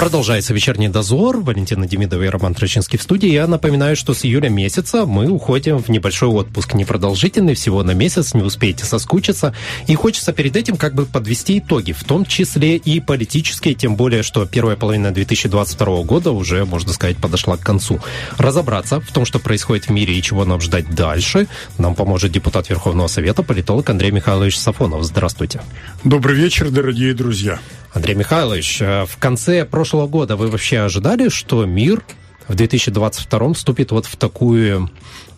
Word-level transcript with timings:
Продолжается 0.00 0.54
вечерний 0.54 0.88
дозор. 0.88 1.42
Валентина 1.42 1.86
Демидова 1.86 2.22
и 2.22 2.28
Роман 2.28 2.54
Трачинский 2.54 2.98
в 2.98 3.02
студии. 3.02 3.28
Я 3.28 3.46
напоминаю, 3.46 3.96
что 3.96 4.14
с 4.14 4.24
июля 4.24 4.48
месяца 4.48 5.04
мы 5.04 5.28
уходим 5.28 5.76
в 5.76 5.90
небольшой 5.90 6.30
отпуск, 6.30 6.72
непродолжительный, 6.72 7.52
всего 7.52 7.82
на 7.82 7.90
месяц, 7.90 8.32
не 8.32 8.40
успеете 8.40 8.86
соскучиться. 8.86 9.54
И 9.88 9.94
хочется 9.94 10.32
перед 10.32 10.56
этим 10.56 10.78
как 10.78 10.94
бы 10.94 11.04
подвести 11.04 11.58
итоги, 11.58 11.92
в 11.92 12.02
том 12.04 12.24
числе 12.24 12.78
и 12.78 12.98
политические, 13.00 13.74
тем 13.74 13.94
более, 13.94 14.22
что 14.22 14.46
первая 14.46 14.74
половина 14.74 15.10
2022 15.10 16.02
года 16.04 16.30
уже, 16.30 16.64
можно 16.64 16.94
сказать, 16.94 17.18
подошла 17.18 17.58
к 17.58 17.60
концу. 17.60 18.00
Разобраться 18.38 19.02
в 19.02 19.12
том, 19.12 19.26
что 19.26 19.38
происходит 19.38 19.88
в 19.88 19.90
мире 19.90 20.14
и 20.14 20.22
чего 20.22 20.46
нам 20.46 20.62
ждать 20.62 20.94
дальше, 20.94 21.46
нам 21.76 21.94
поможет 21.94 22.32
депутат 22.32 22.70
Верховного 22.70 23.08
Совета, 23.08 23.42
политолог 23.42 23.90
Андрей 23.90 24.12
Михайлович 24.12 24.56
Сафонов. 24.56 25.04
Здравствуйте. 25.04 25.60
Добрый 26.04 26.36
вечер, 26.36 26.70
дорогие 26.70 27.12
друзья. 27.12 27.60
Андрей 27.92 28.14
Михайлович, 28.14 28.80
э, 28.80 29.04
в 29.04 29.16
конце 29.18 29.64
прошлого 29.64 30.06
года 30.06 30.36
вы 30.36 30.48
вообще 30.48 30.80
ожидали, 30.80 31.28
что 31.28 31.64
мир 31.64 32.02
в 32.46 32.54
2022 32.54 33.54
вступит 33.54 33.90
вот 33.90 34.06
в 34.06 34.16
такую 34.16 34.90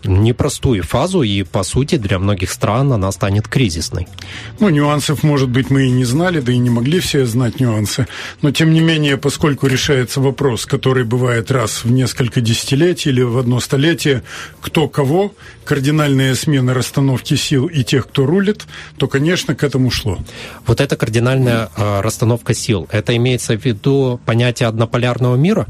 непростую 0.05 0.83
фазу, 0.83 1.23
и, 1.23 1.43
по 1.43 1.63
сути, 1.63 1.97
для 1.97 2.19
многих 2.19 2.51
стран 2.51 2.93
она 2.93 3.13
станет 3.13 3.49
кризисной. 3.49 4.09
Ну, 4.61 4.69
нюансов, 4.69 5.23
может 5.23 5.49
быть, 5.49 5.71
мы 5.71 5.87
и 5.87 5.91
не 5.91 6.05
знали, 6.05 6.41
да 6.41 6.53
и 6.53 6.59
не 6.59 6.71
могли 6.71 7.01
все 7.01 7.27
знать 7.27 7.61
нюансы. 7.61 8.07
Но, 8.43 8.51
тем 8.51 8.73
не 8.73 8.81
менее, 8.81 9.17
поскольку 9.17 9.67
решается 9.67 10.21
вопрос, 10.21 10.67
который 10.67 11.05
бывает 11.05 11.51
раз 11.51 11.85
в 11.85 11.91
несколько 11.91 12.41
десятилетий 12.41 13.11
или 13.11 13.23
в 13.23 13.39
одно 13.39 13.61
столетие, 13.61 14.23
кто 14.61 14.89
кого, 14.89 15.35
кардинальная 15.65 16.35
смена 16.35 16.75
расстановки 16.75 17.35
сил 17.35 17.67
и 17.67 17.85
тех, 17.85 18.09
кто 18.09 18.27
рулит, 18.27 18.67
то, 18.97 19.09
конечно, 19.09 19.55
к 19.55 19.65
этому 19.65 19.91
шло. 19.91 20.19
Вот 20.67 20.81
эта 20.81 20.97
кардинальная 20.97 21.71
э, 21.77 22.01
расстановка 22.01 22.55
сил, 22.55 22.89
это 22.91 23.17
имеется 23.17 23.57
в 23.57 23.65
виду 23.65 24.21
понятие 24.25 24.69
однополярного 24.69 25.37
мира? 25.37 25.67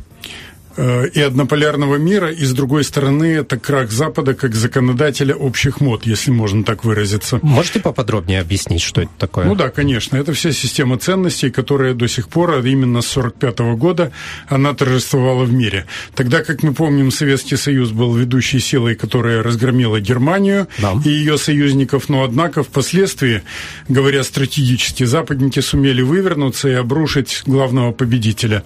Э, 0.77 1.07
и 1.07 1.21
однополярного 1.21 1.97
мира, 1.97 2.31
и, 2.31 2.45
с 2.45 2.53
другой 2.53 2.85
стороны, 2.85 3.25
это 3.25 3.59
крах 3.59 3.91
Запада 3.91 4.35
как 4.35 4.55
законодателя 4.55 5.35
общих 5.35 5.81
мод, 5.81 6.07
если 6.07 6.31
можно 6.31 6.65
так 6.65 6.85
выразиться. 6.85 7.41
Можете 7.43 7.81
поподробнее 7.81 8.41
объяснить, 8.41 8.81
что 8.81 9.03
это 9.03 9.11
такое? 9.19 9.45
Ну 9.45 9.55
да, 9.55 9.69
конечно. 9.69 10.17
Это 10.17 10.33
вся 10.33 10.53
система 10.53 10.99
ценностей, 10.99 11.51
которая 11.51 11.95
до 11.95 12.09
сих 12.09 12.29
пор, 12.29 12.65
именно 12.65 13.03
с 13.03 13.17
1945 13.17 13.79
года, 13.79 14.13
она 14.49 14.73
торжествовала 14.73 15.45
в 15.45 15.53
мире. 15.53 15.87
Тогда, 16.15 16.43
как 16.43 16.63
мы 16.63 16.73
помним, 16.73 17.11
Советский 17.11 17.57
Союз 17.57 17.91
был 17.91 18.15
ведущей 18.15 18.61
силой, 18.61 18.95
которая 18.95 19.43
разгромила 19.43 20.01
Германию 20.01 20.69
да. 20.79 20.95
и 21.05 21.09
ее 21.09 21.37
союзников, 21.37 22.09
но, 22.09 22.25
однако, 22.25 22.63
впоследствии, 22.63 23.43
говоря 23.89 24.23
стратегически, 24.23 25.05
западники 25.05 25.61
сумели 25.61 26.01
вывернуться 26.01 26.69
и 26.69 26.73
обрушить 26.73 27.43
главного 27.45 27.93
победителя. 27.93 28.65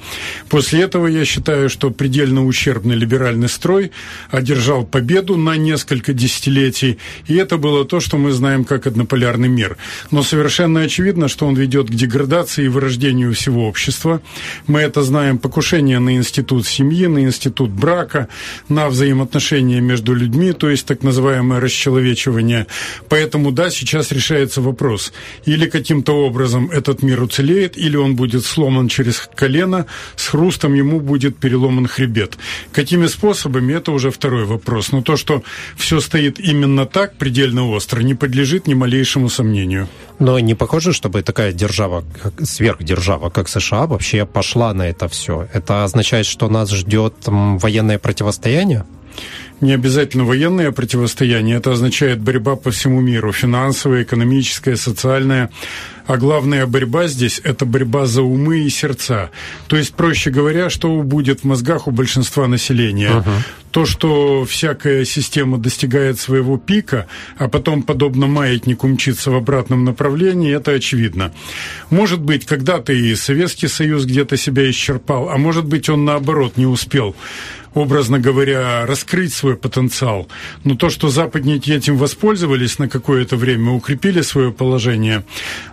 После 0.49 0.83
этого, 0.83 1.09
я 1.09 1.25
считаю, 1.25 1.69
что 1.69 1.91
предельно 1.97 2.47
ущербный 2.47 2.95
либеральный 2.95 3.49
строй 3.49 3.91
одержал 4.31 4.85
победу 4.85 5.37
на 5.37 5.57
несколько 5.57 6.13
десятилетий, 6.13 6.99
и 7.27 7.35
это 7.35 7.57
было 7.57 7.85
то, 7.85 8.01
что 8.01 8.17
мы 8.17 8.33
знаем 8.33 8.65
как 8.65 8.87
однополярный 8.87 9.49
мир. 9.49 9.77
Но 10.11 10.23
совершенно 10.23 10.81
очевидно, 10.81 11.29
что 11.29 11.47
он 11.47 11.55
ведет 11.55 11.89
к 11.89 11.95
деградации 11.95 12.67
и 12.67 12.69
вырождению 12.69 13.35
всего 13.35 13.67
общества. 13.67 14.21
Мы 14.67 14.81
это 14.81 15.03
знаем 15.03 15.39
покушение 15.39 15.99
на 15.99 16.17
институт 16.17 16.67
семьи, 16.67 17.07
на 17.07 17.21
институт 17.21 17.71
брака, 17.71 18.29
на 18.69 18.89
взаимоотношения 18.89 19.81
между 19.81 20.15
людьми, 20.15 20.53
то 20.53 20.71
есть 20.71 20.87
так 20.87 21.03
называемое 21.03 21.61
расчеловечивание. 21.61 22.67
Поэтому, 23.09 23.53
да, 23.53 23.71
сейчас 23.71 24.13
решается 24.13 24.61
вопрос. 24.61 25.13
Или 25.45 25.69
каким-то 25.69 26.13
образом 26.13 26.71
этот 26.71 27.03
мир 27.03 27.23
уцелеет, 27.23 27.77
или 27.77 27.97
он 27.97 28.17
будет 28.17 28.45
сломан 28.45 28.89
через 28.89 29.29
колено, 29.35 29.87
с 30.17 30.29
хрустом 30.29 30.75
ему 30.75 31.01
будет 31.01 31.37
переломан 31.37 31.86
хребет. 31.87 32.39
Какими 32.73 33.07
способами, 33.07 33.75
это 33.75 33.93
уже 33.93 34.11
второй 34.11 34.45
вопрос. 34.45 34.93
Но 34.93 35.03
то, 35.03 35.17
что 35.17 35.43
все 35.77 36.01
стоит 36.01 36.39
именно 36.39 36.87
так, 36.87 37.17
предельно 37.17 37.69
остро, 37.69 38.01
не 38.03 38.15
подлежит 38.15 38.67
ни 38.67 38.75
малейшему 38.75 39.29
сомнению. 39.29 39.89
Но 40.19 40.39
не 40.39 40.55
похоже, 40.55 40.93
чтобы 40.93 41.23
такая 41.23 41.53
держава, 41.53 42.05
сверхдержава, 42.43 43.31
как 43.31 43.49
США, 43.49 43.87
вообще 43.87 44.27
пошла 44.27 44.73
на 44.75 44.89
это 44.89 45.09
все. 45.09 45.49
Это 45.53 45.85
означает, 45.85 46.27
что 46.27 46.49
нас 46.49 46.71
ждет 46.71 47.15
военное 47.27 47.99
противостояние? 47.99 48.85
Не 49.61 49.73
обязательно 49.73 50.25
военное 50.25 50.71
противостояние, 50.71 51.57
это 51.57 51.73
означает 51.73 52.21
борьба 52.21 52.57
по 52.57 52.71
всему 52.71 53.01
миру, 53.01 53.33
финансовая, 53.33 54.03
экономическая, 54.03 54.77
социальная. 54.77 55.51
А 56.07 56.19
главная 56.19 56.67
борьба 56.67 57.09
здесь– 57.09 57.41
это 57.45 57.65
борьба 57.65 58.07
за 58.07 58.23
умы 58.23 58.61
и 58.61 58.71
сердца. 58.71 59.31
То 59.67 59.77
есть, 59.77 59.95
проще 59.95 60.31
говоря, 60.31 60.71
что 60.71 61.03
будет 61.03 61.41
в 61.41 61.45
мозгах 61.45 61.89
у 61.89 61.91
большинства 61.91 62.47
населения. 62.47 63.11
Uh-huh. 63.11 63.43
То, 63.73 63.87
что 63.87 64.45
всякая 64.45 65.05
система 65.05 65.59
достигает 65.59 66.21
своего 66.21 66.59
пика, 66.59 67.09
а 67.39 67.49
потом, 67.49 67.83
подобно 67.83 68.29
маятнику, 68.29 68.87
мчится 68.87 69.33
в 69.33 69.35
обратном 69.35 69.85
направлении, 69.85 70.55
это 70.55 70.71
очевидно. 70.71 71.33
Может 71.91 72.21
быть, 72.21 72.47
когда-то 72.47 72.93
и 72.93 73.15
Советский 73.17 73.69
Союз 73.69 74.05
где-то 74.05 74.37
себя 74.37 74.71
исчерпал, 74.71 75.29
а 75.29 75.37
может 75.39 75.65
быть, 75.65 75.89
он 75.89 76.05
наоборот 76.05 76.57
не 76.57 76.67
успел 76.67 77.17
образно 77.77 78.19
говоря, 78.19 78.87
раскрыть 78.87 79.35
свой 79.35 79.57
потенциал. 79.57 80.29
Но 80.65 80.77
то, 80.77 80.91
что 80.91 81.09
западники 81.09 81.71
этим 81.71 81.97
воспользовались 81.97 82.79
на 82.79 82.89
какое-то 82.89 83.37
время, 83.37 83.73
укрепили 83.73 84.23
свое 84.23 84.51
положение, 84.51 85.25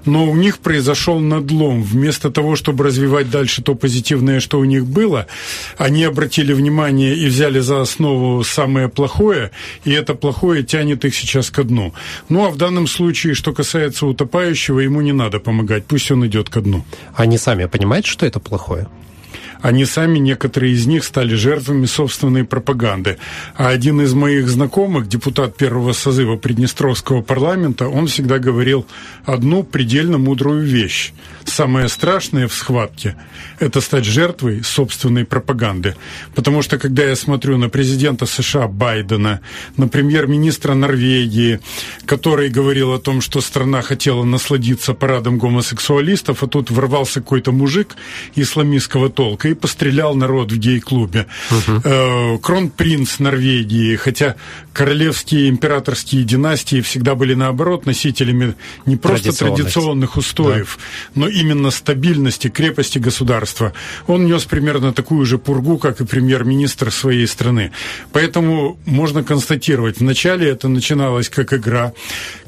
но 0.06 0.30
у 0.30 0.36
них 0.36 0.60
произошел 0.60 1.20
надлом. 1.20 1.82
Вместо 1.82 2.30
того, 2.30 2.56
чтобы 2.56 2.84
развивать 2.84 3.30
дальше 3.30 3.62
то 3.62 3.76
позитивное, 3.76 4.40
что 4.42 4.60
у 4.60 4.66
них 4.66 4.86
было, 4.86 5.28
они 5.78 6.04
обратили 6.04 6.54
внимание 6.54 7.16
и 7.16 7.28
взяли 7.28 7.60
за 7.60 7.82
основу 7.82 8.44
самое 8.44 8.90
плохое, 8.90 9.52
и 9.86 9.92
это 9.92 10.14
плохое 10.14 10.64
тянет 10.64 11.06
их 11.06 11.16
сейчас 11.16 11.50
ко 11.50 11.64
дну. 11.64 11.94
Ну 12.30 12.46
а 12.46 12.50
в 12.50 12.58
данном 12.58 12.88
случае, 12.88 13.34
что 13.34 13.54
касается 13.54 14.06
утопающего, 14.06 14.82
ему 14.82 15.02
не 15.02 15.14
надо 15.14 15.40
помогать, 15.40 15.86
пусть 15.86 16.12
он 16.12 16.26
идет 16.28 16.50
ко 16.50 16.60
дну. 16.62 16.84
Они 17.16 17.38
сами 17.38 17.66
понимают, 17.66 18.06
что 18.06 18.26
это 18.26 18.40
плохое? 18.40 18.88
Они 19.64 19.86
сами, 19.86 20.20
некоторые 20.20 20.74
из 20.74 20.86
них, 20.88 21.06
стали 21.06 21.36
жертвами 21.36 21.86
собственной 21.86 22.44
пропаганды. 22.44 23.18
А 23.56 23.70
один 23.70 24.02
из 24.02 24.14
моих 24.14 24.50
знакомых, 24.50 25.08
депутат 25.08 25.56
первого 25.56 25.94
созыва 25.94 26.36
Приднестровского 26.36 27.22
парламента, 27.22 27.88
он 27.88 28.08
всегда 28.08 28.40
говорил 28.40 28.86
одну 29.24 29.64
предельно 29.64 30.18
мудрую 30.18 30.66
вещь. 30.66 31.14
Самое 31.46 31.88
страшное 31.88 32.50
в 32.50 32.54
схватке– 32.54 33.16
это 33.60 33.80
стать 33.80 34.04
жертвой 34.04 34.66
собственной 34.66 35.24
пропаганды. 35.24 35.96
Потому 36.36 36.62
что, 36.62 36.78
когда 36.78 37.06
я 37.06 37.16
смотрю 37.16 37.58
на 37.58 37.70
президента 37.70 38.26
США 38.26 38.68
Байдена, 38.68 39.40
на 39.78 39.88
премьер-министра 39.88 40.74
Норвегии, 40.74 41.62
который 42.06 42.50
говорил 42.50 42.92
о 42.92 43.00
том, 43.00 43.22
что 43.22 43.40
страна 43.40 43.82
хотела 43.82 44.26
насладиться 44.26 44.94
парадом 44.94 45.38
гомосексуалистов, 45.38 46.44
а 46.44 46.48
тут 46.48 46.70
ворвался 46.70 47.22
какой-то 47.22 47.54
мужик 47.54 47.96
исламистского 48.36 49.10
толка 49.10 49.53
и 49.54 49.56
пострелял 49.56 50.16
народ 50.16 50.52
в 50.52 50.58
гей-клубе. 50.58 51.28
Угу. 51.52 52.40
Кронпринц 52.40 53.20
Норвегии, 53.20 53.96
хотя 53.96 54.36
королевские 54.74 55.50
императорские 55.50 56.24
династии 56.24 56.82
всегда 56.82 57.16
были, 57.16 57.34
наоборот, 57.34 57.86
носителями 57.86 58.56
не 58.86 58.98
просто 58.98 59.32
традиционных 59.32 60.18
устоев, 60.18 60.78
да. 61.16 61.22
но 61.22 61.28
именно 61.28 61.72
стабильности, 61.72 62.50
крепости 62.50 63.00
государства. 63.00 63.74
Он 64.08 64.26
нес 64.26 64.46
примерно 64.46 64.94
такую 64.94 65.26
же 65.26 65.38
пургу, 65.38 65.78
как 65.78 66.02
и 66.02 66.06
премьер-министр 66.06 66.92
своей 66.92 67.28
страны. 67.28 67.72
Поэтому 68.12 68.78
можно 68.86 69.24
констатировать, 69.24 70.00
вначале 70.00 70.50
это 70.50 70.68
начиналось 70.68 71.30
как 71.30 71.54
игра, 71.54 71.94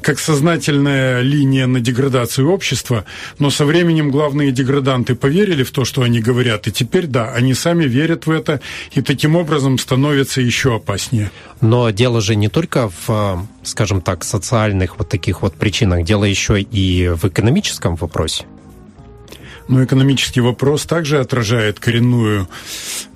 как 0.00 0.18
сознательная 0.18 1.20
линия 1.20 1.66
на 1.66 1.80
деградацию 1.80 2.50
общества, 2.50 3.04
но 3.38 3.50
со 3.50 3.64
временем 3.64 4.10
главные 4.10 4.50
деграданты 4.50 5.14
поверили 5.14 5.62
в 5.62 5.70
то, 5.70 5.84
что 5.84 6.02
они 6.02 6.20
говорят, 6.20 6.66
и 6.66 6.72
теперь 6.72 6.95
теперь 6.96 7.10
да, 7.10 7.30
они 7.32 7.52
сами 7.52 7.84
верят 7.84 8.26
в 8.26 8.30
это 8.30 8.60
и 8.92 9.02
таким 9.02 9.36
образом 9.36 9.78
становятся 9.78 10.40
еще 10.40 10.76
опаснее. 10.76 11.30
Но 11.60 11.90
дело 11.90 12.22
же 12.22 12.36
не 12.36 12.48
только 12.48 12.90
в, 13.06 13.46
скажем 13.62 14.00
так, 14.00 14.24
социальных 14.24 14.98
вот 14.98 15.10
таких 15.10 15.42
вот 15.42 15.54
причинах, 15.54 16.04
дело 16.04 16.24
еще 16.24 16.58
и 16.60 17.08
в 17.08 17.26
экономическом 17.26 17.96
вопросе. 17.96 18.46
Но 19.68 19.84
экономический 19.84 20.40
вопрос 20.40 20.86
также 20.86 21.18
отражает 21.18 21.80
коренную 21.80 22.48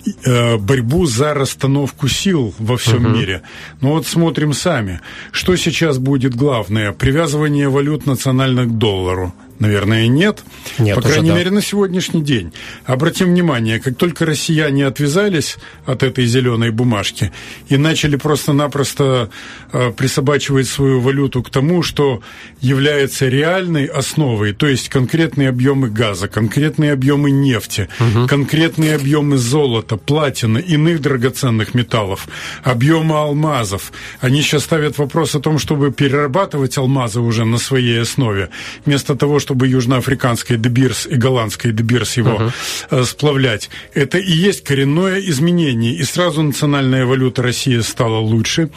борьбу 0.59 1.05
за 1.05 1.33
расстановку 1.33 2.07
сил 2.07 2.53
во 2.59 2.77
всем 2.77 3.05
uh-huh. 3.05 3.17
мире. 3.17 3.41
Но 3.81 3.93
вот 3.93 4.07
смотрим 4.07 4.53
сами, 4.53 5.01
что 5.31 5.55
сейчас 5.55 5.97
будет 5.97 6.35
главное: 6.35 6.91
привязывание 6.91 7.69
валют 7.69 8.05
национальных 8.05 8.67
к 8.67 8.77
доллару 8.77 9.33
Наверное, 9.61 10.07
нет. 10.07 10.43
нет 10.79 10.95
По 10.95 11.03
крайней 11.03 11.29
да. 11.29 11.35
мере, 11.35 11.51
на 11.51 11.61
сегодняшний 11.61 12.23
день. 12.23 12.51
Обратим 12.85 13.27
внимание, 13.27 13.79
как 13.79 13.95
только 13.95 14.25
россияне 14.25 14.87
отвязались 14.87 15.57
от 15.85 16.01
этой 16.01 16.25
зеленой 16.25 16.71
бумажки 16.71 17.31
и 17.69 17.77
начали 17.77 18.15
просто-напросто 18.15 19.29
э, 19.71 19.91
присобачивать 19.91 20.67
свою 20.67 20.99
валюту 20.99 21.43
к 21.43 21.51
тому, 21.51 21.83
что 21.83 22.23
является 22.59 23.27
реальной 23.27 23.85
основой, 23.85 24.53
то 24.53 24.65
есть 24.65 24.89
конкретные 24.89 25.49
объемы 25.49 25.91
газа, 25.91 26.27
конкретные 26.27 26.91
объемы 26.91 27.29
нефти, 27.29 27.87
угу. 27.99 28.27
конкретные 28.27 28.95
объемы 28.95 29.37
золота, 29.37 29.90
платины, 29.97 30.59
иных 30.59 31.01
драгоценных 31.01 31.73
металлов, 31.73 32.27
объемы 32.63 33.17
алмазов. 33.17 33.91
Они 34.19 34.41
сейчас 34.41 34.63
ставят 34.63 34.97
вопрос 34.97 35.35
о 35.35 35.39
том, 35.39 35.59
чтобы 35.59 35.91
перерабатывать 35.91 36.77
алмазы 36.77 37.19
уже 37.19 37.45
на 37.45 37.57
своей 37.57 38.01
основе, 38.01 38.49
вместо 38.85 39.15
того, 39.15 39.39
чтобы 39.39 39.67
южноафриканский 39.67 40.57
Дебирс 40.57 41.07
и 41.07 41.15
голландский 41.15 41.71
Дебирс 41.71 42.17
его 42.17 42.51
uh-huh. 42.89 43.05
сплавлять. 43.05 43.69
Это 43.93 44.17
и 44.17 44.31
есть 44.31 44.63
коренное 44.63 45.19
изменение. 45.19 45.93
И 45.93 46.03
сразу 46.03 46.41
национальная 46.41 47.05
валюта 47.05 47.41
России 47.41 47.79
стала 47.79 48.19
лучше. 48.19 48.69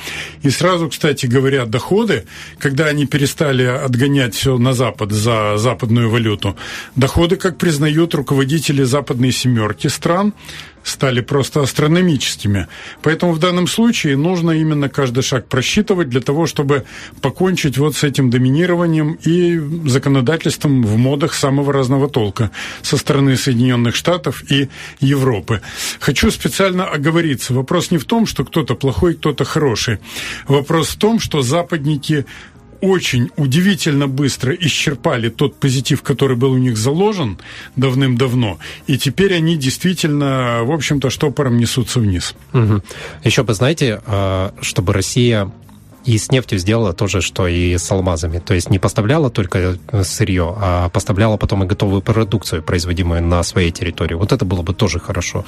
И 0.42 0.50
сразу, 0.50 0.88
кстати 0.88 1.26
говоря, 1.26 1.66
доходы, 1.66 2.24
когда 2.58 2.86
они 2.86 3.06
перестали 3.06 3.64
отгонять 3.64 4.34
все 4.34 4.58
на 4.58 4.72
Запад 4.72 5.12
за 5.12 5.56
западную 5.56 6.10
валюту, 6.10 6.56
доходы, 6.96 7.36
как 7.36 7.58
признают 7.58 8.14
руководители 8.14 8.82
западной 8.82 9.32
семерки 9.32 9.88
стран, 9.88 10.32
стали 10.84 11.20
просто 11.20 11.62
астрономическими. 11.62 12.68
Поэтому 13.02 13.32
в 13.32 13.38
данном 13.38 13.66
случае 13.66 14.16
нужно 14.16 14.52
именно 14.52 14.88
каждый 14.88 15.22
шаг 15.22 15.48
просчитывать 15.48 16.08
для 16.10 16.20
того, 16.20 16.46
чтобы 16.46 16.84
покончить 17.20 17.78
вот 17.78 17.96
с 17.96 18.04
этим 18.04 18.30
доминированием 18.30 19.18
и 19.24 19.58
законодательством 19.88 20.82
в 20.82 20.96
модах 20.96 21.34
самого 21.34 21.72
разного 21.72 22.08
толка 22.08 22.50
со 22.82 22.96
стороны 22.96 23.36
Соединенных 23.36 23.96
Штатов 23.96 24.44
и 24.50 24.68
Европы. 25.00 25.62
Хочу 26.00 26.30
специально 26.30 26.84
оговориться. 26.84 27.54
Вопрос 27.54 27.90
не 27.90 27.98
в 27.98 28.04
том, 28.04 28.26
что 28.26 28.44
кто-то 28.44 28.74
плохой, 28.74 29.14
кто-то 29.14 29.44
хороший. 29.44 29.98
Вопрос 30.46 30.90
в 30.90 30.98
том, 30.98 31.18
что 31.18 31.42
западники 31.42 32.26
очень 32.84 33.30
удивительно 33.36 34.08
быстро 34.08 34.54
исчерпали 34.54 35.28
тот 35.30 35.56
позитив, 35.56 36.02
который 36.02 36.36
был 36.36 36.52
у 36.52 36.58
них 36.58 36.76
заложен 36.76 37.38
давным-давно, 37.76 38.58
и 38.86 38.98
теперь 38.98 39.34
они 39.34 39.56
действительно, 39.56 40.60
в 40.64 40.70
общем-то, 40.70 41.10
штопором 41.10 41.56
несутся 41.56 42.00
вниз. 42.00 42.34
Угу. 42.52 42.82
Еще 43.24 43.42
бы, 43.42 43.54
знаете, 43.54 44.02
а, 44.06 44.54
чтобы 44.60 44.92
Россия 44.92 45.50
и 46.04 46.18
с 46.18 46.30
нефтью 46.30 46.58
сделала 46.58 46.92
то 46.92 47.06
же, 47.06 47.20
что 47.20 47.46
и 47.48 47.76
с 47.76 47.90
алмазами. 47.90 48.38
То 48.38 48.54
есть 48.54 48.70
не 48.70 48.78
поставляла 48.78 49.30
только 49.30 49.78
сырье, 50.02 50.54
а 50.56 50.88
поставляла 50.88 51.36
потом 51.36 51.64
и 51.64 51.66
готовую 51.66 52.02
продукцию, 52.02 52.62
производимую 52.62 53.22
на 53.22 53.42
своей 53.42 53.70
территории. 53.70 54.14
Вот 54.14 54.32
это 54.32 54.44
было 54.44 54.62
бы 54.62 54.74
тоже 54.74 55.00
хорошо. 55.00 55.44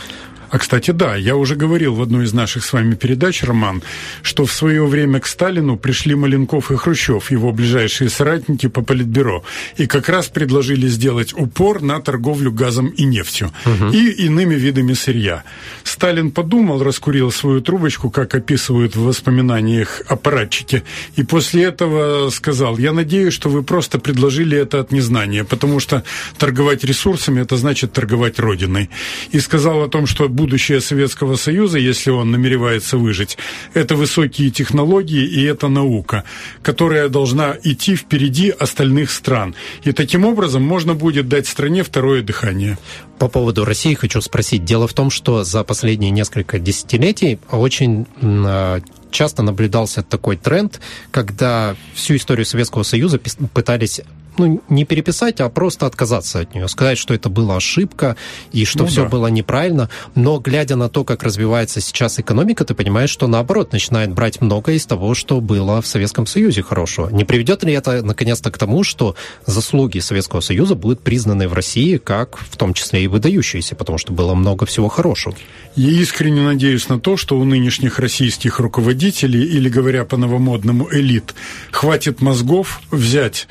А, 0.50 0.58
кстати, 0.58 0.92
да, 0.92 1.16
я 1.16 1.36
уже 1.36 1.56
говорил 1.56 1.94
в 1.94 2.02
одной 2.02 2.24
из 2.24 2.32
наших 2.32 2.64
с 2.64 2.72
вами 2.72 2.94
передач, 2.94 3.42
Роман, 3.42 3.82
что 4.22 4.46
в 4.46 4.52
свое 4.52 4.86
время 4.86 5.20
к 5.20 5.26
Сталину 5.26 5.76
пришли 5.76 6.14
Маленков 6.14 6.70
и 6.70 6.76
Хрущев, 6.76 7.30
его 7.30 7.52
ближайшие 7.52 8.10
соратники 8.10 8.68
по 8.68 8.82
Политбюро, 8.82 9.44
и 9.76 9.86
как 9.86 10.08
раз 10.08 10.28
предложили 10.28 10.86
сделать 10.86 11.32
упор 11.34 11.82
на 11.82 12.00
торговлю 12.00 12.52
газом 12.52 12.88
и 12.88 13.04
нефтью 13.04 13.50
угу. 13.64 13.90
и 13.92 14.10
иными 14.26 14.54
видами 14.54 14.92
сырья. 14.92 15.42
Сталин 15.82 16.30
подумал, 16.30 16.82
раскурил 16.82 17.32
свою 17.32 17.60
трубочку, 17.60 18.10
как 18.10 18.34
описывают 18.34 18.94
в 18.94 19.02
воспоминаниях 19.02 20.02
аппаратчики, 20.46 20.82
и 21.16 21.22
после 21.22 21.64
этого 21.64 22.30
сказал, 22.30 22.78
я 22.78 22.92
надеюсь, 22.92 23.34
что 23.34 23.48
вы 23.48 23.62
просто 23.62 23.98
предложили 23.98 24.56
это 24.56 24.80
от 24.80 24.92
незнания, 24.92 25.44
потому 25.44 25.80
что 25.80 26.02
торговать 26.38 26.84
ресурсами– 26.84 27.40
это 27.42 27.56
значит 27.56 27.92
торговать 27.92 28.38
Родиной. 28.38 28.88
И 29.32 29.40
сказал 29.40 29.82
о 29.82 29.88
том, 29.88 30.06
что 30.06 30.28
будущее 30.28 30.80
Советского 30.80 31.36
Союза, 31.36 31.78
если 31.78 32.10
он 32.10 32.30
намеревается 32.30 32.96
выжить, 32.96 33.38
это 33.74 33.96
высокие 33.96 34.50
технологии 34.50 35.26
и 35.26 35.44
это 35.44 35.68
наука, 35.68 36.24
которая 36.62 37.08
должна 37.08 37.56
идти 37.64 37.96
впереди 37.96 38.50
остальных 38.50 39.10
стран. 39.10 39.54
И 39.84 39.92
таким 39.92 40.24
образом 40.24 40.62
можно 40.62 40.94
будет 40.94 41.28
дать 41.28 41.46
стране 41.46 41.82
второе 41.82 42.22
дыхание. 42.22 42.78
По 43.18 43.28
поводу 43.28 43.64
России 43.64 43.94
хочу 43.94 44.20
спросить. 44.20 44.64
Дело 44.64 44.86
в 44.86 44.92
том, 44.92 45.10
что 45.10 45.42
за 45.42 45.64
последние 45.64 46.10
несколько 46.10 46.58
десятилетий 46.58 47.38
очень 47.50 48.06
а, 48.22 48.80
часто 49.10 49.42
наблюдался 49.42 50.02
такой 50.02 50.36
тренд, 50.36 50.80
когда 51.10 51.76
всю 51.94 52.16
историю 52.16 52.46
Советского 52.46 52.82
Союза 52.82 53.20
пытались 53.52 54.00
ну, 54.38 54.62
не 54.68 54.84
переписать, 54.84 55.40
а 55.40 55.48
просто 55.48 55.86
отказаться 55.86 56.40
от 56.40 56.54
нее, 56.54 56.68
сказать, 56.68 56.98
что 56.98 57.14
это 57.14 57.28
была 57.28 57.56
ошибка 57.56 58.16
и 58.52 58.64
что 58.64 58.80
ну, 58.80 58.86
все 58.86 59.02
да. 59.02 59.08
было 59.08 59.26
неправильно. 59.28 59.90
Но 60.14 60.38
глядя 60.38 60.76
на 60.76 60.88
то, 60.88 61.04
как 61.04 61.22
развивается 61.22 61.80
сейчас 61.80 62.18
экономика, 62.18 62.64
ты 62.64 62.74
понимаешь, 62.74 63.10
что 63.10 63.26
наоборот 63.26 63.72
начинает 63.72 64.12
брать 64.12 64.40
многое 64.40 64.76
из 64.76 64.86
того, 64.86 65.14
что 65.14 65.40
было 65.40 65.80
в 65.80 65.86
Советском 65.86 66.26
Союзе 66.26 66.62
хорошего. 66.62 67.08
Не 67.10 67.24
приведет 67.24 67.64
ли 67.64 67.72
это 67.72 68.02
наконец-то 68.02 68.50
к 68.50 68.58
тому, 68.58 68.84
что 68.84 69.14
заслуги 69.46 69.98
Советского 69.98 70.40
Союза 70.40 70.74
будут 70.74 71.00
признаны 71.00 71.48
в 71.48 71.52
России 71.52 71.96
как 71.96 72.38
в 72.38 72.56
том 72.56 72.74
числе 72.74 73.04
и 73.04 73.06
выдающиеся, 73.06 73.74
потому 73.74 73.98
что 73.98 74.12
было 74.12 74.34
много 74.34 74.66
всего 74.66 74.88
хорошего? 74.88 75.34
Я 75.74 75.90
искренне 75.90 76.40
надеюсь 76.40 76.88
на 76.88 76.98
то, 76.98 77.16
что 77.16 77.38
у 77.38 77.44
нынешних 77.44 77.98
российских 77.98 78.60
руководителей, 78.60 79.44
или 79.44 79.68
говоря 79.68 80.04
по-новомодному 80.04 80.88
элит, 80.90 81.34
хватит 81.70 82.20
мозгов 82.20 82.80
взять 82.90 83.46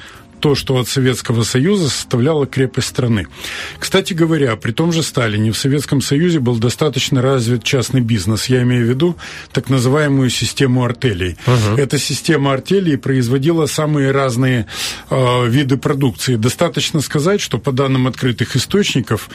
то, 0.46 0.54
что 0.54 0.78
от 0.78 0.88
Советского 0.88 1.42
Союза 1.42 1.90
составляло 1.90 2.46
крепость 2.46 2.90
страны. 2.90 3.26
Кстати 3.80 4.14
говоря, 4.14 4.56
при 4.58 4.74
том 4.74 4.92
же 4.92 5.02
Сталине 5.02 5.52
в 5.52 5.58
Советском 5.58 6.02
Союзе 6.02 6.40
был 6.40 6.58
достаточно 6.58 7.20
развит 7.20 7.64
частный 7.64 8.02
бизнес. 8.02 8.46
Я 8.46 8.62
имею 8.62 8.86
в 8.86 8.90
виду 8.90 9.18
так 9.52 9.72
называемую 9.72 10.30
систему 10.30 10.84
артелей. 10.86 11.36
Угу. 11.48 11.82
Эта 11.82 11.98
система 11.98 12.54
артелей 12.54 12.96
производила 12.96 13.66
самые 13.66 14.12
разные 14.12 14.68
э, 15.10 15.48
виды 15.48 15.78
продукции. 15.78 16.36
Достаточно 16.36 17.02
сказать, 17.02 17.42
что 17.42 17.58
по 17.58 17.72
данным 17.72 18.06
открытых 18.06 18.56
источников, 18.56 19.32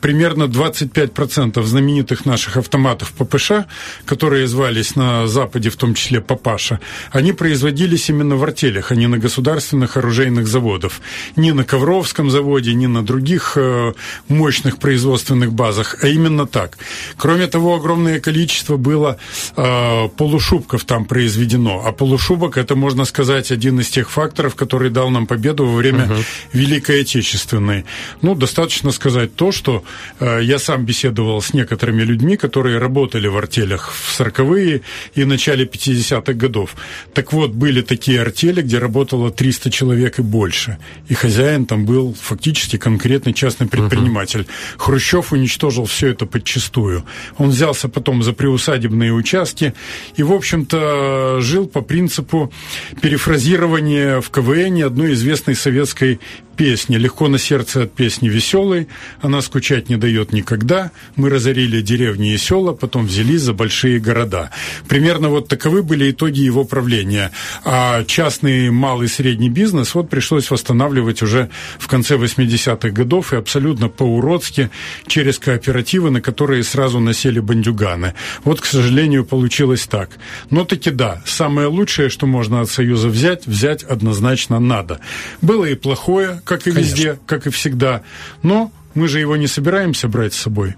примерно 0.00 0.44
25% 0.44 1.60
знаменитых 1.64 2.26
наших 2.26 2.58
автоматов 2.58 3.12
ППШ, 3.12 3.66
которые 4.04 4.46
звались 4.46 4.94
на 4.94 5.26
Западе, 5.26 5.70
в 5.70 5.76
том 5.76 5.94
числе 5.94 6.20
Папаша, 6.20 6.78
они 7.10 7.32
производились 7.32 8.08
именно 8.08 8.36
в 8.36 8.44
артелях, 8.44 8.92
а 8.92 8.94
не 8.94 9.08
на 9.08 9.18
государственных 9.18 9.96
оружейных 9.96 10.43
промышленных 10.44 10.48
заводов. 10.48 11.00
Ни 11.36 11.52
на 11.52 11.64
Ковровском 11.64 12.30
заводе, 12.30 12.74
ни 12.74 12.86
на 12.86 13.02
других 13.02 13.56
э, 13.56 13.92
мощных 14.28 14.78
производственных 14.78 15.52
базах, 15.52 15.96
а 16.02 16.08
именно 16.08 16.46
так. 16.46 16.78
Кроме 17.16 17.46
того, 17.46 17.74
огромное 17.74 18.20
количество 18.20 18.76
было 18.76 19.16
э, 19.56 20.08
полушубков 20.16 20.84
там 20.84 21.04
произведено. 21.04 21.82
А 21.86 21.92
полушубок, 21.92 22.56
это, 22.56 22.76
можно 22.76 23.04
сказать, 23.04 23.52
один 23.52 23.80
из 23.80 23.88
тех 23.88 24.10
факторов, 24.10 24.54
который 24.54 24.90
дал 24.90 25.10
нам 25.10 25.26
победу 25.26 25.64
во 25.66 25.76
время 25.76 26.04
угу. 26.04 26.14
Великой 26.52 27.00
Отечественной. 27.00 27.84
Ну, 28.22 28.34
достаточно 28.34 28.92
сказать 28.92 29.34
то, 29.36 29.52
что 29.52 29.82
э, 30.20 30.40
я 30.42 30.58
сам 30.58 30.84
беседовал 30.84 31.40
с 31.40 31.54
некоторыми 31.54 32.04
людьми, 32.04 32.36
которые 32.36 32.78
работали 32.78 33.28
в 33.28 33.36
артелях 33.36 33.92
в 33.92 34.20
40-е 34.20 34.80
и 35.16 35.24
начале 35.24 35.64
50-х 35.64 36.32
годов. 36.32 36.70
Так 37.12 37.32
вот, 37.32 37.50
были 37.50 37.82
такие 37.82 38.20
артели, 38.20 38.62
где 38.62 38.78
работало 38.78 39.30
300 39.30 39.70
человек 39.70 40.18
и 40.18 40.22
больше. 40.24 40.78
И 41.08 41.14
хозяин 41.14 41.66
там 41.66 41.84
был 41.84 42.14
фактически 42.20 42.76
конкретный 42.76 43.32
частный 43.32 43.66
предприниматель. 43.66 44.40
Угу. 44.40 44.48
Хрущев 44.78 45.32
уничтожил 45.32 45.84
все 45.84 46.08
это 46.08 46.26
подчистую. 46.26 47.04
Он 47.38 47.50
взялся 47.50 47.88
потом 47.88 48.22
за 48.22 48.32
приусадебные 48.32 49.12
участки 49.12 49.74
и, 50.16 50.22
в 50.22 50.32
общем-то, 50.32 51.40
жил 51.40 51.66
по 51.66 51.80
принципу 51.80 52.52
перефразирования 53.00 54.20
в 54.20 54.30
КВН 54.30 54.82
одной 54.82 55.12
известной 55.12 55.54
советской 55.54 56.20
песни. 56.54 56.96
Легко 56.96 57.28
на 57.28 57.38
сердце 57.38 57.82
от 57.82 57.92
песни 57.92 58.28
веселой, 58.28 58.88
она 59.20 59.42
скучать 59.42 59.88
не 59.88 59.96
дает 59.96 60.32
никогда. 60.32 60.90
Мы 61.16 61.30
разорили 61.30 61.80
деревни 61.80 62.32
и 62.32 62.38
села, 62.38 62.72
потом 62.72 63.06
взялись 63.06 63.42
за 63.42 63.52
большие 63.52 63.98
города. 63.98 64.50
Примерно 64.88 65.28
вот 65.28 65.48
таковы 65.48 65.82
были 65.82 66.10
итоги 66.10 66.40
его 66.40 66.64
правления. 66.64 67.30
А 67.64 68.04
частный 68.04 68.70
малый 68.70 69.08
средний 69.08 69.50
бизнес 69.50 69.94
вот 69.94 70.08
пришлось 70.10 70.50
восстанавливать 70.50 71.22
уже 71.22 71.50
в 71.78 71.88
конце 71.88 72.16
80-х 72.16 72.90
годов 72.90 73.32
и 73.32 73.36
абсолютно 73.36 73.88
по-уродски 73.88 74.70
через 75.06 75.38
кооперативы, 75.38 76.10
на 76.10 76.20
которые 76.20 76.62
сразу 76.64 77.00
насели 77.00 77.40
бандюганы. 77.40 78.14
Вот, 78.44 78.60
к 78.60 78.66
сожалению, 78.66 79.24
получилось 79.24 79.86
так. 79.86 80.10
Но 80.50 80.64
таки 80.64 80.90
да, 80.90 81.22
самое 81.26 81.66
лучшее, 81.66 82.08
что 82.08 82.26
можно 82.26 82.60
от 82.60 82.70
Союза 82.70 83.08
взять, 83.08 83.46
взять 83.46 83.82
однозначно 83.82 84.58
надо. 84.60 85.00
Было 85.40 85.64
и 85.64 85.74
плохое, 85.74 86.40
как 86.44 86.66
и 86.66 86.72
Конечно. 86.72 86.80
везде, 86.80 87.18
как 87.26 87.46
и 87.46 87.50
всегда. 87.50 88.02
Но 88.42 88.72
мы 88.94 89.08
же 89.08 89.20
его 89.20 89.36
не 89.36 89.46
собираемся 89.46 90.08
брать 90.08 90.34
с 90.34 90.38
собой. 90.38 90.76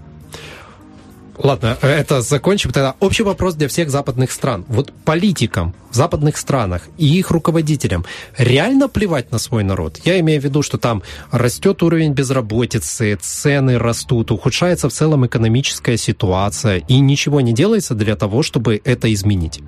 Ладно, 1.37 1.77
это 1.81 2.21
закончим. 2.21 2.71
Тогда 2.71 2.95
общий 2.99 3.23
вопрос 3.23 3.55
для 3.55 3.67
всех 3.67 3.89
западных 3.89 4.31
стран. 4.31 4.65
Вот 4.67 4.91
политикам 5.05 5.75
в 5.91 5.95
западных 5.95 6.37
странах 6.37 6.81
и 6.97 7.05
их 7.05 7.31
руководителям 7.31 8.05
реально 8.37 8.87
плевать 8.87 9.31
на 9.31 9.37
свой 9.37 9.63
народ? 9.63 9.99
Я 10.03 10.19
имею 10.19 10.41
в 10.41 10.43
виду, 10.43 10.63
что 10.63 10.77
там 10.77 11.03
растет 11.31 11.83
уровень 11.83 12.13
безработицы, 12.13 13.17
цены 13.21 13.77
растут, 13.77 14.31
ухудшается 14.31 14.89
в 14.89 14.93
целом 14.93 15.25
экономическая 15.27 15.97
ситуация, 15.97 16.77
и 16.87 16.99
ничего 16.99 17.41
не 17.41 17.53
делается 17.53 17.93
для 17.93 18.15
того, 18.15 18.41
чтобы 18.41 18.81
это 18.83 19.13
изменить. 19.13 19.59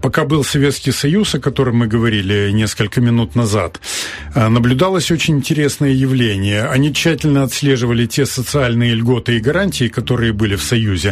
Пока 0.00 0.24
был 0.24 0.44
Советский 0.44 0.92
Союз, 0.92 1.34
о 1.34 1.40
котором 1.40 1.76
мы 1.76 1.86
говорили 1.86 2.50
несколько 2.52 3.00
минут 3.00 3.34
назад, 3.34 3.80
э, 4.34 4.48
наблюдалось 4.48 5.10
очень 5.10 5.36
интересное 5.36 5.90
явление. 5.90 6.66
Они 6.66 6.92
тщательно 6.92 7.42
отслеживали 7.42 8.06
те 8.06 8.24
социальные 8.24 8.94
льготы 8.94 9.36
и 9.36 9.40
гарантии, 9.40 9.88
которые 9.88 10.32
были 10.32 10.56
в 10.56 10.62
Союзе, 10.62 11.07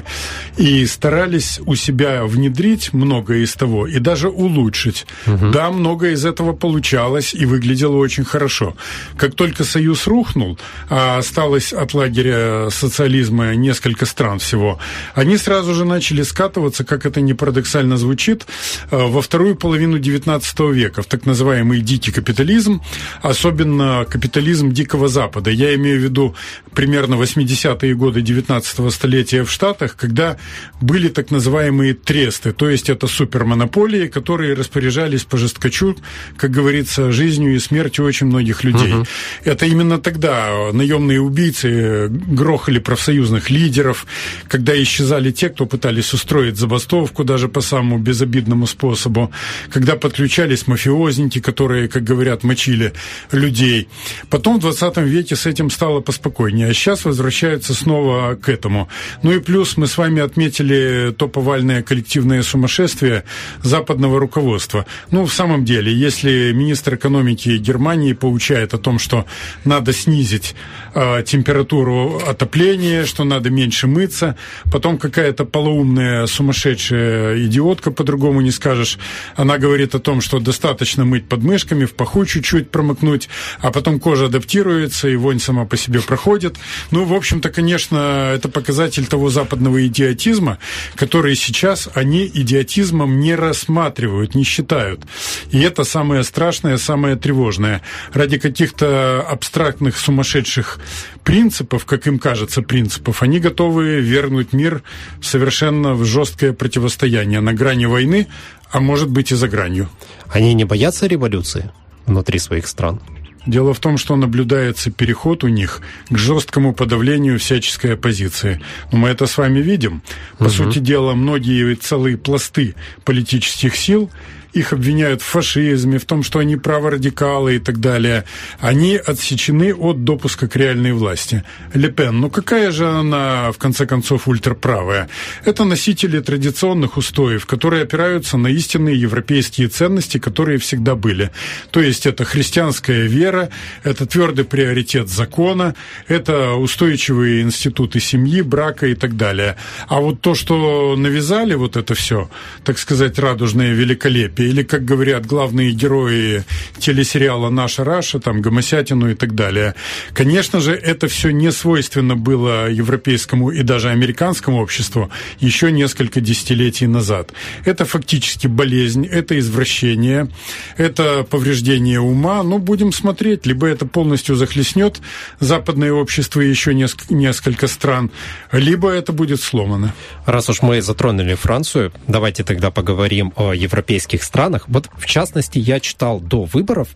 и 0.56 0.86
старались 0.86 1.60
у 1.66 1.74
себя 1.74 2.24
внедрить 2.24 2.92
многое 2.92 3.38
из 3.38 3.54
того 3.54 3.86
и 3.86 3.98
даже 3.98 4.28
улучшить. 4.28 5.06
Угу. 5.26 5.50
Да, 5.50 5.70
многое 5.70 6.12
из 6.12 6.24
этого 6.24 6.52
получалось 6.52 7.34
и 7.34 7.46
выглядело 7.46 7.96
очень 7.96 8.24
хорошо. 8.24 8.76
Как 9.16 9.34
только 9.34 9.64
Союз 9.64 10.06
рухнул, 10.06 10.58
а 10.88 11.18
осталось 11.18 11.72
от 11.72 11.94
лагеря 11.94 12.68
социализма 12.70 13.54
несколько 13.54 14.06
стран 14.06 14.38
всего, 14.38 14.78
они 15.14 15.36
сразу 15.36 15.74
же 15.74 15.84
начали 15.84 16.22
скатываться, 16.22 16.84
как 16.84 17.06
это 17.06 17.20
не 17.20 17.34
парадоксально 17.34 17.96
звучит, 17.96 18.46
э, 18.90 18.96
во 18.96 19.22
вторую 19.22 19.56
половину 19.56 19.98
XIX 19.98 20.72
века, 20.72 21.02
в 21.02 21.06
так 21.06 21.26
называемый 21.26 21.80
дикий 21.80 22.12
капитализм, 22.12 22.80
особенно 23.22 24.06
капитализм 24.08 24.72
Дикого 24.72 25.08
Запада. 25.08 25.50
Я 25.50 25.74
имею 25.74 26.00
в 26.00 26.02
виду 26.02 26.34
примерно 26.74 27.14
80-е 27.14 27.94
годы 27.94 28.20
XIX 28.20 28.90
столетия 28.90 29.44
в 29.44 29.50
Штатах, 29.50 29.85
когда 29.94 30.36
были 30.80 31.08
так 31.08 31.30
называемые 31.30 31.94
тресты, 31.94 32.52
то 32.52 32.68
есть 32.68 32.90
это 32.90 33.06
супермонополии, 33.06 34.08
которые 34.08 34.54
распоряжались 34.54 35.24
по 35.24 35.36
жесткачу, 35.36 35.96
как 36.36 36.50
говорится, 36.50 37.12
жизнью 37.12 37.54
и 37.54 37.58
смертью 37.58 38.04
очень 38.04 38.26
многих 38.26 38.64
людей. 38.64 38.92
Угу. 38.92 39.06
Это 39.44 39.66
именно 39.66 39.98
тогда 39.98 40.72
наемные 40.72 41.20
убийцы 41.20 42.08
грохали 42.08 42.78
профсоюзных 42.78 43.50
лидеров, 43.50 44.06
когда 44.48 44.80
исчезали 44.82 45.30
те, 45.30 45.50
кто 45.50 45.66
пытались 45.66 46.12
устроить 46.12 46.56
забастовку 46.56 47.24
даже 47.24 47.48
по 47.48 47.60
самому 47.60 47.98
безобидному 47.98 48.66
способу, 48.66 49.30
когда 49.70 49.96
подключались 49.96 50.66
мафиозники, 50.66 51.40
которые, 51.40 51.88
как 51.88 52.04
говорят, 52.04 52.42
мочили 52.42 52.92
людей. 53.32 53.88
Потом 54.30 54.58
в 54.58 54.60
20 54.60 54.96
веке 54.98 55.36
с 55.36 55.46
этим 55.46 55.70
стало 55.70 56.00
поспокойнее, 56.00 56.68
а 56.68 56.74
сейчас 56.74 57.04
возвращаются 57.04 57.74
снова 57.74 58.34
к 58.34 58.48
этому. 58.48 58.88
Ну 59.22 59.32
и 59.32 59.40
плюс 59.40 59.75
мы 59.76 59.86
с 59.86 59.98
вами 59.98 60.22
отметили 60.22 61.14
то 61.16 61.28
повальное 61.28 61.82
коллективное 61.82 62.42
сумасшествие 62.42 63.24
западного 63.62 64.20
руководства. 64.20 64.86
Ну, 65.10 65.26
в 65.26 65.32
самом 65.32 65.64
деле, 65.64 65.92
если 65.92 66.52
министр 66.52 66.94
экономики 66.94 67.56
Германии 67.58 68.12
получает 68.12 68.74
о 68.74 68.78
том, 68.78 68.98
что 68.98 69.26
надо 69.64 69.92
снизить 69.92 70.54
э, 70.94 71.22
температуру 71.24 72.22
отопления, 72.26 73.04
что 73.04 73.24
надо 73.24 73.50
меньше 73.50 73.86
мыться, 73.86 74.36
потом 74.70 74.98
какая-то 74.98 75.44
полоумная 75.44 76.26
сумасшедшая 76.26 77.44
идиотка, 77.46 77.90
по-другому 77.90 78.40
не 78.40 78.50
скажешь, 78.50 78.98
она 79.34 79.58
говорит 79.58 79.94
о 79.94 79.98
том, 79.98 80.20
что 80.20 80.38
достаточно 80.38 81.04
мыть 81.04 81.28
подмышками, 81.28 81.84
в 81.84 81.94
паху 81.94 82.24
чуть-чуть 82.24 82.70
промокнуть, 82.70 83.28
а 83.60 83.70
потом 83.72 84.00
кожа 84.00 84.26
адаптируется, 84.26 85.08
и 85.08 85.16
вонь 85.16 85.40
сама 85.40 85.64
по 85.64 85.76
себе 85.76 86.00
проходит. 86.00 86.56
Ну, 86.90 87.04
в 87.04 87.12
общем-то, 87.12 87.50
конечно, 87.50 88.32
это 88.34 88.48
показатель 88.48 89.06
того 89.06 89.30
западного 89.30 89.65
идиотизма, 89.74 90.58
который 90.94 91.34
сейчас 91.34 91.88
они 91.94 92.30
идиотизмом 92.32 93.20
не 93.20 93.34
рассматривают, 93.34 94.34
не 94.34 94.44
считают. 94.44 95.02
И 95.50 95.60
это 95.60 95.84
самое 95.84 96.24
страшное, 96.24 96.76
самое 96.78 97.16
тревожное. 97.16 97.82
Ради 98.12 98.38
каких-то 98.38 99.22
абстрактных, 99.22 99.98
сумасшедших 99.98 100.78
принципов, 101.24 101.84
как 101.84 102.06
им 102.06 102.18
кажется, 102.18 102.62
принципов, 102.62 103.22
они 103.22 103.40
готовы 103.40 104.00
вернуть 104.00 104.52
мир 104.52 104.82
совершенно 105.22 105.94
в 105.94 106.04
жесткое 106.04 106.52
противостояние 106.52 107.40
на 107.40 107.52
грани 107.52 107.86
войны, 107.86 108.28
а 108.70 108.80
может 108.80 109.10
быть 109.10 109.32
и 109.32 109.34
за 109.34 109.48
гранью. 109.48 109.88
Они 110.28 110.54
не 110.54 110.64
боятся 110.64 111.06
революции 111.06 111.70
внутри 112.06 112.38
своих 112.38 112.66
стран? 112.66 113.00
Дело 113.46 113.72
в 113.72 113.78
том, 113.78 113.96
что 113.96 114.16
наблюдается 114.16 114.90
переход 114.90 115.44
у 115.44 115.48
них 115.48 115.80
к 116.10 116.18
жесткому 116.18 116.74
подавлению 116.74 117.38
всяческой 117.38 117.94
оппозиции. 117.94 118.60
Но 118.90 118.98
мы 118.98 119.08
это 119.08 119.26
с 119.26 119.38
вами 119.38 119.60
видим. 119.60 120.02
По 120.38 120.44
угу. 120.44 120.50
сути 120.50 120.80
дела, 120.80 121.14
многие 121.14 121.74
целые 121.76 122.18
пласты 122.18 122.74
политических 123.04 123.76
сил 123.76 124.10
их 124.56 124.72
обвиняют 124.72 125.22
в 125.22 125.24
фашизме, 125.24 125.98
в 125.98 126.04
том, 126.04 126.22
что 126.22 126.38
они 126.38 126.56
праворадикалы 126.56 127.56
и 127.56 127.58
так 127.58 127.78
далее, 127.78 128.24
они 128.58 128.96
отсечены 128.96 129.74
от 129.74 130.04
допуска 130.04 130.48
к 130.48 130.56
реальной 130.56 130.92
власти. 130.92 131.44
Лепен, 131.74 132.20
ну 132.20 132.30
какая 132.30 132.70
же 132.70 132.86
она, 132.88 133.52
в 133.52 133.58
конце 133.58 133.86
концов, 133.86 134.28
ультраправая? 134.28 135.08
Это 135.44 135.64
носители 135.64 136.20
традиционных 136.20 136.96
устоев, 136.96 137.46
которые 137.46 137.82
опираются 137.82 138.38
на 138.38 138.48
истинные 138.48 139.00
европейские 139.00 139.68
ценности, 139.68 140.18
которые 140.18 140.58
всегда 140.58 140.94
были. 140.94 141.30
То 141.70 141.80
есть 141.80 142.06
это 142.06 142.24
христианская 142.24 143.02
вера, 143.02 143.50
это 143.84 144.06
твердый 144.06 144.44
приоритет 144.44 145.08
закона, 145.08 145.74
это 146.08 146.52
устойчивые 146.54 147.42
институты 147.42 148.00
семьи, 148.00 148.42
брака 148.42 148.86
и 148.86 148.94
так 148.94 149.16
далее. 149.16 149.56
А 149.88 150.00
вот 150.00 150.20
то, 150.20 150.34
что 150.34 150.96
навязали 150.96 151.54
вот 151.54 151.76
это 151.76 151.94
все, 151.94 152.30
так 152.64 152.78
сказать, 152.78 153.18
радужное 153.18 153.72
великолепие, 153.72 154.45
или, 154.46 154.62
как 154.62 154.84
говорят 154.84 155.26
главные 155.26 155.72
герои 155.72 156.44
телесериала 156.78 157.50
«Наша 157.50 157.84
Раша», 157.84 158.20
там, 158.20 158.40
Гомосятину 158.40 159.10
и 159.10 159.14
так 159.14 159.34
далее. 159.34 159.74
Конечно 160.14 160.60
же, 160.60 160.72
это 160.72 161.08
все 161.08 161.30
не 161.30 161.50
свойственно 161.52 162.16
было 162.16 162.70
европейскому 162.70 163.50
и 163.50 163.62
даже 163.62 163.90
американскому 163.90 164.60
обществу 164.60 165.10
еще 165.40 165.72
несколько 165.72 166.20
десятилетий 166.20 166.86
назад. 166.86 167.32
Это 167.64 167.84
фактически 167.84 168.46
болезнь, 168.46 169.06
это 169.06 169.38
извращение, 169.38 170.28
это 170.76 171.26
повреждение 171.28 172.00
ума. 172.00 172.42
Ну, 172.42 172.58
будем 172.58 172.92
смотреть, 172.92 173.46
либо 173.46 173.66
это 173.66 173.86
полностью 173.86 174.36
захлестнет 174.36 175.00
западное 175.40 175.92
общество 175.92 176.40
и 176.40 176.48
еще 176.48 176.72
несколько 176.74 177.66
стран, 177.66 178.10
либо 178.52 178.90
это 178.90 179.12
будет 179.12 179.40
сломано. 179.40 179.92
Раз 180.24 180.48
уж 180.48 180.62
мы 180.62 180.80
затронули 180.80 181.34
Францию, 181.34 181.92
давайте 182.06 182.44
тогда 182.44 182.70
поговорим 182.70 183.32
о 183.36 183.52
европейских 183.52 184.22
странах 184.22 184.35
странах. 184.36 184.64
Вот, 184.68 184.88
в 184.96 185.06
частности, 185.06 185.58
я 185.58 185.80
читал 185.80 186.20
до 186.20 186.44
выборов 186.44 186.88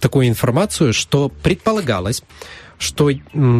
такую 0.00 0.28
информацию, 0.28 0.92
что 0.92 1.28
предполагалось, 1.28 2.22
что 2.78 3.10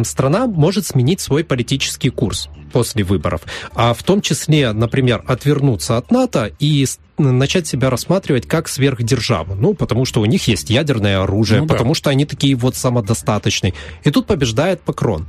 страна 0.03 0.47
может 0.47 0.85
сменить 0.85 1.21
свой 1.21 1.43
политический 1.43 2.09
курс 2.09 2.49
после 2.73 3.03
выборов, 3.03 3.41
а 3.75 3.93
в 3.93 4.01
том 4.03 4.21
числе, 4.21 4.71
например, 4.71 5.23
отвернуться 5.27 5.97
от 5.97 6.09
НАТО 6.11 6.51
и 6.59 6.85
начать 7.17 7.67
себя 7.67 7.89
рассматривать 7.89 8.47
как 8.47 8.67
сверхдержаву. 8.67 9.55
Ну, 9.55 9.73
потому 9.73 10.05
что 10.05 10.21
у 10.21 10.25
них 10.25 10.47
есть 10.47 10.69
ядерное 10.69 11.21
оружие, 11.21 11.61
ну, 11.61 11.67
да. 11.67 11.75
потому 11.75 11.93
что 11.93 12.09
они 12.09 12.25
такие 12.25 12.55
вот 12.55 12.75
самодостаточные. 12.75 13.73
И 14.03 14.11
тут 14.11 14.25
побеждает 14.25 14.81
Макрон 14.87 15.27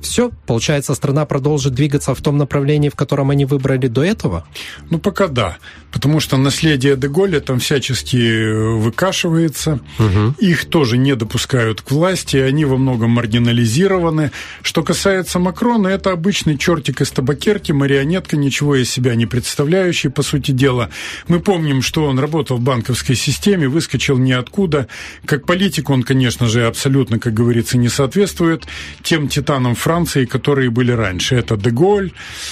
все, 0.00 0.30
получается, 0.46 0.94
страна 0.94 1.24
продолжит 1.26 1.74
двигаться 1.74 2.14
в 2.14 2.20
том 2.20 2.36
направлении, 2.36 2.88
в 2.88 2.94
котором 2.94 3.30
они 3.30 3.44
выбрали 3.44 3.86
до 3.86 4.02
этого? 4.02 4.46
Ну, 4.90 4.98
пока 4.98 5.26
да. 5.28 5.58
Потому 5.92 6.20
что 6.20 6.36
наследие 6.36 6.96
Деголя 6.96 7.40
там 7.40 7.58
всячески 7.58 8.16
э, 8.16 8.76
выкашивается. 8.76 9.80
Угу. 9.98 10.34
Их 10.38 10.66
тоже 10.66 10.98
не 10.98 11.16
допускают 11.16 11.80
к 11.80 11.90
власти, 11.90 12.36
они 12.36 12.64
во 12.64 12.76
многом 12.76 13.12
маргинализированы. 13.12 14.30
Что 14.62 14.82
касается 14.82 15.38
Макрона, 15.38 15.88
это 15.88 16.12
обычный 16.12 16.58
чертик 16.58 17.00
из 17.00 17.10
табакерки, 17.10 17.72
марионетка, 17.72 18.36
ничего 18.36 18.76
из 18.76 18.90
себя 18.90 19.14
не 19.14 19.26
представляющий, 19.26 20.10
по 20.10 20.22
сути 20.22 20.50
дела. 20.50 20.90
Мы 21.28 21.40
помним, 21.40 21.80
что 21.80 22.04
он 22.04 22.18
работал 22.18 22.58
в 22.58 22.60
банковской 22.60 23.16
системе, 23.16 23.68
выскочил 23.68 24.18
ниоткуда. 24.18 24.88
Как 25.24 25.46
политик 25.46 25.88
он, 25.88 26.02
конечно 26.02 26.48
же, 26.48 26.66
абсолютно, 26.66 27.18
как 27.18 27.32
говорится, 27.32 27.78
не 27.78 27.88
соответствует 27.88 28.64
тем 29.02 29.28
титанам 29.28 29.74
Франции, 29.86 30.24
которые 30.24 30.68
были 30.70 30.90
раньше. 30.90 31.36
Это 31.36 31.56
Деголь, 31.56 32.10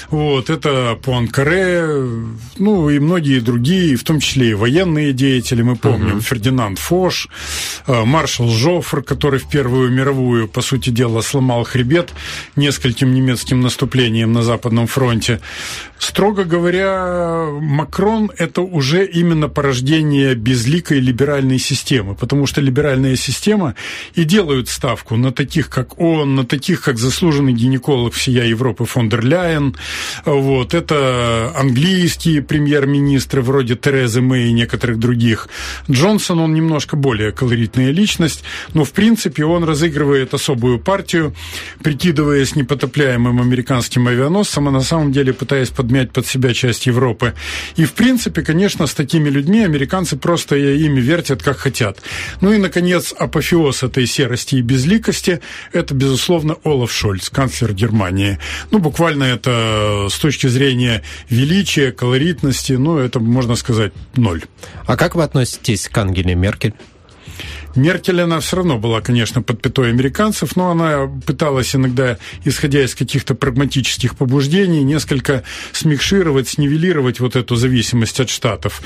вот, 0.09 0.51
это 0.51 0.97
Пуанкаре, 1.03 1.85
ну 2.59 2.91
и 2.91 3.01
многие 3.01 3.41
другие, 3.41 3.97
в 3.97 4.05
том 4.05 4.21
числе 4.21 4.51
и 4.51 4.55
военные 4.55 5.13
деятели. 5.13 5.63
Мы 5.63 5.75
помним 5.75 6.19
uh-huh. 6.19 6.23
Фердинанд 6.23 6.79
Фош, 6.79 7.29
э, 7.89 8.05
маршал 8.05 8.49
Жофр, 8.51 9.03
который 9.03 9.41
в 9.41 9.49
Первую 9.49 9.91
мировую, 9.91 10.47
по 10.47 10.63
сути 10.63 10.91
дела, 10.91 11.23
сломал 11.23 11.65
хребет 11.65 12.13
нескольким 12.55 13.13
немецким 13.13 13.61
наступлением 13.61 14.33
на 14.33 14.43
Западном 14.43 14.87
фронте. 14.87 15.41
Строго 15.99 16.45
говоря, 16.45 17.49
Макрон– 17.61 18.31
это 18.39 18.61
уже 18.61 19.07
именно 19.07 19.49
порождение 19.49 20.35
безликой 20.35 21.01
либеральной 21.01 21.59
системы, 21.59 22.15
потому 22.15 22.47
что 22.47 22.61
либеральная 22.61 23.17
система 23.17 23.75
и 24.15 24.25
делают 24.25 24.69
ставку 24.69 25.17
на 25.17 25.33
таких, 25.33 25.69
как 25.69 25.99
он, 25.99 26.35
на 26.35 26.45
таких, 26.45 26.83
как 26.83 26.99
заслуженные 26.99 27.24
заслуженный 27.25 27.55
гинеколог 27.55 28.13
всея 28.13 28.45
Европы 28.45 28.85
фон 28.85 29.09
дер 29.09 29.25
Ляйен, 29.25 29.75
вот, 30.27 30.75
это 30.75 31.55
английские 31.57 32.43
премьер-министры 32.43 33.41
вроде 33.41 33.77
Терезы 33.77 34.21
Мэй 34.21 34.49
и 34.49 34.53
некоторых 34.53 34.99
других. 34.99 35.49
Джонсон, 35.91 36.41
он 36.41 36.53
немножко 36.53 36.97
более 36.97 37.33
колоритная 37.33 37.93
личность, 37.93 38.45
но, 38.75 38.85
в 38.85 38.93
принципе, 38.93 39.47
он 39.47 39.65
разыгрывает 39.65 40.35
особую 40.35 40.79
партию, 40.79 41.35
прикидываясь 41.83 42.57
непотопляемым 42.57 43.41
американским 43.41 44.07
авианосцем, 44.07 44.69
а 44.69 44.71
на 44.71 44.83
самом 44.83 45.11
деле 45.11 45.33
пытаясь 45.33 45.71
подмять 45.71 46.13
под 46.13 46.27
себя 46.27 46.53
часть 46.53 46.85
Европы. 46.85 47.33
И, 47.77 47.87
в 47.87 47.95
принципе, 47.95 48.43
конечно, 48.43 48.87
с 48.87 48.93
такими 48.93 49.31
людьми 49.31 49.65
американцы 49.65 50.19
просто 50.19 50.57
ими 50.57 51.01
вертят, 51.01 51.43
как 51.43 51.57
хотят. 51.57 52.03
Ну 52.43 52.53
и, 52.53 52.59
наконец, 52.59 53.15
апофеоз 53.19 53.83
этой 53.83 54.07
серости 54.07 54.57
и 54.57 54.61
безликости– 54.61 55.41
это, 55.73 55.95
безусловно, 55.95 56.57
Олаф 56.65 56.93
Шольц, 56.93 57.14
канцлер 57.31 57.73
Германии. 57.73 58.39
Ну, 58.71 58.79
буквально 58.79 59.25
это 59.25 60.09
с 60.11 60.19
точки 60.19 60.47
зрения 60.47 61.03
величия, 61.29 61.93
колоритности, 61.93 62.73
ну, 62.73 62.99
это, 62.99 63.21
можно 63.21 63.57
сказать, 63.57 63.93
ноль. 64.17 64.43
А 64.87 64.97
как 64.97 65.15
вы 65.15 65.23
относитесь 65.23 65.89
к 65.89 65.99
Ангеле 65.99 66.35
Меркель? 66.35 66.75
Меркель, 67.75 68.21
она 68.21 68.41
все 68.41 68.57
равно 68.57 68.79
была, 68.79 69.01
конечно, 69.01 69.43
под 69.43 69.61
пятой 69.61 69.91
американцев, 69.91 70.57
но 70.57 70.71
она 70.71 71.11
пыталась 71.27 71.75
иногда, 71.75 72.19
исходя 72.45 72.85
из 72.85 72.95
каких-то 72.95 73.35
прагматических 73.35 74.17
побуждений, 74.17 74.83
несколько 74.83 75.43
смикшировать, 75.73 76.49
снивелировать 76.49 77.21
вот 77.21 77.37
эту 77.37 77.57
зависимость 77.57 78.21
от 78.21 78.31
Штатов. 78.31 78.83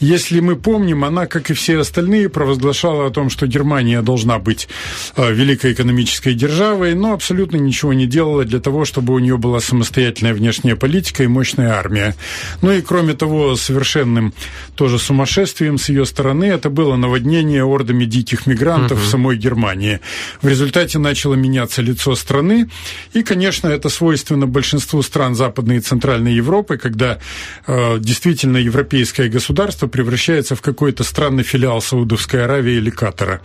Если 0.00 0.40
мы 0.40 0.56
помним, 0.56 1.04
она, 1.04 1.26
как 1.26 1.50
и 1.50 1.54
все 1.54 1.78
остальные, 1.78 2.28
провозглашала 2.28 3.06
о 3.06 3.10
том, 3.10 3.30
что 3.30 3.46
Германия 3.46 4.02
должна 4.02 4.38
быть 4.38 4.68
э, 5.16 5.32
великой 5.32 5.72
экономической 5.72 6.34
державой, 6.34 6.94
но 6.94 7.12
абсолютно 7.12 7.56
ничего 7.56 7.92
не 7.92 8.06
делала 8.06 8.44
для 8.44 8.60
того, 8.60 8.84
чтобы 8.84 9.14
у 9.14 9.18
нее 9.18 9.36
была 9.36 9.60
самостоятельная 9.60 10.34
внешняя 10.34 10.76
политика 10.76 11.22
и 11.22 11.26
мощная 11.26 11.72
армия. 11.72 12.14
Ну 12.60 12.72
и, 12.72 12.80
кроме 12.80 13.14
того, 13.14 13.56
совершенным 13.56 14.34
тоже 14.74 14.98
сумасшествием 14.98 15.78
с 15.78 15.88
ее 15.88 16.06
стороны 16.06 16.44
это 16.44 16.70
было 16.70 16.96
наводнение 16.96 17.64
ордами 17.64 18.04
диких 18.04 18.31
этих 18.32 18.46
мигрантов 18.46 18.98
угу. 18.98 19.06
в 19.06 19.08
самой 19.08 19.36
Германии. 19.36 20.00
В 20.40 20.48
результате 20.48 20.98
начало 20.98 21.34
меняться 21.34 21.82
лицо 21.82 22.14
страны, 22.14 22.68
и, 23.12 23.22
конечно, 23.22 23.68
это 23.68 23.88
свойственно 23.88 24.46
большинству 24.46 25.02
стран 25.02 25.34
Западной 25.34 25.76
и 25.76 25.80
Центральной 25.80 26.34
Европы, 26.34 26.78
когда 26.78 27.18
э, 27.66 27.98
действительно 27.98 28.56
европейское 28.56 29.28
государство 29.28 29.86
превращается 29.86 30.54
в 30.54 30.62
какой-то 30.62 31.04
странный 31.04 31.42
филиал 31.42 31.80
Саудовской 31.80 32.44
Аравии 32.44 32.74
или 32.74 32.90
Катара. 32.90 33.40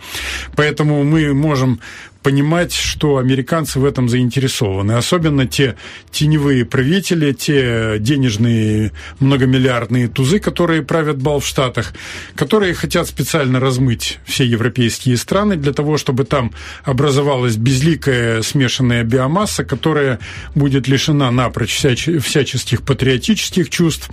Поэтому 0.56 1.04
мы 1.04 1.34
можем 1.34 1.80
понимать, 2.22 2.72
что 2.72 3.18
американцы 3.18 3.78
в 3.78 3.84
этом 3.84 4.08
заинтересованы. 4.08 4.92
Особенно 4.92 5.46
те 5.46 5.76
теневые 6.10 6.64
правители, 6.64 7.32
те 7.32 7.96
денежные 7.98 8.92
многомиллиардные 9.20 10.08
тузы, 10.08 10.38
которые 10.40 10.82
правят 10.82 11.22
бал 11.22 11.40
в 11.40 11.46
Штатах, 11.46 11.94
которые 12.34 12.74
хотят 12.74 13.06
специально 13.06 13.60
размыть 13.60 14.18
все 14.24 14.44
европейские 14.44 15.16
страны 15.16 15.56
для 15.56 15.72
того, 15.72 15.96
чтобы 15.96 16.24
там 16.24 16.52
образовалась 16.84 17.56
безликая 17.56 18.42
смешанная 18.42 19.04
биомасса, 19.04 19.64
которая 19.64 20.18
будет 20.54 20.88
лишена 20.88 21.30
напрочь 21.30 21.74
всяческих 21.74 22.82
патриотических 22.82 23.70
чувств, 23.70 24.10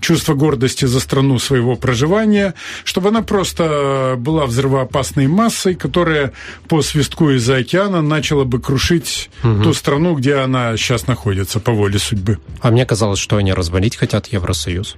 чувства 0.00 0.34
гордости 0.34 0.84
за 0.84 1.00
страну 1.00 1.38
своего 1.38 1.76
проживания, 1.76 2.54
чтобы 2.84 3.08
она 3.08 3.22
просто 3.22 4.14
была 4.18 4.46
взрывоопасной 4.46 5.26
массой, 5.26 5.74
которая 5.74 6.32
по 6.68 6.82
свистку 6.82 7.30
из 7.30 7.45
из-за 7.46 7.58
океана 7.58 8.02
начала 8.02 8.42
бы 8.42 8.60
крушить 8.60 9.30
угу. 9.44 9.62
ту 9.62 9.72
страну, 9.72 10.16
где 10.16 10.34
она 10.34 10.76
сейчас 10.76 11.06
находится 11.06 11.60
по 11.60 11.70
воле 11.70 12.00
судьбы. 12.00 12.38
А 12.60 12.72
мне 12.72 12.84
казалось, 12.84 13.20
что 13.20 13.36
они 13.36 13.52
развалить 13.52 13.94
хотят 13.94 14.26
Евросоюз. 14.26 14.96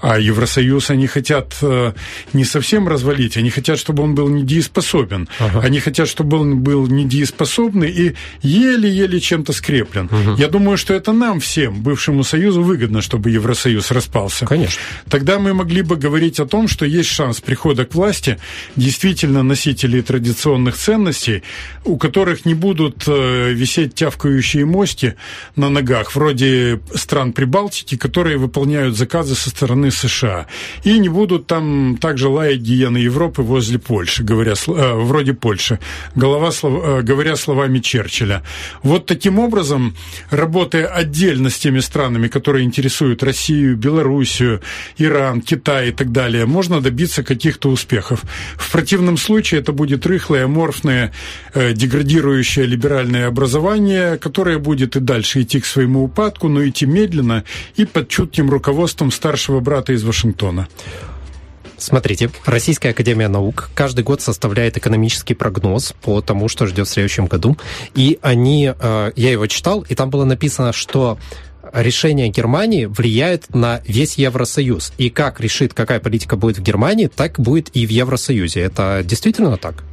А 0.00 0.18
Евросоюз 0.18 0.90
они 0.90 1.06
хотят 1.06 1.56
э, 1.62 1.92
не 2.32 2.44
совсем 2.44 2.88
развалить, 2.88 3.36
они 3.36 3.50
хотят, 3.50 3.78
чтобы 3.78 4.02
он 4.02 4.14
был 4.14 4.28
недееспособен. 4.28 5.28
Ага. 5.38 5.60
Они 5.60 5.80
хотят, 5.80 6.08
чтобы 6.08 6.38
он 6.38 6.60
был 6.60 6.86
недееспособный 6.86 7.90
и 7.90 8.14
еле-еле 8.42 9.20
чем-то 9.20 9.52
скреплен. 9.52 10.06
Угу. 10.06 10.36
Я 10.36 10.48
думаю, 10.48 10.76
что 10.76 10.94
это 10.94 11.12
нам 11.12 11.40
всем, 11.40 11.82
бывшему 11.82 12.24
Союзу, 12.24 12.62
выгодно, 12.62 13.02
чтобы 13.02 13.30
Евросоюз 13.30 13.90
распался. 13.90 14.46
Конечно. 14.46 14.80
Тогда 15.08 15.38
мы 15.38 15.54
могли 15.54 15.82
бы 15.82 15.96
говорить 15.96 16.40
о 16.40 16.46
том, 16.46 16.68
что 16.68 16.84
есть 16.84 17.08
шанс 17.08 17.40
прихода 17.40 17.84
к 17.84 17.94
власти 17.94 18.38
действительно 18.76 19.42
носителей 19.42 20.02
традиционных 20.02 20.76
ценностей, 20.76 21.42
у 21.84 21.96
которых 21.96 22.44
не 22.44 22.54
будут 22.54 23.04
э, 23.06 23.52
висеть 23.52 23.94
тявкающие 23.94 24.64
мости 24.64 25.14
на 25.56 25.68
ногах, 25.68 26.14
вроде 26.14 26.80
стран 26.94 27.32
Прибалтики, 27.32 27.96
которые 27.96 28.36
выполняют 28.36 28.96
заказы 28.96 29.34
со 29.34 29.50
стороны 29.50 29.90
США. 29.90 30.46
И 30.84 30.98
не 30.98 31.08
будут 31.08 31.46
там 31.46 31.98
также 32.00 32.28
лаять 32.28 32.60
гиены 32.60 32.98
Европы 32.98 33.42
возле 33.42 33.78
Польши, 33.78 34.22
говоря, 34.22 34.52
э, 34.52 34.94
вроде 34.94 35.34
Польши, 35.34 35.78
голова, 36.14 36.50
э, 36.62 37.02
говоря 37.02 37.36
словами 37.36 37.78
Черчилля. 37.78 38.42
Вот 38.82 39.06
таким 39.06 39.38
образом, 39.38 39.96
работая 40.30 40.86
отдельно 40.86 41.50
с 41.50 41.58
теми 41.58 41.80
странами, 41.80 42.28
которые 42.28 42.64
интересуют 42.64 43.22
Россию, 43.22 43.76
Белоруссию, 43.76 44.60
Иран, 44.98 45.40
Китай 45.40 45.88
и 45.88 45.92
так 45.92 46.12
далее, 46.12 46.46
можно 46.46 46.80
добиться 46.80 47.22
каких-то 47.22 47.70
успехов. 47.70 48.22
В 48.56 48.70
противном 48.70 49.16
случае 49.16 49.60
это 49.60 49.72
будет 49.72 50.06
рыхлое, 50.06 50.44
аморфное, 50.44 51.12
деградирующее 51.72 52.66
либеральное 52.66 53.26
образование, 53.26 54.18
которое 54.18 54.58
будет 54.58 54.96
и 54.96 55.00
дальше 55.00 55.42
идти 55.42 55.60
к 55.60 55.66
своему 55.66 56.04
упадку, 56.04 56.48
но 56.48 56.66
идти 56.66 56.86
медленно 56.86 57.44
и 57.76 57.84
под 57.84 58.08
чутким 58.08 58.50
руководством 58.50 59.10
старшего 59.10 59.60
брата 59.60 59.92
из 59.92 60.04
Вашингтона. 60.04 60.68
Смотрите, 61.78 62.30
Российская 62.44 62.90
Академия 62.90 63.28
Наук 63.28 63.70
каждый 63.74 64.02
год 64.02 64.20
составляет 64.20 64.76
экономический 64.76 65.34
прогноз 65.34 65.94
по 66.02 66.20
тому, 66.20 66.48
что 66.48 66.66
ждет 66.66 66.88
в 66.88 66.90
следующем 66.90 67.26
году. 67.26 67.56
И 67.94 68.18
они, 68.20 68.72
э, 68.76 69.12
я 69.14 69.30
его 69.30 69.46
читал, 69.46 69.86
и 69.88 69.94
там 69.94 70.10
было 70.10 70.24
написано, 70.24 70.72
что 70.72 71.18
решение 71.72 72.28
Германии 72.28 72.86
влияет 72.86 73.54
на 73.54 73.80
весь 73.86 74.18
Евросоюз. 74.18 74.92
И 74.98 75.10
как 75.10 75.40
решит, 75.40 75.74
какая 75.74 76.00
политика 76.00 76.36
будет 76.36 76.58
в 76.58 76.62
Германии, 76.62 77.06
так 77.06 77.38
будет 77.38 77.68
и 77.74 77.86
в 77.86 77.90
Евросоюзе. 77.90 78.60
Это 78.60 79.02
действительно 79.04 79.56
так? 79.56 79.84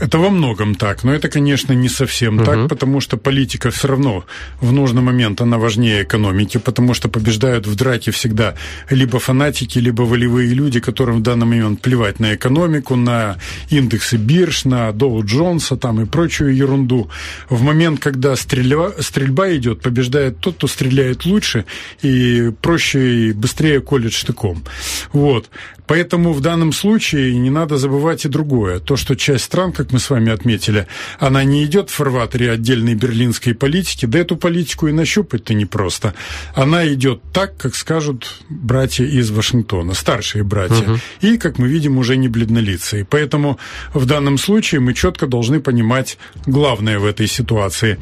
Это 0.00 0.18
во 0.18 0.30
многом 0.30 0.74
так, 0.74 1.04
но 1.04 1.14
это, 1.14 1.28
конечно, 1.28 1.72
не 1.72 1.88
совсем 1.88 2.36
угу. 2.36 2.44
так, 2.44 2.68
потому 2.68 3.00
что 3.00 3.16
политика 3.16 3.70
все 3.70 3.88
равно 3.88 4.24
в 4.60 4.72
нужный 4.72 5.02
момент 5.02 5.40
она 5.40 5.58
важнее 5.58 6.02
экономики, 6.02 6.58
потому 6.58 6.94
что 6.94 7.08
побеждают 7.08 7.66
в 7.66 7.76
драке 7.76 8.10
всегда 8.10 8.54
либо 8.90 9.18
фанатики, 9.18 9.78
либо 9.78 10.02
волевые 10.02 10.48
люди, 10.54 10.80
которым 10.80 11.18
в 11.18 11.22
данный 11.22 11.46
момент 11.46 11.80
плевать 11.80 12.18
на 12.20 12.34
экономику, 12.34 12.96
на 12.96 13.36
индексы 13.70 14.16
бирж, 14.16 14.64
на 14.64 14.92
Доу 14.92 15.24
Джонса 15.24 15.76
там 15.76 16.00
и 16.00 16.06
прочую 16.06 16.56
ерунду. 16.56 17.08
В 17.48 17.62
момент, 17.62 18.00
когда 18.00 18.34
стрельба, 18.34 18.92
стрельба 18.98 19.54
идет, 19.54 19.80
побеждает 19.82 20.38
тот, 20.38 20.56
кто 20.56 20.66
стреляет 20.66 21.21
лучше 21.26 21.64
и 22.02 22.50
проще 22.60 23.28
и 23.28 23.32
быстрее 23.32 23.80
колет 23.80 24.12
штыком. 24.12 24.64
Вот. 25.12 25.50
Поэтому 25.92 26.32
в 26.32 26.40
данном 26.40 26.72
случае 26.72 27.36
не 27.36 27.50
надо 27.50 27.76
забывать 27.76 28.24
и 28.24 28.28
другое. 28.28 28.78
То, 28.78 28.96
что 28.96 29.14
часть 29.14 29.44
стран, 29.44 29.72
как 29.72 29.92
мы 29.92 29.98
с 29.98 30.08
вами 30.08 30.32
отметили, 30.32 30.86
она 31.18 31.44
не 31.44 31.64
идет 31.64 31.90
в 31.90 31.92
фарватере 31.92 32.50
отдельной 32.50 32.94
берлинской 32.94 33.52
политики, 33.52 34.06
да 34.06 34.20
эту 34.20 34.36
политику 34.36 34.88
и 34.88 34.92
нащупать-то 34.92 35.52
непросто. 35.52 36.14
Она 36.54 36.90
идет 36.90 37.20
так, 37.34 37.58
как 37.58 37.74
скажут 37.74 38.40
братья 38.48 39.04
из 39.04 39.30
Вашингтона, 39.30 39.92
старшие 39.92 40.44
братья. 40.44 40.82
Угу. 40.82 40.98
И, 41.20 41.36
как 41.36 41.58
мы 41.58 41.68
видим, 41.68 41.98
уже 41.98 42.16
не 42.16 42.28
бледнолицые. 42.28 43.04
Поэтому 43.04 43.58
в 43.92 44.06
данном 44.06 44.38
случае 44.38 44.80
мы 44.80 44.94
четко 44.94 45.26
должны 45.26 45.60
понимать 45.60 46.16
главное 46.46 47.00
в 47.00 47.04
этой 47.04 47.26
ситуации. 47.26 47.98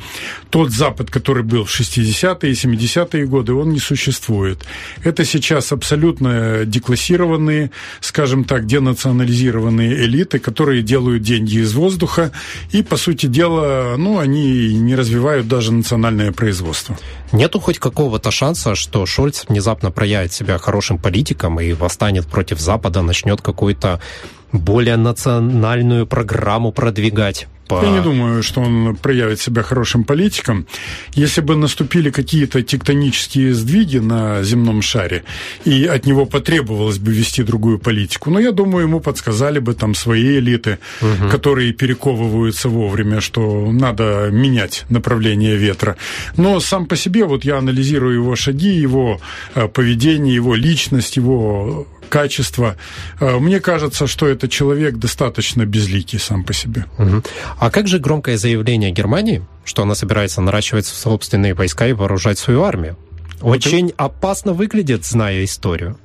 Тот 0.51 0.71
Запад, 0.71 1.11
который 1.11 1.43
был 1.43 1.65
в 1.65 1.81
60-е 1.81 2.53
и 2.53 2.55
70-е 2.55 3.27
годы, 3.27 3.53
он 3.53 3.71
не 3.71 3.81
существует. 3.81 4.65
Это 5.03 5.25
сейчас 5.25 5.73
абсолютно 5.73 6.65
деклассированные 6.65 7.73
скажем 8.01 8.45
так, 8.45 8.67
денационализированные 8.67 10.05
элиты, 10.05 10.39
которые 10.39 10.83
делают 10.83 11.23
деньги 11.23 11.59
из 11.59 11.75
воздуха, 11.75 12.33
и, 12.73 12.83
по 12.83 12.97
сути 12.97 13.27
дела, 13.27 13.95
ну, 13.97 14.19
они 14.19 14.75
не 14.75 14.95
развивают 14.95 15.49
даже 15.49 15.73
национальное 15.73 16.33
производство. 16.33 16.97
Нету 17.33 17.61
хоть 17.61 17.79
какого-то 17.79 18.31
шанса, 18.31 18.75
что 18.75 19.07
Шольц 19.07 19.45
внезапно 19.49 19.91
проявит 19.91 20.33
себя 20.33 20.59
хорошим 20.59 20.99
политиком 20.99 21.61
и 21.61 21.73
восстанет 21.73 22.27
против 22.27 22.61
Запада, 22.61 23.03
начнет 23.03 23.41
какую-то 23.41 24.01
более 24.53 24.97
национальную 24.97 26.07
программу 26.07 26.73
продвигать? 26.73 27.47
По... 27.71 27.85
Я 27.85 27.91
не 27.91 28.01
думаю, 28.01 28.43
что 28.43 28.61
он 28.61 28.97
проявит 28.97 29.41
себя 29.41 29.63
хорошим 29.63 30.03
политиком. 30.03 30.67
Если 31.15 31.41
бы 31.41 31.55
наступили 31.55 32.11
какие-то 32.11 32.63
тектонические 32.63 33.55
сдвиги 33.55 33.99
на 33.99 34.43
земном 34.43 34.83
шаре, 34.83 35.23
и 35.65 35.85
от 35.85 36.05
него 36.05 36.27
потребовалось 36.27 36.99
бы 36.99 37.13
вести 37.13 37.45
другую 37.45 37.79
политику, 37.79 38.31
но 38.31 38.41
я 38.41 38.51
думаю, 38.51 38.87
ему 38.87 39.01
подсказали 39.01 39.61
бы 39.61 39.75
там 39.75 39.95
свои 39.95 40.39
элиты, 40.39 40.79
угу. 41.01 41.31
которые 41.31 41.73
перековываются 41.73 42.69
вовремя, 42.69 43.21
что 43.21 43.71
надо 43.71 44.31
менять 44.33 44.85
направление 44.89 45.57
ветра. 45.57 45.97
Но 46.37 46.59
сам 46.59 46.87
по 46.87 46.97
себе, 46.97 47.25
вот 47.25 47.45
я 47.45 47.59
анализирую 47.59 48.15
его 48.15 48.35
шаги, 48.35 48.71
его 48.71 49.21
э, 49.55 49.69
поведение, 49.69 50.35
его 50.35 50.57
личность, 50.57 51.17
его 51.17 51.87
качество. 52.11 52.77
Э, 53.21 53.39
мне 53.39 53.61
кажется, 53.61 54.07
что 54.07 54.29
это 54.29 54.49
человек 54.49 54.97
достаточно 54.97 55.65
безликий 55.65 56.19
сам 56.19 56.45
по 56.45 56.53
себе. 56.53 56.85
Угу. 56.99 57.23
А 57.59 57.71
как 57.71 57.89
же 57.89 57.99
громкое 57.99 58.37
заявление 58.37 58.91
Германии, 58.91 59.43
что 59.65 59.83
она 59.83 59.95
собирается 59.95 60.43
наращивать 60.43 60.87
собственные 60.87 61.55
войска 61.55 61.87
и 61.87 61.95
вооружать 61.95 62.39
свою 62.39 62.63
армию? 62.65 62.97
Очень 63.41 63.87
вот... 63.87 63.95
опасно 63.97 64.53
выглядит, 64.53 65.07
зная 65.07 65.45
историю. 65.45 65.97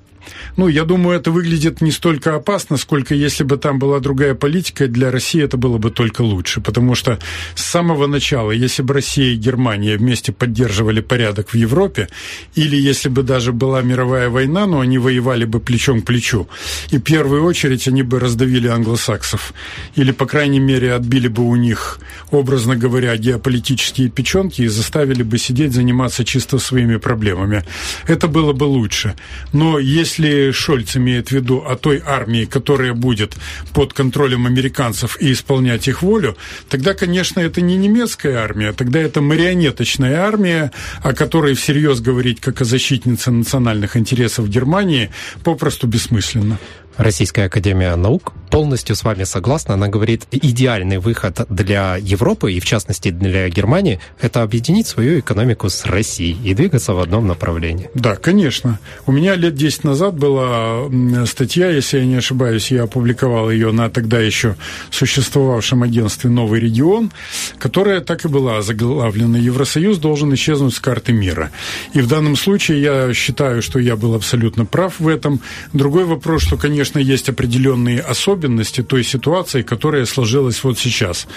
Ну, 0.57 0.67
я 0.67 0.85
думаю, 0.85 1.17
это 1.19 1.31
выглядит 1.31 1.81
не 1.81 1.91
столько 1.91 2.35
опасно, 2.35 2.77
сколько 2.77 3.13
если 3.13 3.43
бы 3.43 3.57
там 3.57 3.79
была 3.79 3.99
другая 3.99 4.35
политика, 4.35 4.87
для 4.87 5.11
России 5.11 5.43
это 5.43 5.57
было 5.57 5.77
бы 5.77 5.91
только 5.91 6.21
лучше. 6.21 6.61
Потому 6.61 6.95
что 6.95 7.19
с 7.55 7.63
самого 7.63 8.07
начала, 8.07 8.51
если 8.51 8.83
бы 8.83 8.93
Россия 8.93 9.33
и 9.33 9.35
Германия 9.35 9.97
вместе 9.97 10.31
поддерживали 10.31 11.01
порядок 11.01 11.49
в 11.49 11.55
Европе, 11.55 12.07
или 12.55 12.77
если 12.77 13.09
бы 13.09 13.23
даже 13.23 13.51
была 13.51 13.81
мировая 13.81 14.29
война, 14.29 14.65
но 14.65 14.79
они 14.79 14.97
воевали 14.97 15.45
бы 15.45 15.59
плечом 15.59 16.01
к 16.01 16.05
плечу, 16.05 16.47
и 16.91 16.97
в 16.97 17.01
первую 17.01 17.43
очередь 17.43 17.87
они 17.87 18.03
бы 18.03 18.19
раздавили 18.19 18.67
англосаксов, 18.67 19.53
или, 19.95 20.11
по 20.11 20.25
крайней 20.25 20.59
мере, 20.59 20.93
отбили 20.93 21.27
бы 21.27 21.43
у 21.43 21.55
них, 21.55 21.99
образно 22.31 22.75
говоря, 22.75 23.15
геополитические 23.17 24.09
печенки 24.09 24.61
и 24.61 24.67
заставили 24.67 25.23
бы 25.23 25.37
сидеть, 25.37 25.73
заниматься 25.73 26.23
чисто 26.23 26.59
своими 26.59 26.97
проблемами. 26.97 27.65
Это 28.07 28.27
было 28.27 28.53
бы 28.53 28.63
лучше. 28.63 29.15
Но 29.51 29.79
если 29.79 30.14
если 30.17 30.51
Шольц 30.51 30.95
имеет 30.95 31.29
в 31.29 31.31
виду 31.31 31.63
о 31.67 31.75
той 31.75 32.01
армии, 32.05 32.45
которая 32.45 32.93
будет 32.93 33.35
под 33.73 33.93
контролем 33.93 34.45
американцев 34.45 35.17
и 35.21 35.31
исполнять 35.31 35.87
их 35.87 36.01
волю, 36.01 36.37
тогда, 36.69 36.93
конечно, 36.93 37.39
это 37.39 37.61
не 37.61 37.75
немецкая 37.75 38.37
армия, 38.37 38.71
тогда 38.71 38.99
это 38.99 39.21
марионеточная 39.21 40.21
армия, 40.21 40.71
о 41.03 41.13
которой 41.13 41.53
всерьез 41.53 41.99
говорить 41.99 42.39
как 42.39 42.61
о 42.61 42.65
защитнице 42.65 43.31
национальных 43.31 43.97
интересов 43.97 44.49
Германии 44.49 45.11
попросту 45.43 45.87
бессмысленно. 45.87 46.57
Российская 46.97 47.45
Академия 47.45 47.95
Наук 47.95 48.33
полностью 48.49 48.95
с 48.95 49.03
вами 49.03 49.25
согласна. 49.25 49.73
Она 49.73 49.89
говорит, 49.89 50.27
идеальный 50.31 50.97
выход 50.97 51.45
для 51.49 51.97
Европы 51.97 52.53
и, 52.53 52.61
в 52.61 52.65
частности, 52.65 53.11
для 53.11 53.49
Германии, 53.49 53.99
это 54.21 54.43
объединить 54.43 54.87
свою 54.87 55.19
экономику 55.19 55.69
с 55.69 55.85
Россией 55.85 56.37
и 56.41 56.53
двигаться 56.53 56.93
в 56.93 56.99
одном 56.99 57.27
направлении. 57.27 57.89
Да, 57.95 58.15
конечно. 58.15 58.79
У 59.05 59.11
меня 59.11 59.35
лет 59.35 59.55
10 59.55 59.83
назад 59.83 60.17
была 60.17 60.85
статья, 61.25 61.69
если 61.69 61.99
я 61.99 62.05
не 62.05 62.15
ошибаюсь, 62.15 62.71
я 62.71 62.83
опубликовал 62.83 63.51
ее 63.51 63.73
на 63.73 63.89
тогда 63.89 64.21
еще 64.21 64.55
существовавшем 64.89 65.83
агентстве 65.83 66.29
«Новый 66.29 66.61
регион», 66.61 67.11
которая 67.57 67.99
так 67.99 68.23
и 68.23 68.29
была 68.29 68.61
заглавлена 68.61 69.35
«Евросоюз 69.35 69.97
должен 69.97 70.33
исчезнуть 70.33 70.73
с 70.73 70.79
карты 70.79 71.11
мира». 71.11 71.51
И 71.93 71.99
в 71.99 72.07
данном 72.07 72.37
случае 72.37 72.81
я 72.81 73.13
считаю, 73.13 73.61
что 73.61 73.79
я 73.79 73.97
был 73.97 74.15
абсолютно 74.15 74.65
прав 74.65 74.99
в 74.99 75.09
этом. 75.09 75.41
Другой 75.73 76.05
вопрос, 76.05 76.43
что, 76.43 76.55
конечно, 76.55 76.84
конечно, 76.85 76.99
есть 77.13 77.29
определенные 77.29 77.99
особенности 77.99 78.83
той 78.83 79.03
ситуации, 79.03 79.63
которая 79.63 80.05
сложилась 80.05 80.63
вот 80.63 80.77
сейчас. 80.77 81.27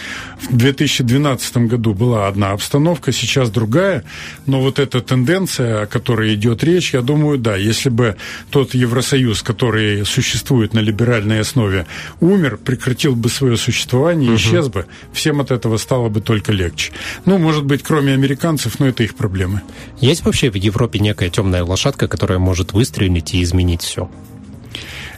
В 0.51 0.57
2012 0.57 1.57
году 1.69 1.95
была 1.95 2.29
одна 2.29 2.53
обстановка, 2.53 3.13
сейчас 3.13 3.51
другая, 3.51 4.05
но 4.47 4.61
вот 4.61 4.79
эта 4.79 5.01
тенденция, 5.01 5.83
о 5.83 5.87
которой 5.87 6.35
идет 6.35 6.65
речь, 6.65 6.95
я 6.95 7.01
думаю, 7.01 7.39
да, 7.39 7.57
если 7.57 7.89
бы 7.89 8.17
тот 8.51 8.75
Евросоюз, 8.75 9.43
который 9.43 10.05
существует 10.05 10.75
на 10.75 10.81
либеральной 10.81 11.41
основе, 11.41 11.87
умер, 12.21 12.59
прекратил 12.59 13.17
бы 13.17 13.31
свое 13.31 13.57
существование, 13.57 14.31
угу. 14.31 14.37
исчез 14.37 14.69
бы, 14.69 14.85
всем 15.13 15.41
от 15.41 15.51
этого 15.51 15.79
стало 15.79 16.11
бы 16.11 16.21
только 16.21 16.53
легче. 16.53 16.93
Ну, 17.25 17.39
может 17.39 17.65
быть, 17.65 17.83
кроме 17.83 18.13
американцев, 18.13 18.81
но 18.81 18.87
это 18.87 19.03
их 19.03 19.15
проблемы. 19.15 19.63
Есть 20.01 20.25
вообще 20.25 20.51
в 20.51 20.57
Европе 20.57 20.99
некая 20.99 21.31
темная 21.31 21.65
лошадка, 21.65 22.07
которая 22.07 22.39
может 22.39 22.73
выстрелить 22.73 23.35
и 23.35 23.43
изменить 23.43 23.83
все? 23.83 24.11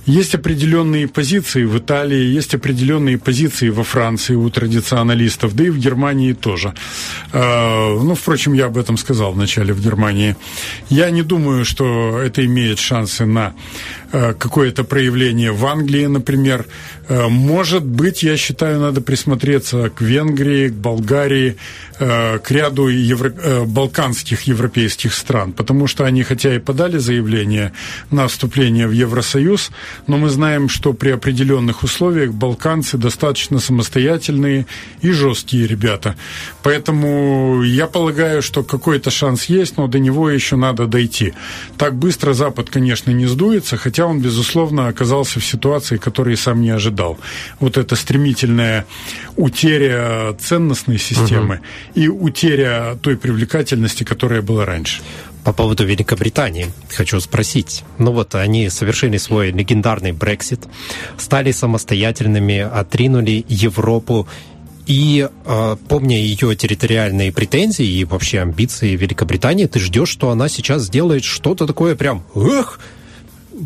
Есть 0.07 0.35
определенные 0.35 1.07
позиции 1.07 1.65
в 1.65 1.79
Италии, 1.79 2.35
есть 2.35 2.55
определенные 2.55 3.19
позиции 3.19 3.69
во 3.69 3.85
Франции 3.85 4.35
у 4.35 4.49
традиционалистов, 4.51 5.55
да 5.55 5.65
и 5.65 5.71
в 5.71 5.79
Германии 5.79 6.33
тоже. 6.33 6.75
А, 7.33 7.95
ну, 8.03 8.15
впрочем, 8.15 8.55
я 8.55 8.67
об 8.67 8.79
этом 8.79 8.97
сказал 8.97 9.33
вначале 9.33 9.73
в 9.75 9.81
Германии. 9.81 10.37
Я 10.89 11.11
не 11.11 11.23
думаю, 11.23 11.65
что 11.65 12.19
это 12.19 12.45
имеет 12.47 12.79
шансы 12.79 13.27
на 13.27 13.55
а, 14.13 14.33
какое-то 14.35 14.85
проявление 14.85 15.53
в 15.53 15.65
Англии, 15.67 16.07
например. 16.07 16.67
А, 17.11 17.29
может 17.29 17.85
быть, 17.85 18.23
я 18.23 18.37
считаю, 18.37 18.81
надо 18.81 19.01
присмотреться 19.01 19.91
к 19.91 20.01
Венгрии, 20.01 20.69
к 20.69 20.75
Болгарии, 20.75 21.57
к 21.99 22.45
ряду 22.49 22.89
евро... 22.89 23.31
балканских 23.67 24.43
европейских 24.43 25.13
стран, 25.13 25.53
потому 25.53 25.87
что 25.87 26.05
они, 26.07 26.23
хотя 26.23 26.55
и 26.55 26.59
подали 26.59 26.99
заявление 26.99 27.73
на 28.11 28.27
вступление 28.27 28.87
в 28.87 28.93
Евросоюз, 28.93 29.71
но 30.07 30.17
мы 30.17 30.31
знаем, 30.31 30.71
что 30.71 30.95
при 30.95 31.11
определенных 31.11 31.83
условиях 31.83 32.33
балканцы 32.33 32.97
достаточно 32.97 33.59
самостоятельные 33.59 34.65
и 35.03 35.11
жесткие 35.11 35.67
ребята. 35.67 36.15
Поэтому 36.63 37.63
я 37.65 37.87
полагаю, 37.87 38.41
что 38.41 38.63
какой-то 38.63 39.11
шанс 39.11 39.51
есть, 39.51 39.77
но 39.77 39.87
до 39.87 39.99
него 39.99 40.31
еще 40.31 40.57
надо 40.57 40.87
дойти. 40.87 41.35
Так 41.77 41.97
быстро 41.97 42.33
Запад, 42.33 42.71
конечно, 42.71 43.11
не 43.11 43.27
сдуется, 43.27 43.77
хотя 43.77 44.07
он, 44.07 44.21
безусловно, 44.21 44.89
оказался 44.89 45.41
в 45.41 45.45
ситуации, 45.45 45.99
которой 45.99 46.37
сам 46.37 46.63
не 46.63 46.71
ожидал. 46.71 47.00
Вот 47.59 47.77
эта 47.77 47.97
стремительная 47.97 48.87
утеря 49.37 50.35
ценностной 50.39 50.99
системы 50.99 51.57
угу. 51.57 51.65
и 51.95 52.09
утеря 52.09 52.99
той 53.03 53.17
привлекательности, 53.17 54.05
которая 54.05 54.43
была 54.43 54.65
раньше. 54.65 55.03
По 55.45 55.53
поводу 55.53 55.87
Великобритании 55.87 56.71
хочу 56.95 57.19
спросить. 57.21 57.85
Ну 57.99 58.13
вот, 58.13 58.35
они 58.35 58.69
совершили 58.69 59.17
свой 59.17 59.51
легендарный 59.53 60.13
Брексит, 60.13 60.61
стали 61.17 61.51
самостоятельными, 61.51 62.59
отринули 62.59 63.45
Европу 63.49 64.29
и 64.87 65.29
э, 65.45 65.77
помня 65.89 66.19
ее 66.19 66.57
территориальные 66.57 67.33
претензии 67.33 67.87
и 67.87 68.05
вообще 68.05 68.41
амбиции 68.41 68.97
Великобритании, 68.97 69.67
ты 69.67 69.79
ждешь, 69.79 70.09
что 70.09 70.31
она 70.31 70.49
сейчас 70.49 70.83
сделает 70.83 71.25
что-то 71.25 71.67
такое 71.67 71.95
прям 71.95 72.25
«Эх!» 72.35 72.81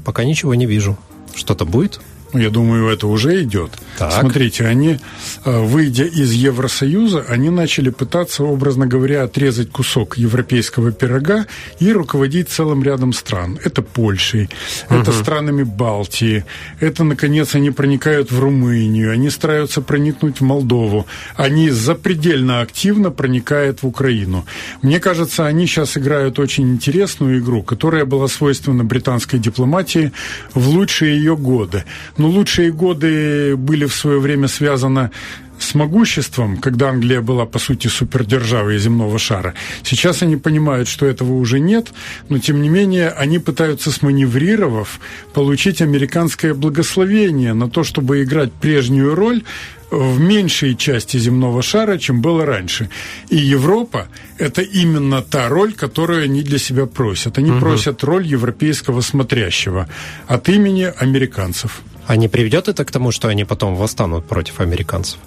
Пока 0.04 0.24
ничего 0.24 0.54
не 0.54 0.66
вижу. 0.66 0.98
Что-то 1.34 1.64
будет? 1.64 2.00
Я 2.34 2.50
думаю, 2.50 2.88
это 2.88 3.06
уже 3.06 3.42
идет. 3.42 3.70
Так. 3.98 4.12
Смотрите, 4.12 4.66
они, 4.66 4.98
э, 5.44 5.60
выйдя 5.60 6.04
из 6.04 6.32
Евросоюза, 6.32 7.24
они 7.28 7.50
начали 7.50 7.90
пытаться, 7.90 8.44
образно 8.44 8.86
говоря, 8.86 9.22
отрезать 9.22 9.70
кусок 9.70 10.18
европейского 10.18 10.92
пирога 10.92 11.46
и 11.78 11.92
руководить 11.92 12.48
целым 12.48 12.82
рядом 12.82 13.12
стран. 13.12 13.58
Это 13.64 13.82
Польшей, 13.82 14.48
угу. 14.90 14.98
это 14.98 15.12
странами 15.12 15.62
Балтии, 15.62 16.44
это, 16.80 17.04
наконец, 17.04 17.54
они 17.54 17.70
проникают 17.70 18.30
в 18.30 18.40
Румынию, 18.40 19.12
они 19.12 19.30
стараются 19.30 19.80
проникнуть 19.80 20.40
в 20.40 20.44
Молдову, 20.44 21.06
они 21.36 21.70
запредельно 21.70 22.60
активно 22.60 23.10
проникают 23.10 23.82
в 23.82 23.86
Украину. 23.86 24.44
Мне 24.82 25.00
кажется, 25.00 25.46
они 25.46 25.66
сейчас 25.66 25.96
играют 25.96 26.38
очень 26.38 26.72
интересную 26.72 27.38
игру, 27.38 27.62
которая 27.62 28.04
была 28.04 28.28
свойственна 28.28 28.84
британской 28.84 29.38
дипломатии 29.38 30.12
в 30.54 30.68
лучшие 30.68 31.16
ее 31.16 31.36
годы. 31.36 31.84
Но 32.24 32.30
лучшие 32.30 32.72
годы 32.72 33.54
были 33.54 33.84
в 33.84 33.94
свое 33.94 34.18
время 34.18 34.48
связаны 34.48 35.10
с 35.58 35.74
могуществом, 35.74 36.56
когда 36.56 36.88
Англия 36.88 37.20
была, 37.20 37.44
по 37.44 37.58
сути, 37.58 37.88
супердержавой 37.88 38.78
земного 38.78 39.18
шара. 39.18 39.52
Сейчас 39.82 40.22
они 40.22 40.38
понимают, 40.38 40.88
что 40.88 41.04
этого 41.04 41.34
уже 41.34 41.60
нет, 41.60 41.92
но, 42.30 42.38
тем 42.38 42.62
не 42.62 42.70
менее, 42.70 43.10
они 43.10 43.38
пытаются, 43.38 43.90
сманеврировав, 43.90 45.00
получить 45.34 45.82
американское 45.82 46.54
благословение 46.54 47.52
на 47.52 47.68
то, 47.68 47.84
чтобы 47.84 48.22
играть 48.22 48.52
прежнюю 48.52 49.14
роль 49.14 49.42
в 49.90 50.18
меньшей 50.18 50.76
части 50.76 51.18
земного 51.18 51.62
шара, 51.62 51.98
чем 51.98 52.22
было 52.22 52.46
раньше. 52.46 52.88
И 53.28 53.36
Европа– 53.36 54.08
это 54.38 54.62
именно 54.62 55.20
та 55.20 55.48
роль, 55.48 55.74
которую 55.74 56.24
они 56.24 56.42
для 56.42 56.58
себя 56.58 56.86
просят. 56.86 57.38
Они 57.38 57.50
угу. 57.50 57.60
просят 57.60 58.02
роль 58.02 58.26
европейского 58.26 59.02
смотрящего 59.02 59.88
от 60.26 60.48
имени 60.48 60.92
американцев. 60.96 61.82
А 62.06 62.16
не 62.16 62.28
приведет 62.28 62.68
это 62.68 62.84
к 62.84 62.90
тому, 62.90 63.12
что 63.12 63.28
они 63.28 63.44
потом 63.44 63.74
восстанут 63.76 64.26
против 64.26 64.60
американцев, 64.60 65.18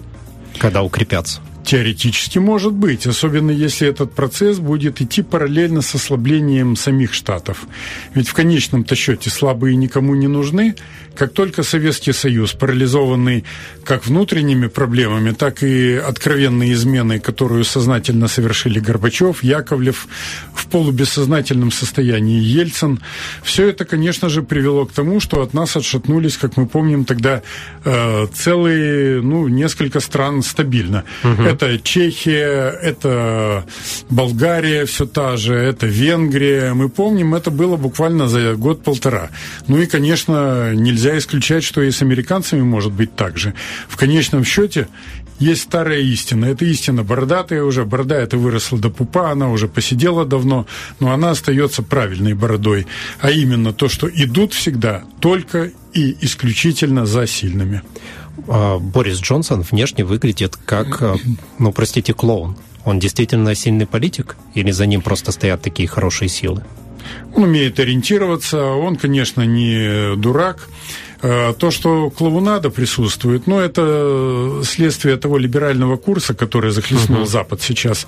когда 0.60 0.84
укрепятся? 0.84 1.42
Теоретически 1.68 2.40
может 2.40 2.72
быть, 2.72 3.06
особенно 3.08 3.52
если 3.52 3.90
этот 3.90 4.14
процесс 4.14 4.58
будет 4.58 5.02
идти 5.02 5.22
параллельно 5.22 5.82
с 5.82 5.94
ослаблением 5.96 6.78
самих 6.78 7.14
Штатов. 7.14 7.66
Ведь 8.14 8.30
в 8.30 8.34
конечном-то 8.34 8.96
счете 8.96 9.30
слабые 9.30 9.76
никому 9.76 10.16
не 10.16 10.28
нужны. 10.28 10.76
Как 11.14 11.34
только 11.34 11.64
Советский 11.64 12.14
Союз, 12.14 12.54
парализованный 12.54 13.44
как 13.84 14.06
внутренними 14.06 14.68
проблемами, 14.68 15.32
так 15.32 15.62
и 15.62 15.96
откровенной 15.96 16.72
изменой, 16.72 17.20
которую 17.20 17.66
сознательно 17.66 18.30
совершили 18.30 18.80
Горбачев, 18.80 19.44
Яковлев, 19.44 20.08
в 20.54 20.68
полубессознательном 20.68 21.72
состоянии 21.72 22.40
Ельцин, 22.40 23.02
все 23.44 23.68
это, 23.68 23.84
конечно 23.84 24.30
же, 24.30 24.42
привело 24.42 24.86
к 24.86 24.94
тому, 24.94 25.20
что 25.20 25.42
от 25.42 25.54
нас 25.54 25.76
отшатнулись, 25.76 26.38
как 26.38 26.56
мы 26.56 26.68
помним, 26.68 27.04
тогда 27.04 27.42
э, 27.84 28.28
целые, 28.34 29.22
ну, 29.22 29.50
несколько 29.50 30.00
стран 30.00 30.44
стабильно. 30.44 31.04
Угу. 31.24 31.57
Это 31.58 31.80
Чехия, 31.80 32.70
это 32.70 33.66
Болгария 34.12 34.86
все 34.86 35.08
та 35.08 35.38
же, 35.38 35.56
это 35.56 35.88
Венгрия. 35.88 36.76
Мы 36.76 36.88
помним, 36.88 37.34
это 37.34 37.50
было 37.50 37.78
буквально 37.78 38.28
за 38.28 38.54
год-полтора. 38.54 39.32
Ну 39.68 39.82
и, 39.82 39.88
конечно, 39.88 40.76
нельзя 40.76 41.18
исключать, 41.18 41.64
что 41.64 41.82
и 41.82 41.90
с 41.90 42.04
американцами 42.04 42.62
может 42.62 42.92
быть 42.92 43.16
так 43.16 43.40
же. 43.40 43.56
В 43.88 43.98
конечном 43.98 44.46
счете 44.46 44.88
есть 45.40 45.64
старая 45.64 46.02
истина. 46.02 46.46
Это 46.46 46.64
истина 46.64 47.02
бородатая 47.02 47.64
уже. 47.64 47.86
Борода 47.86 48.18
это 48.18 48.38
выросла 48.38 48.78
до 48.78 48.92
пупа, 48.92 49.32
она 49.32 49.50
уже 49.50 49.68
посидела 49.68 50.26
давно, 50.26 50.68
но 51.00 51.12
она 51.12 51.32
остается 51.32 51.82
правильной 51.82 52.36
бородой. 52.36 52.86
А 53.20 53.32
именно 53.32 53.74
то, 53.74 53.90
что 53.90 54.08
идут 54.08 54.54
всегда 54.54 55.06
только 55.20 55.72
и 55.96 56.16
исключительно 56.22 57.08
за 57.08 57.26
сильными. 57.26 57.82
А, 58.48 58.80
Борис 58.80 59.20
Джонсон 59.20 59.62
внешне 59.62 60.04
выглядит 60.04 60.56
как, 60.56 61.02
а, 61.02 61.16
ну, 61.60 61.72
простите, 61.72 62.14
клоун. 62.14 62.56
Он 62.86 63.00
действительно 63.00 63.54
сильный 63.56 63.86
политик? 63.86 64.38
Или 64.54 64.72
за 64.72 64.86
ним 64.86 65.02
просто 65.02 65.32
стоят 65.32 65.62
такие 65.62 65.88
хорошие 65.90 66.30
силы? 66.30 66.64
Он 67.36 67.44
умеет 67.44 67.80
ориентироваться, 67.80 68.64
он, 68.64 68.96
конечно, 68.96 69.42
не 69.42 70.16
дурак. 70.16 70.70
Э, 71.22 71.54
то, 71.58 71.72
что 71.72 72.10
клоунада 72.10 72.70
присутствует, 72.70 73.48
ну, 73.48 73.60
это 73.60 74.62
следствие 74.64 75.18
того 75.18 75.38
либерального 75.38 75.98
курса, 75.98 76.34
который 76.34 76.72
захлестнул 76.72 77.24
uh-huh. 77.24 77.28
Запад 77.28 77.62
сейчас. 77.62 78.06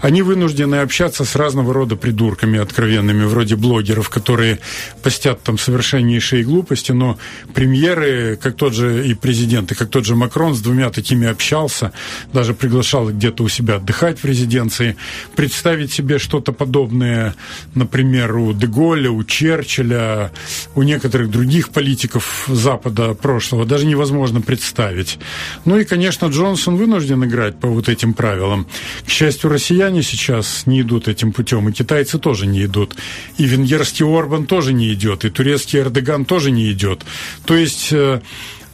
Они 0.00 0.22
вынуждены 0.22 0.76
общаться 0.76 1.24
с 1.24 1.36
разного 1.36 1.72
рода 1.72 1.94
придурками 1.94 2.58
откровенными, 2.58 3.24
вроде 3.24 3.54
блогеров, 3.54 4.08
которые 4.08 4.58
постят 5.02 5.42
там 5.42 5.56
совершеннейшие 5.58 6.42
глупости, 6.42 6.90
но 6.90 7.18
премьеры, 7.54 8.36
как 8.36 8.56
тот 8.56 8.74
же 8.74 9.06
и 9.06 9.14
президенты, 9.14 9.76
как 9.76 9.88
тот 9.90 10.04
же 10.04 10.16
Макрон 10.16 10.54
с 10.54 10.60
двумя 10.60 10.90
такими 10.90 11.28
общался, 11.28 11.92
даже 12.32 12.54
приглашал 12.54 13.10
где-то 13.10 13.44
у 13.44 13.48
себя 13.48 13.76
отдыхать 13.76 14.20
в 14.20 14.24
резиденции. 14.24 14.96
Представить 15.36 15.92
себе 15.92 16.18
что-то 16.18 16.52
подобное, 16.52 17.36
например, 17.74 18.36
у 18.36 18.52
Деголя, 18.52 19.10
у 19.10 19.22
Черчилля, 19.22 20.32
у 20.74 20.82
некоторых 20.82 21.30
других 21.30 21.68
политиков 21.68 22.47
Запада 22.54 23.14
прошлого 23.14 23.64
даже 23.64 23.86
невозможно 23.86 24.40
представить. 24.40 25.18
Ну 25.64 25.78
и, 25.78 25.84
конечно, 25.84 26.26
Джонсон 26.26 26.76
вынужден 26.76 27.24
играть 27.24 27.58
по 27.58 27.68
вот 27.68 27.88
этим 27.88 28.14
правилам. 28.14 28.66
К 29.06 29.10
счастью, 29.10 29.50
россияне 29.50 30.02
сейчас 30.02 30.66
не 30.66 30.80
идут 30.80 31.08
этим 31.08 31.32
путем, 31.32 31.68
и 31.68 31.72
китайцы 31.72 32.18
тоже 32.18 32.46
не 32.46 32.64
идут. 32.64 32.94
И 33.36 33.44
венгерский 33.44 34.04
Орбан 34.04 34.46
тоже 34.46 34.72
не 34.72 34.92
идет, 34.92 35.24
и 35.24 35.30
турецкий 35.30 35.80
Эрдоган 35.80 36.24
тоже 36.24 36.50
не 36.50 36.70
идет. 36.72 37.02
То 37.44 37.54
есть 37.54 37.88
э, 37.92 38.20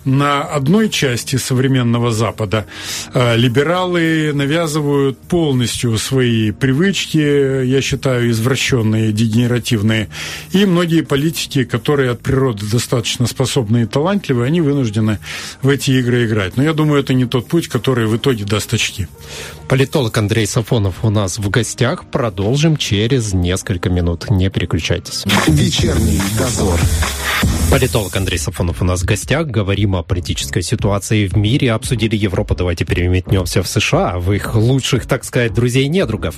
на 0.04 0.42
одной 0.42 0.88
части 0.88 1.36
современного 1.36 2.10
Запада 2.10 2.66
э, 3.12 3.36
либералы 3.36 4.32
навязывают 4.34 5.18
полностью 5.18 5.96
свои 5.98 6.50
привычки, 6.50 7.64
я 7.64 7.80
считаю, 7.80 8.30
извращенные, 8.30 9.12
дегенеративные. 9.12 10.08
И 10.52 10.66
многие 10.66 11.02
политики, 11.02 11.64
которые 11.64 12.10
от 12.10 12.20
природы 12.20 12.66
достаточно 12.66 13.26
способные 13.26 13.84
и 13.84 13.86
талантливые, 13.86 14.46
они 14.46 14.60
вынуждены 14.60 15.18
в 15.62 15.68
эти 15.68 15.92
игры 15.92 16.26
играть. 16.26 16.56
Но 16.56 16.62
я 16.62 16.72
думаю, 16.72 17.00
это 17.00 17.14
не 17.14 17.26
тот 17.26 17.48
путь, 17.48 17.68
который 17.68 18.06
в 18.06 18.16
итоге 18.16 18.44
даст 18.44 18.72
очки. 18.74 19.06
Политолог 19.68 20.16
Андрей 20.18 20.46
Сафонов 20.46 21.04
у 21.04 21.10
нас 21.10 21.38
в 21.38 21.48
гостях. 21.48 22.04
Продолжим 22.10 22.76
через 22.76 23.32
несколько 23.32 23.88
минут. 23.88 24.30
Не 24.30 24.50
переключайтесь. 24.50 25.24
Вечерний 25.46 26.20
дозор. 26.38 26.78
Политолог 27.70 28.14
Андрей 28.14 28.38
Сафонов 28.38 28.82
у 28.82 28.84
нас 28.84 29.02
в 29.02 29.04
гостях. 29.06 29.46
Говорим 29.46 29.96
о 29.96 30.02
политической 30.02 30.62
ситуации 30.62 31.26
в 31.26 31.36
мире. 31.36 31.72
Обсудили 31.72 32.14
Европу. 32.14 32.54
Давайте 32.54 32.84
переметнемся 32.84 33.62
в 33.62 33.66
США, 33.66 34.18
в 34.18 34.32
их 34.32 34.54
лучших, 34.54 35.06
так 35.06 35.24
сказать, 35.24 35.54
друзей-недругов. 35.54 36.36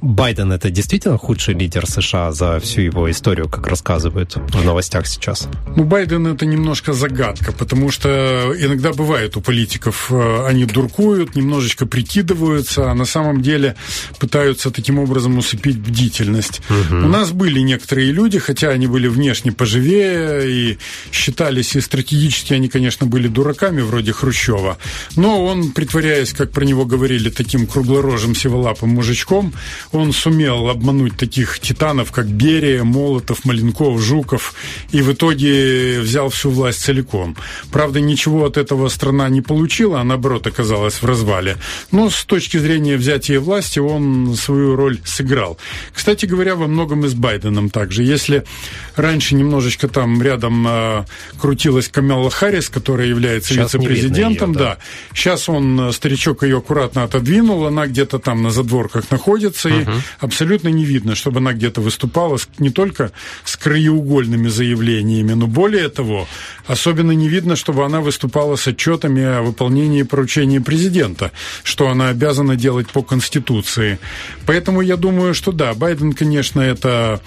Байден 0.00 0.52
это 0.52 0.70
действительно 0.70 1.18
худший 1.18 1.54
лидер 1.54 1.86
США 1.86 2.32
за 2.32 2.60
всю 2.60 2.82
его 2.82 3.10
историю, 3.10 3.48
как 3.48 3.66
рассказывают 3.66 4.36
в 4.36 4.64
новостях 4.64 5.06
сейчас? 5.06 5.48
Ну, 5.76 5.84
Байден 5.84 6.26
это 6.26 6.46
немножко 6.46 6.92
загадка, 6.92 7.52
потому 7.52 7.90
что 7.90 8.52
иногда 8.58 8.92
бывает 8.92 9.36
у 9.36 9.40
политиков, 9.40 10.10
э, 10.10 10.46
они 10.46 10.64
дуркуют, 10.66 11.34
немножечко 11.34 11.86
прикидываются, 11.86 12.90
а 12.90 12.94
на 12.94 13.04
самом 13.04 13.42
деле 13.42 13.74
пытаются 14.18 14.70
таким 14.70 14.98
образом 14.98 15.38
усыпить 15.38 15.78
бдительность. 15.78 16.60
Угу. 16.70 16.96
У 16.96 17.08
нас 17.08 17.32
были 17.32 17.60
некоторые 17.60 18.12
люди, 18.12 18.38
хотя 18.38 18.68
они 18.68 18.86
были 18.86 19.08
внешне 19.08 19.52
поживее 19.52 20.48
и 20.48 20.78
считались 21.12 21.74
и 21.74 21.80
стратегически 21.80 22.54
они, 22.54 22.68
конечно, 22.68 23.06
были 23.06 23.28
дураками, 23.28 23.80
вроде 23.80 24.12
Хрущева, 24.12 24.78
но 25.16 25.44
он, 25.44 25.72
притворяясь, 25.72 26.32
как 26.32 26.52
про 26.52 26.64
него 26.64 26.84
говорили, 26.84 27.30
таким 27.30 27.66
круглорожим 27.66 28.34
сиволапым 28.34 28.90
мужичком, 28.90 29.52
он 29.92 30.12
сумел 30.12 30.68
обмануть 30.68 31.16
таких 31.16 31.58
титанов, 31.60 32.12
как 32.12 32.26
Берия, 32.26 32.84
Молотов, 32.84 33.44
Маленков, 33.44 34.00
Жуков, 34.00 34.54
и 34.92 35.02
в 35.02 35.12
итоге 35.12 36.00
взял 36.00 36.28
всю 36.28 36.50
власть 36.50 36.80
целиком. 36.82 37.36
Правда, 37.70 38.00
ничего 38.00 38.44
от 38.44 38.56
этого 38.56 38.88
страна 38.88 39.28
не 39.28 39.40
получила, 39.40 40.00
а 40.00 40.04
наоборот 40.04 40.46
оказалась 40.46 41.02
в 41.02 41.04
развале. 41.04 41.56
Но 41.90 42.10
с 42.10 42.24
точки 42.24 42.58
зрения 42.58 42.96
взятия 42.96 43.40
власти 43.40 43.78
он 43.78 44.34
свою 44.34 44.76
роль 44.76 44.98
сыграл. 45.04 45.58
Кстати 45.92 46.26
говоря, 46.26 46.54
во 46.54 46.66
многом 46.66 47.04
и 47.04 47.08
с 47.08 47.14
Байденом 47.14 47.70
также. 47.70 48.02
Если 48.02 48.44
раньше 48.96 49.34
немножечко 49.34 49.88
там 49.88 50.22
рядом 50.22 50.66
э, 50.68 51.04
крутилась 51.40 51.88
Камала 51.88 52.30
Харрис, 52.30 52.68
которая 52.68 53.06
является 53.06 53.54
вице-президентом, 53.54 54.52
да. 54.52 54.58
да. 54.58 54.78
Сейчас 55.14 55.48
он, 55.48 55.88
э, 55.88 55.92
старичок, 55.92 56.42
ее 56.42 56.58
аккуратно 56.58 57.04
отодвинул, 57.04 57.66
она 57.66 57.86
где-то 57.86 58.18
там 58.18 58.42
на 58.42 58.50
задворках 58.50 59.10
находится, 59.10 59.68
угу. 59.82 59.92
абсолютно 60.20 60.68
не 60.68 60.84
видно, 60.84 61.14
чтобы 61.14 61.38
она 61.38 61.52
где-то 61.52 61.80
выступала 61.80 62.38
не 62.58 62.70
только 62.70 63.12
с 63.44 63.56
краеугольными 63.56 64.48
заявлениями, 64.48 65.32
но 65.32 65.46
более 65.46 65.88
того, 65.88 66.28
особенно 66.66 67.12
не 67.12 67.28
видно, 67.28 67.56
чтобы 67.56 67.84
она 67.84 68.00
выступала 68.00 68.56
с 68.56 68.66
отчетами 68.66 69.22
о 69.22 69.42
выполнении 69.42 70.02
поручений 70.02 70.60
президента, 70.60 71.32
что 71.62 71.88
она 71.88 72.08
обязана 72.08 72.56
делать 72.56 72.88
по 72.88 73.02
Конституции. 73.02 73.98
Поэтому 74.46 74.80
я 74.80 74.96
думаю, 74.96 75.34
что 75.34 75.52
да, 75.52 75.74
Байден, 75.74 76.12
конечно, 76.12 76.60
это 76.60 77.20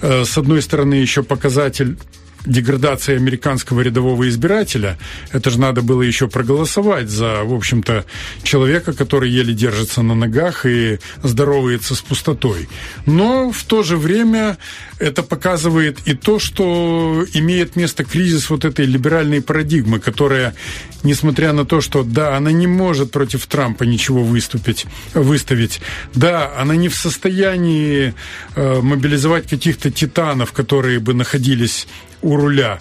э, 0.00 0.24
с 0.24 0.38
одной 0.38 0.62
стороны 0.62 0.94
еще 0.94 1.22
показатель 1.22 1.96
деградация 2.46 3.16
американского 3.16 3.80
рядового 3.80 4.28
избирателя. 4.28 4.98
Это 5.30 5.50
же 5.50 5.60
надо 5.60 5.82
было 5.82 6.02
еще 6.02 6.28
проголосовать 6.28 7.08
за, 7.08 7.44
в 7.44 7.54
общем-то, 7.54 8.04
человека, 8.42 8.92
который 8.92 9.30
еле 9.30 9.54
держится 9.54 10.02
на 10.02 10.14
ногах 10.14 10.66
и 10.66 10.98
здоровается 11.22 11.94
с 11.94 12.00
пустотой. 12.00 12.68
Но 13.06 13.52
в 13.52 13.62
то 13.64 13.82
же 13.82 13.96
время 13.96 14.58
это 14.98 15.22
показывает 15.22 15.98
и 16.04 16.14
то, 16.14 16.38
что 16.38 17.24
имеет 17.34 17.76
место 17.76 18.04
кризис 18.04 18.50
вот 18.50 18.64
этой 18.64 18.86
либеральной 18.86 19.42
парадигмы, 19.42 19.98
которая, 19.98 20.54
несмотря 21.02 21.52
на 21.52 21.64
то, 21.64 21.80
что, 21.80 22.02
да, 22.02 22.36
она 22.36 22.52
не 22.52 22.66
может 22.66 23.10
против 23.10 23.46
Трампа 23.46 23.84
ничего 23.84 24.22
выступить, 24.22 24.86
выставить, 25.14 25.80
да, 26.14 26.52
она 26.56 26.76
не 26.76 26.88
в 26.88 26.94
состоянии 26.94 28.14
э, 28.54 28.80
мобилизовать 28.80 29.48
каких-то 29.48 29.90
титанов, 29.90 30.52
которые 30.52 31.00
бы 31.00 31.14
находились 31.14 31.86
у 32.22 32.36
руля. 32.36 32.78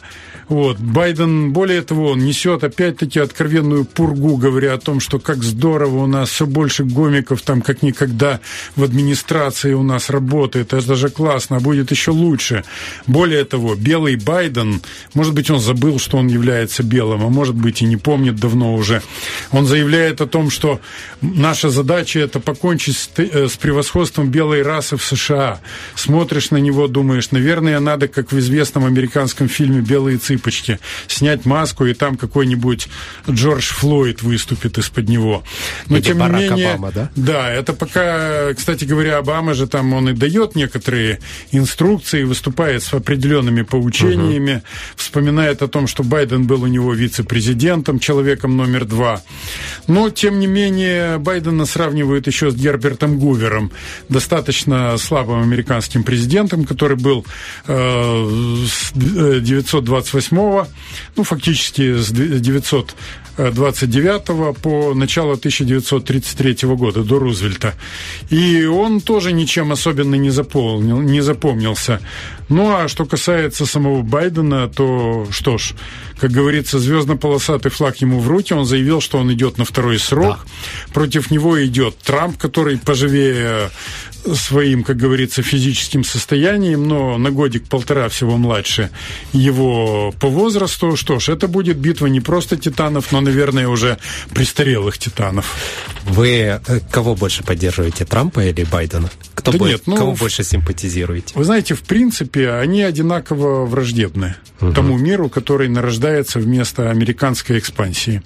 Вот. 0.52 0.80
Байден, 0.80 1.54
более 1.54 1.82
того, 1.82 2.10
он 2.10 2.26
несет 2.26 2.66
опять-таки 2.66 3.22
откровенную 3.22 3.86
пургу, 3.86 4.36
говоря 4.36 4.74
о 4.74 4.78
том, 4.78 5.00
что 5.00 5.18
как 5.18 5.44
здорово 5.44 6.04
у 6.04 6.08
нас 6.08 6.28
все 6.28 6.46
больше 6.46 6.84
гомиков, 6.84 7.42
там 7.42 7.62
как 7.62 7.84
никогда 7.84 8.42
в 8.76 8.84
администрации 8.84 9.72
у 9.72 9.82
нас 9.82 10.10
работает, 10.10 10.74
это 10.74 10.96
же 10.96 11.10
классно, 11.10 11.56
а 11.56 11.60
будет 11.62 11.92
еще 11.92 12.12
лучше. 12.12 12.66
Более 13.08 13.46
того, 13.46 13.76
белый 13.76 14.18
Байден, 14.18 14.82
может 15.14 15.34
быть, 15.34 15.50
он 15.50 15.62
забыл, 15.62 16.00
что 16.00 16.18
он 16.18 16.28
является 16.28 16.84
белым, 16.84 17.24
а 17.24 17.30
может 17.30 17.56
быть 17.56 17.82
и 17.82 17.86
не 17.86 17.96
помнит 17.96 18.36
давно 18.36 18.76
уже. 18.76 19.02
Он 19.52 19.66
заявляет 19.66 20.20
о 20.20 20.28
том, 20.28 20.50
что 20.50 20.82
наша 21.22 21.70
задача 21.70 22.20
это 22.20 22.42
покончить 22.42 22.98
с, 22.98 23.10
э, 23.16 23.48
с 23.48 23.56
превосходством 23.56 24.30
белой 24.30 24.64
расы 24.64 24.98
в 24.98 25.04
США. 25.06 25.62
Смотришь 25.96 26.52
на 26.52 26.58
него, 26.58 26.90
думаешь, 26.90 27.32
наверное, 27.32 27.80
надо, 27.80 28.10
как 28.10 28.34
в 28.34 28.40
известном 28.40 28.84
американском 28.84 29.48
фильме 29.48 29.80
«Белые 29.80 30.18
цыпы», 30.18 30.41
цыпочки, 30.42 30.80
снять 31.08 31.46
маску, 31.46 31.86
и 31.86 31.94
там 31.94 32.18
какой-нибудь 32.18 32.88
Джордж 33.30 33.74
Флойд 33.74 34.22
выступит 34.24 34.78
из-под 34.78 35.10
него. 35.10 35.44
Но 35.88 35.98
Или 35.98 36.04
тем 36.04 36.18
Барак 36.18 36.42
не 36.42 36.50
менее, 36.50 36.72
Обама, 36.72 36.92
да? 36.92 37.12
Да, 37.16 37.50
это 37.50 37.74
пока, 37.74 38.54
кстати 38.54 38.86
говоря, 38.86 39.18
Обама 39.18 39.54
же 39.54 39.68
там 39.68 39.94
он 39.94 40.10
и 40.10 40.14
дает 40.14 40.56
некоторые 40.56 41.20
инструкции, 41.52 42.24
выступает 42.24 42.84
с 42.84 42.94
определенными 42.94 43.62
поучениями, 43.62 44.56
угу. 44.56 44.64
вспоминает 44.96 45.62
о 45.62 45.68
том, 45.68 45.88
что 45.88 46.04
Байден 46.04 46.46
был 46.46 46.64
у 46.64 46.68
него 46.68 46.94
вице-президентом, 46.94 48.00
человеком 48.00 48.58
номер 48.58 48.86
два. 48.86 49.22
Но, 49.88 50.10
тем 50.10 50.40
не 50.40 50.48
менее, 50.48 51.18
Байдена 51.18 51.66
сравнивают 51.66 52.28
еще 52.28 52.52
с 52.52 52.56
Гербертом 52.56 53.20
Гувером, 53.20 53.72
достаточно 54.10 54.98
слабым 54.98 55.42
американским 55.42 56.04
президентом, 56.04 56.66
который 56.66 56.98
был 56.98 57.26
э, 57.68 58.66
с 58.68 58.92
928 58.94 60.21
ну, 61.16 61.24
фактически 61.24 61.98
с 61.98 62.12
900 62.12 62.96
29 63.38 64.58
по 64.58 64.94
начало 64.94 65.34
1933 65.34 66.68
года, 66.76 67.04
до 67.04 67.20
Рузвельта. 67.20 67.74
И 68.30 68.66
он 68.66 69.02
тоже 69.02 69.32
ничем 69.32 69.72
особенно 69.72 70.16
не, 70.16 70.30
заполнил, 70.30 71.00
не 71.00 71.22
запомнился. 71.22 72.02
Ну, 72.50 72.76
а 72.76 72.88
что 72.88 73.06
касается 73.06 73.66
самого 73.66 74.02
Байдена, 74.02 74.68
то 74.68 75.26
что 75.32 75.58
ж, 75.58 75.74
как 76.20 76.32
говорится, 76.32 76.80
звездно-полосатый 76.80 77.72
флаг 77.72 77.98
ему 77.98 78.20
в 78.20 78.28
руки. 78.28 78.54
Он 78.54 78.66
заявил, 78.66 79.02
что 79.02 79.18
он 79.18 79.32
идет 79.34 79.58
на 79.58 79.66
второй 79.66 79.98
срок. 80.00 80.40
Да. 80.44 80.94
Против 80.94 81.32
него 81.32 81.64
идет 81.66 81.98
Трамп, 82.00 82.38
который 82.38 82.78
поживее 82.78 83.72
своим, 84.36 84.84
как 84.84 84.98
говорится, 84.98 85.42
физическим 85.42 86.04
состоянием, 86.04 86.88
но 86.88 87.18
на 87.18 87.32
годик-полтора 87.32 88.10
всего 88.10 88.38
младше 88.38 88.90
его 89.34 90.14
по 90.20 90.28
возрасту. 90.28 90.96
Что 90.96 91.20
ж, 91.20 91.30
это 91.30 91.48
будет 91.48 91.78
битва 91.78 92.08
не 92.08 92.20
просто 92.20 92.58
титанов, 92.58 93.12
но, 93.12 93.22
наверное, 93.22 93.68
уже 93.68 93.98
престарелых 94.34 94.98
титанов. 94.98 95.56
Вы 96.04 96.60
э, 96.66 96.80
кого 96.92 97.16
больше 97.16 97.44
поддерживаете, 97.44 98.06
Трампа 98.06 98.42
или 98.42 98.64
Байдена? 98.64 99.10
Кто 99.34 99.52
да 99.52 99.58
бо... 99.58 99.68
нет, 99.68 99.84
ну, 99.86 99.96
кого 99.96 100.14
больше 100.14 100.44
симпатизируете? 100.44 101.34
Вы 101.36 101.44
знаете, 101.44 101.74
в 101.74 101.82
принципе, 101.82 102.52
они 102.52 102.82
одинаково 102.84 103.66
враждебны 103.66 104.36
угу. 104.60 104.74
тому 104.74 104.98
миру, 104.98 105.30
который 105.30 105.68
нарождается 105.68 106.40
вместо 106.40 106.90
американской 106.90 107.58
экспансии. 107.60 108.22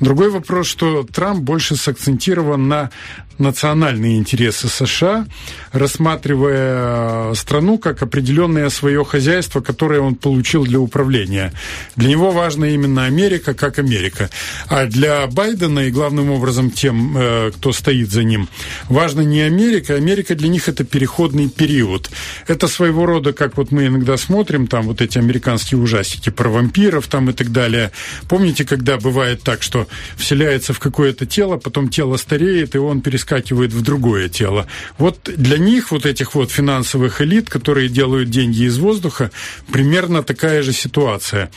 Другой 0.00 0.30
вопрос, 0.30 0.66
что 0.66 1.04
Трамп 1.04 1.42
больше 1.42 1.76
сакцентирован 1.76 2.68
на 2.68 2.90
национальные 3.38 4.16
интересы 4.18 4.68
США, 4.68 5.26
рассматривая 5.72 7.34
страну 7.34 7.78
как 7.78 8.02
определенное 8.02 8.70
свое 8.70 9.04
хозяйство, 9.04 9.60
которое 9.60 10.00
он 10.00 10.14
получил 10.14 10.64
для 10.64 10.80
управления. 10.80 11.52
Для 11.96 12.08
него 12.08 12.30
важна 12.30 12.68
именно 12.68 13.04
Америка 13.04 13.54
как 13.54 13.78
Америка. 13.78 14.30
А 14.68 14.86
для 14.86 15.26
Байдена 15.26 15.80
и 15.80 15.90
главным 15.90 16.30
образом 16.30 16.70
тем, 16.70 17.16
э, 17.16 17.50
кто 17.54 17.72
стоит 17.72 18.10
за 18.10 18.24
ним, 18.24 18.48
важна 18.88 19.22
не 19.22 19.42
Америка. 19.42 19.94
Америка 19.94 20.34
для 20.34 20.48
них 20.48 20.68
это 20.68 20.84
переходный 20.84 21.48
период. 21.48 22.10
Это 22.46 22.68
своего 22.68 23.06
рода, 23.06 23.32
как 23.32 23.56
вот 23.56 23.70
мы 23.70 23.86
иногда 23.86 24.16
смотрим, 24.16 24.66
там 24.66 24.86
вот 24.86 25.00
эти 25.00 25.18
американские 25.18 25.78
ужастики 25.80 26.30
про 26.30 26.48
вампиров 26.48 27.06
там 27.06 27.30
и 27.30 27.32
так 27.32 27.52
далее. 27.52 27.90
Помните, 28.28 28.64
когда 28.64 28.96
бывает 28.96 29.42
так, 29.42 29.62
что 29.62 29.86
вселяется 30.16 30.72
в 30.72 30.78
какое-то 30.78 31.26
тело, 31.26 31.58
потом 31.58 31.88
тело 31.88 32.16
стареет, 32.16 32.74
и 32.74 32.78
он 32.78 33.02
перескакивает 33.02 33.25
перескакивает 33.26 33.72
в 33.72 33.82
другое 33.82 34.28
тело. 34.28 34.66
Вот 34.98 35.18
для 35.36 35.58
них, 35.58 35.90
вот 35.90 36.06
этих 36.06 36.34
вот 36.34 36.50
финансовых 36.50 37.20
элит, 37.20 37.50
которые 37.50 37.88
делают 37.88 38.30
деньги 38.30 38.64
из 38.64 38.78
воздуха, 38.78 39.30
примерно 39.72 40.22
такая 40.22 40.62
же 40.62 40.72
ситуация. 40.72 41.50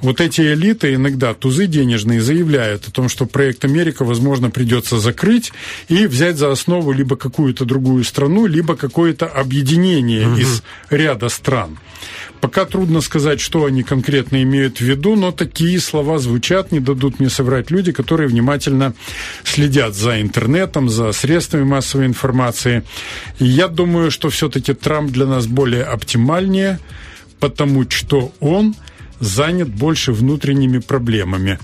Вот 0.00 0.20
эти 0.20 0.40
элиты 0.40 0.94
иногда, 0.94 1.34
тузы 1.34 1.66
денежные, 1.66 2.20
заявляют 2.20 2.88
о 2.88 2.90
том, 2.90 3.08
что 3.08 3.26
проект 3.26 3.64
Америка, 3.64 4.04
возможно, 4.04 4.50
придется 4.50 4.98
закрыть 4.98 5.52
и 5.88 6.06
взять 6.06 6.36
за 6.36 6.50
основу 6.50 6.92
либо 6.92 7.16
какую-то 7.16 7.64
другую 7.64 8.04
страну, 8.04 8.46
либо 8.46 8.76
какое-то 8.76 9.26
объединение 9.26 10.28
угу. 10.28 10.40
из 10.40 10.62
ряда 10.90 11.28
стран. 11.28 11.78
Пока 12.44 12.66
трудно 12.66 13.00
сказать, 13.00 13.40
что 13.40 13.64
они 13.64 13.82
конкретно 13.82 14.42
имеют 14.42 14.76
в 14.76 14.80
виду, 14.82 15.16
но 15.16 15.32
такие 15.32 15.80
слова 15.80 16.18
звучат, 16.18 16.72
не 16.72 16.78
дадут 16.78 17.18
мне 17.18 17.30
соврать 17.30 17.70
люди, 17.70 17.90
которые 17.90 18.28
внимательно 18.28 18.92
следят 19.44 19.94
за 19.94 20.20
интернетом, 20.20 20.90
за 20.90 21.12
средствами 21.12 21.64
массовой 21.64 22.04
информации. 22.04 22.82
И 23.38 23.46
я 23.46 23.66
думаю, 23.66 24.10
что 24.10 24.28
все-таки 24.28 24.74
Трамп 24.74 25.10
для 25.10 25.24
нас 25.24 25.46
более 25.46 25.84
оптимальнее, 25.84 26.80
потому 27.40 27.90
что 27.90 28.30
он 28.40 28.74
занят 29.20 29.68
больше 29.68 30.12
внутренними 30.12 30.78
проблемами. 30.78 31.58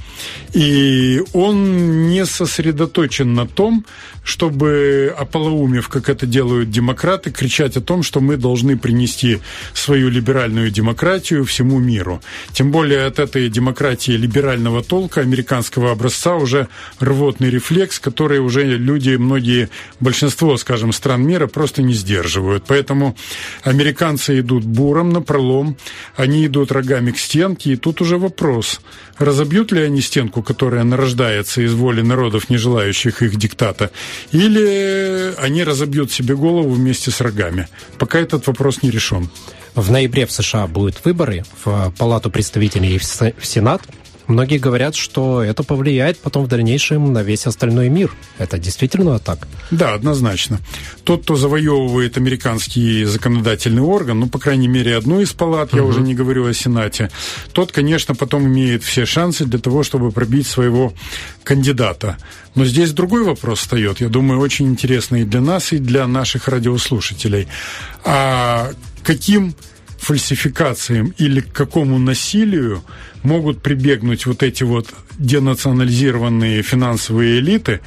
И 0.53 1.23
он 1.33 2.09
не 2.09 2.27
сосредоточен 2.27 3.35
на 3.35 3.47
том, 3.47 3.85
чтобы, 4.23 5.15
ополоумев, 5.17 5.89
как 5.89 6.09
это 6.09 6.27
делают 6.27 6.71
демократы, 6.71 7.31
кричать 7.31 7.77
о 7.77 7.81
том, 7.81 8.03
что 8.03 8.21
мы 8.21 8.37
должны 8.37 8.77
принести 8.77 9.41
свою 9.73 10.09
либеральную 10.09 10.71
демократию 10.71 11.45
всему 11.45 11.79
миру. 11.79 12.21
Тем 12.53 12.71
более 12.71 13.07
от 13.07 13.19
этой 13.19 13.49
демократии 13.49 14.13
либерального 14.13 14.83
толка, 14.83 15.21
американского 15.21 15.91
образца, 15.91 16.37
уже 16.37 16.69
рвотный 16.99 17.51
рефлекс, 17.51 17.99
который 17.99 18.41
уже 18.41 18.65
люди, 18.65 19.17
многие, 19.17 19.71
большинство, 20.01 20.57
скажем, 20.57 20.93
стран 20.93 21.23
мира 21.23 21.47
просто 21.47 21.83
не 21.83 21.95
сдерживают. 21.95 22.65
Поэтому 22.67 23.17
американцы 23.63 24.41
идут 24.41 24.65
буром 24.65 25.11
на 25.11 25.23
пролом, 25.23 25.77
они 26.17 26.47
идут 26.47 26.73
рогами 26.73 27.11
к 27.11 27.19
стенке, 27.40 27.72
и 27.72 27.76
тут 27.76 28.03
уже 28.03 28.18
вопрос, 28.18 28.81
разобьют 29.18 29.72
ли 29.72 29.81
они 29.81 30.03
стенку, 30.03 30.42
которая 30.42 30.85
нарождается 30.85 31.62
из 31.62 31.72
воли 31.72 32.03
народов, 32.03 32.50
не 32.50 32.59
желающих 32.59 33.22
их 33.22 33.37
диктата, 33.37 33.90
или 34.31 35.33
они 35.38 35.64
разобьют 35.64 36.12
себе 36.12 36.35
голову 36.35 36.70
вместе 36.70 37.11
с 37.11 37.20
рогами. 37.22 37.66
Пока 37.98 38.18
этот 38.18 38.46
вопрос 38.46 38.83
не 38.83 38.90
решен. 38.90 39.31
В 39.74 39.90
ноябре 39.90 40.26
в 40.26 40.33
США 40.33 40.66
будут 40.66 41.03
выборы 41.05 41.44
в 41.64 41.94
Палату 41.96 42.31
представителей 42.31 42.96
и 42.96 42.98
в 42.98 43.46
Сенат. 43.46 43.81
Многие 44.31 44.59
говорят, 44.59 44.95
что 44.95 45.43
это 45.43 45.64
повлияет 45.64 46.21
потом 46.21 46.45
в 46.45 46.49
дальнейшем 46.49 47.12
на 47.12 47.25
весь 47.25 47.49
остальной 47.49 47.88
мир. 47.88 48.12
Это 48.38 48.59
действительно 48.59 49.19
так? 49.19 49.49
Да, 49.73 49.95
однозначно. 49.95 50.61
Тот, 51.03 51.25
кто 51.25 51.35
завоевывает 51.35 52.16
американский 52.16 53.05
законодательный 53.07 53.83
орган, 53.83 54.21
ну, 54.21 54.29
по 54.29 54.38
крайней 54.38 54.69
мере, 54.69 54.97
одну 54.97 55.21
из 55.21 55.33
палат, 55.33 55.75
я 55.75 55.83
угу. 55.83 55.90
уже 55.90 56.01
не 56.03 56.14
говорю 56.14 56.47
о 56.47 56.55
Сенате, 56.55 57.11
тот, 57.53 57.73
конечно, 57.73 58.14
потом 58.14 58.47
имеет 58.47 58.85
все 58.85 59.05
шансы 59.05 59.45
для 59.47 59.59
того, 59.59 59.83
чтобы 59.83 60.12
пробить 60.12 60.47
своего 60.47 60.95
кандидата. 61.43 62.16
Но 62.55 62.64
здесь 62.64 62.93
другой 62.93 63.25
вопрос 63.25 63.59
встает, 63.59 64.01
я 64.01 64.09
думаю, 64.09 64.38
очень 64.38 64.69
интересный 64.69 65.23
и 65.23 65.25
для 65.25 65.40
нас, 65.40 65.73
и 65.73 65.79
для 65.79 66.07
наших 66.07 66.47
радиослушателей. 66.47 67.49
А 68.05 68.71
каким 69.03 69.57
фальсификациям 70.01 71.15
или 71.19 71.41
к 71.41 71.53
какому 71.53 71.99
насилию 71.99 72.83
могут 73.23 73.63
прибегнуть 73.63 74.25
вот 74.27 74.43
эти 74.43 74.65
вот 74.65 74.89
денационализированные 75.19 76.63
финансовые 76.63 77.39
элиты 77.39 77.81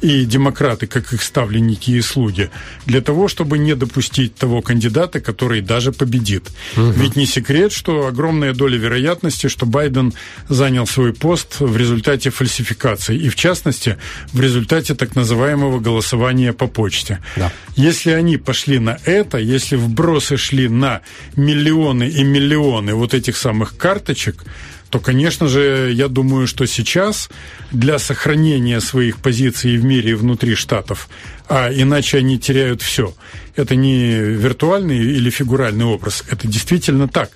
и 0.00 0.24
демократы, 0.24 0.86
как 0.86 1.12
их 1.12 1.22
ставленники 1.22 1.90
и 1.90 2.00
слуги, 2.00 2.50
для 2.86 3.00
того, 3.00 3.28
чтобы 3.28 3.58
не 3.58 3.74
допустить 3.74 4.34
того 4.34 4.62
кандидата, 4.62 5.20
который 5.20 5.60
даже 5.60 5.92
победит. 5.92 6.48
Угу. 6.76 6.90
Ведь 6.92 7.16
не 7.16 7.26
секрет, 7.26 7.72
что 7.72 8.06
огромная 8.06 8.54
доля 8.54 8.78
вероятности, 8.78 9.48
что 9.48 9.66
Байден 9.66 10.12
занял 10.48 10.86
свой 10.86 11.12
пост 11.12 11.60
в 11.60 11.76
результате 11.76 12.30
фальсификации, 12.30 13.16
и 13.16 13.28
в 13.28 13.36
частности 13.36 13.98
в 14.32 14.40
результате 14.40 14.94
так 14.94 15.14
называемого 15.16 15.80
голосования 15.80 16.52
по 16.52 16.66
почте. 16.66 17.18
Да. 17.36 17.52
Если 17.76 18.10
они 18.10 18.36
пошли 18.36 18.78
на 18.78 18.98
это, 19.04 19.38
если 19.38 19.76
вбросы 19.76 20.36
шли 20.36 20.68
на 20.68 21.00
миллионы 21.36 22.08
и 22.08 22.24
миллионы 22.24 22.94
вот 22.94 23.14
этих 23.14 23.36
самых 23.36 23.76
карточек, 23.76 24.44
то, 24.90 24.98
конечно 24.98 25.46
же, 25.46 25.92
я 25.94 26.08
думаю, 26.08 26.46
что 26.46 26.66
сейчас 26.66 27.30
для 27.70 27.98
сохранения 27.98 28.80
своих 28.80 29.18
позиций 29.18 29.76
в 29.76 29.84
мире 29.84 30.10
и 30.10 30.14
внутри 30.14 30.56
штатов, 30.56 31.08
а 31.48 31.70
иначе 31.72 32.18
они 32.18 32.38
теряют 32.38 32.82
все. 32.82 33.14
Это 33.54 33.76
не 33.76 34.14
виртуальный 34.14 34.98
или 34.98 35.30
фигуральный 35.30 35.84
образ, 35.84 36.24
это 36.28 36.48
действительно 36.48 37.08
так. 37.08 37.30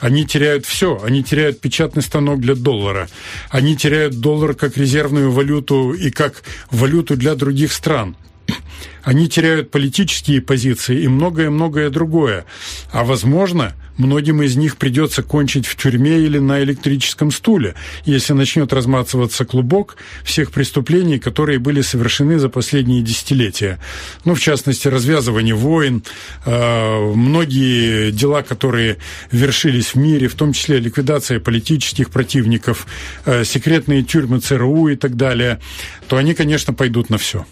Они 0.00 0.24
теряют 0.26 0.64
все. 0.64 1.00
Они 1.02 1.24
теряют 1.24 1.60
печатный 1.60 2.02
станок 2.02 2.40
для 2.40 2.54
доллара. 2.54 3.08
Они 3.50 3.76
теряют 3.76 4.20
доллар 4.20 4.54
как 4.54 4.76
резервную 4.76 5.32
валюту 5.32 5.92
и 5.92 6.10
как 6.10 6.42
валюту 6.70 7.16
для 7.16 7.34
других 7.34 7.72
стран. 7.72 8.16
Они 9.08 9.26
теряют 9.26 9.70
политические 9.70 10.42
позиции 10.42 11.00
и 11.00 11.08
многое-многое 11.08 11.88
другое. 11.88 12.44
А 12.92 13.04
возможно, 13.04 13.72
многим 13.96 14.42
из 14.42 14.54
них 14.56 14.76
придется 14.76 15.22
кончить 15.22 15.64
в 15.64 15.76
тюрьме 15.76 16.18
или 16.18 16.38
на 16.38 16.62
электрическом 16.62 17.30
стуле, 17.30 17.74
если 18.04 18.34
начнет 18.34 18.70
разматываться 18.70 19.46
клубок 19.46 19.96
всех 20.24 20.50
преступлений, 20.50 21.18
которые 21.18 21.58
были 21.58 21.80
совершены 21.80 22.38
за 22.38 22.50
последние 22.50 23.00
десятилетия. 23.00 23.78
Ну, 24.26 24.34
в 24.34 24.40
частности, 24.40 24.88
развязывание 24.88 25.54
войн, 25.54 26.02
э, 26.44 27.12
многие 27.14 28.10
дела, 28.10 28.42
которые 28.42 28.98
вершились 29.32 29.94
в 29.94 29.96
мире, 29.96 30.28
в 30.28 30.34
том 30.34 30.52
числе 30.52 30.80
ликвидация 30.80 31.40
политических 31.40 32.10
противников, 32.10 32.86
э, 33.24 33.44
секретные 33.44 34.02
тюрьмы 34.02 34.40
ЦРУ 34.40 34.88
и 34.88 34.96
так 34.96 35.16
далее, 35.16 35.60
то 36.08 36.18
они, 36.18 36.34
конечно, 36.34 36.74
пойдут 36.74 37.08
на 37.08 37.16
все. 37.16 37.46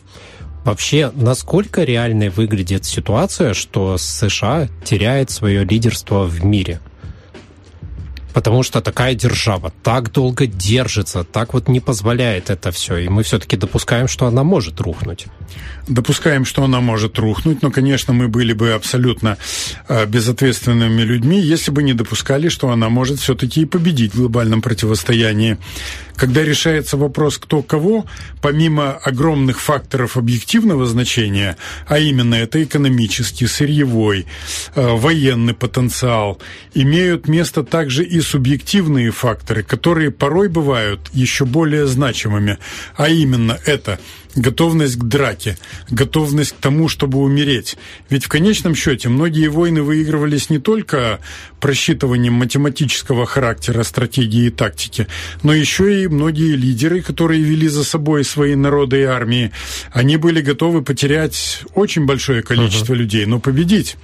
Вообще, 0.67 1.13
насколько 1.15 1.85
реальной 1.85 2.29
выглядит 2.29 2.85
ситуация, 2.85 3.55
что 3.55 3.97
США 3.99 4.67
теряет 4.83 5.31
свое 5.31 5.65
лидерство 5.65 6.25
в 6.25 6.45
мире? 6.45 6.81
Потому 8.37 8.63
что 8.63 8.83
такая 8.83 9.15
держава 9.15 9.73
так 9.83 10.13
долго 10.13 10.47
держится, 10.47 11.25
так 11.25 11.55
вот 11.55 11.69
не 11.69 11.81
позволяет 11.81 12.51
это 12.51 12.71
все. 12.71 12.99
И 12.99 13.09
мы 13.09 13.23
все-таки 13.23 13.57
допускаем, 13.57 14.09
что 14.09 14.27
она 14.27 14.45
может 14.45 14.79
рухнуть. 14.79 15.25
Допускаем, 15.89 16.45
что 16.45 16.63
она 16.63 16.83
может 16.83 17.19
рухнуть, 17.19 17.63
но, 17.63 17.71
конечно, 17.71 18.13
мы 18.13 18.29
были 18.29 18.53
бы 18.53 18.73
абсолютно 18.73 19.39
э, 19.89 20.05
безответственными 20.05 21.01
людьми, 21.01 21.41
если 21.41 21.71
бы 21.71 21.83
не 21.83 21.95
допускали, 21.95 22.51
что 22.51 22.69
она 22.69 22.91
может 22.91 23.21
все-таки 23.21 23.63
и 23.63 23.65
победить 23.65 24.13
в 24.13 24.19
глобальном 24.19 24.61
противостоянии. 24.61 25.57
Когда 26.17 26.43
решается 26.43 26.97
вопрос 26.97 27.39
кто 27.39 27.63
кого, 27.63 28.05
помимо 28.43 28.93
огромных 28.93 29.61
факторов 29.61 30.17
объективного 30.17 30.87
значения, 30.87 31.57
а 31.87 31.99
именно 31.99 32.35
это 32.35 32.63
экономический, 32.63 33.47
сырьевой, 33.47 34.27
э, 34.75 34.97
военный 34.97 35.55
потенциал, 35.55 36.39
имеют 36.75 37.29
место 37.29 37.63
также 37.63 38.05
и 38.05 38.21
субъективные 38.27 39.11
факторы, 39.11 39.63
которые 39.63 40.11
порой 40.11 40.49
бывают 40.49 41.01
еще 41.13 41.45
более 41.45 41.87
значимыми, 41.87 42.59
а 42.97 43.09
именно 43.09 43.59
это 43.65 43.99
готовность 44.37 44.97
к 44.97 45.05
драке, 45.05 45.57
готовность 45.91 46.53
к 46.53 46.57
тому, 46.57 46.89
чтобы 46.89 47.19
умереть. 47.19 47.77
Ведь 48.11 48.25
в 48.25 48.29
конечном 48.29 48.75
счете 48.75 49.09
многие 49.09 49.49
войны 49.49 49.83
выигрывались 49.83 50.51
не 50.51 50.59
только 50.59 51.21
просчитыванием 51.61 52.35
математического 52.35 53.27
характера 53.27 53.83
стратегии 53.83 54.47
и 54.47 54.51
тактики, 54.51 55.07
но 55.43 55.55
еще 55.55 56.03
и 56.03 56.07
многие 56.07 56.55
лидеры, 56.55 57.01
которые 57.01 57.43
вели 57.43 57.67
за 57.67 57.83
собой 57.83 58.25
свои 58.25 58.55
народы 58.55 59.01
и 59.01 59.05
армии, 59.05 59.53
они 59.93 60.17
были 60.17 60.41
готовы 60.41 60.83
потерять 60.83 61.63
очень 61.75 62.05
большое 62.05 62.43
количество 62.43 62.93
uh-huh. 62.93 62.99
людей, 62.99 63.27
но 63.27 63.41
победить. 63.41 63.97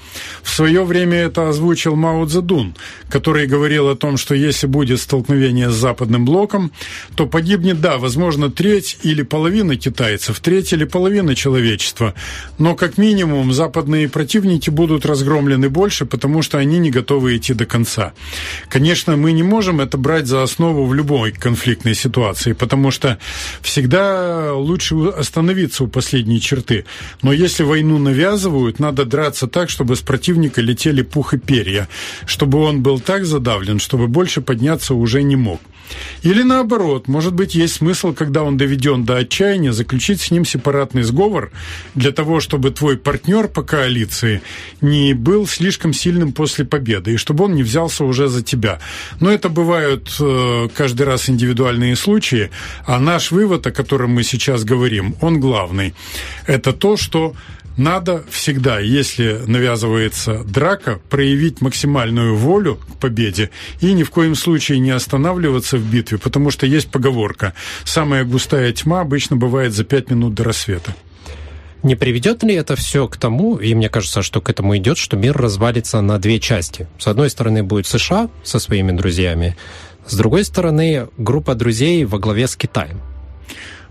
В 0.43 0.51
свое 0.51 0.85
время 0.85 1.19
это 1.19 1.49
озвучил 1.49 1.95
Мао 1.95 2.25
Цзэдун, 2.27 2.75
который 3.09 3.47
говорил 3.47 3.89
о 3.89 3.97
том, 3.97 4.17
что 4.17 4.35
если 4.35 4.67
будет 4.67 5.01
столкновение 5.01 5.71
с 5.71 5.75
западным 5.75 6.25
блоком, 6.25 6.73
то 7.17 7.27
погибнет, 7.27 7.81
да, 7.81 7.99
возможно, 7.99 8.51
треть 8.51 8.99
или 9.03 9.23
половина 9.23 9.77
китайцев, 9.77 10.22
треть 10.41 10.73
или 10.73 10.85
половина 10.85 11.35
человечества, 11.35 12.15
но 12.59 12.75
как 12.75 12.99
минимум 12.99 13.53
западные 13.53 14.09
противники 14.09 14.71
будут 14.71 15.07
разгромлены 15.07 15.69
больше, 15.69 16.07
потому 16.07 16.43
что 16.43 16.59
они 16.59 16.79
не 16.79 16.91
готовы 16.91 17.37
идти 17.37 17.55
до 17.55 17.67
конца. 17.67 18.13
Конечно, 18.69 19.17
мы 19.17 19.33
не 19.33 19.43
можем 19.43 19.81
это 19.81 19.99
брать 19.99 20.27
за 20.27 20.43
основу 20.43 20.87
в 20.87 20.95
любой 20.95 21.33
конфликтной 21.33 21.95
ситуации, 21.95 22.53
потому 22.53 22.91
что 22.91 23.19
всегда 23.61 24.53
лучше 24.55 24.95
остановиться 25.09 25.85
у 25.85 25.89
последней 25.89 26.41
черты. 26.41 26.85
Но 27.23 27.33
если 27.33 27.65
войну 27.65 27.99
навязывают, 27.99 28.79
надо 28.79 29.05
драться 29.05 29.47
так, 29.47 29.71
чтобы 29.71 29.97
с 29.97 30.01
противника 30.01 30.61
летели 30.61 31.03
пух 31.03 31.35
и 31.35 31.39
перья, 31.39 31.89
чтобы 32.27 32.59
он 32.59 32.83
был 32.83 33.01
так 33.01 33.25
задавлен, 33.25 33.79
чтобы 33.79 34.09
больше 34.09 34.41
подняться 34.41 34.95
уже 34.95 35.23
не 35.23 35.37
мог. 35.37 35.61
Или 36.23 36.43
наоборот, 36.43 37.09
может 37.09 37.35
быть, 37.35 37.55
есть 37.55 37.77
смысл, 37.77 38.13
когда 38.13 38.43
он 38.43 38.57
доведен 38.57 39.05
до 39.05 39.17
отчаяния, 39.17 39.73
заключить 39.73 40.21
с 40.21 40.31
ним 40.31 40.45
сепаратный 40.45 41.03
сговор 41.03 41.51
для 41.95 42.13
того, 42.13 42.41
чтобы 42.41 42.71
твой 42.71 42.97
партнер 42.97 43.49
по 43.49 43.63
коалиции 43.63 44.43
не 44.81 45.15
был 45.15 45.47
слишком 45.47 45.93
сильным 45.93 46.33
после 46.33 46.65
победы, 46.65 47.15
и 47.15 47.17
чтобы 47.17 47.45
он 47.45 47.55
не 47.55 47.63
взялся 47.63 48.05
уже 48.05 48.29
за 48.29 48.43
тебя. 48.43 48.79
Но 49.21 49.31
это 49.31 49.49
бывают 49.49 50.15
э, 50.21 50.69
каждый 50.75 51.07
раз 51.07 51.29
индивидуальные 51.29 51.97
случаи, 51.97 52.51
а 52.87 53.01
наш 53.01 53.31
вывод, 53.31 53.67
о 53.67 53.73
котором 53.73 54.11
мы 54.11 54.23
сейчас 54.23 54.65
говорим, 54.65 55.17
он 55.21 55.41
главный. 55.41 55.95
Это 56.47 56.73
то, 56.73 56.97
что 56.97 57.35
надо 57.77 58.25
всегда, 58.31 58.79
если 58.79 59.41
навязывается 59.47 60.45
драка, 60.45 61.01
проявить 61.09 61.61
максимальную 61.61 62.37
волю 62.37 62.77
к 62.77 62.99
победе 62.99 63.51
и 63.81 63.93
ни 63.93 64.03
в 64.03 64.11
коем 64.11 64.35
случае 64.35 64.79
не 64.79 64.91
останавливаться 64.91 65.79
в 65.79 65.91
битве, 65.91 66.19
потому 66.19 66.51
что 66.51 66.67
есть 66.67 66.91
поговорка 66.91 67.55
«самая 67.85 68.25
густая 68.25 68.73
тьма 68.73 69.01
обычно 69.01 69.37
бывает 69.37 69.73
за 69.73 69.85
пять 69.85 70.11
минут 70.11 70.35
до 70.35 70.45
рассвета». 70.45 70.95
Не 71.83 71.97
приведет 71.97 72.45
ли 72.45 72.55
это 72.55 72.77
все 72.77 73.09
к 73.09 73.17
тому, 73.17 73.57
и 73.57 73.75
мне 73.75 73.89
кажется, 73.89 74.23
что 74.23 74.41
к 74.41 74.49
этому 74.49 74.77
идет, 74.77 74.99
что 74.99 75.17
мир 75.17 75.37
развалится 75.37 76.01
на 76.01 76.19
две 76.19 76.39
части? 76.39 76.87
С 76.99 77.09
одной 77.09 77.29
стороны 77.29 77.65
будет 77.65 77.87
США 77.87 78.31
со 78.45 78.61
своими 78.61 78.93
друзьями, 78.93 79.57
с 80.07 80.15
другой 80.15 80.45
стороны 80.45 81.09
группа 81.19 81.57
друзей 81.57 82.05
во 82.05 82.19
главе 82.19 82.47
с 82.47 82.55
Китаем. 82.55 83.01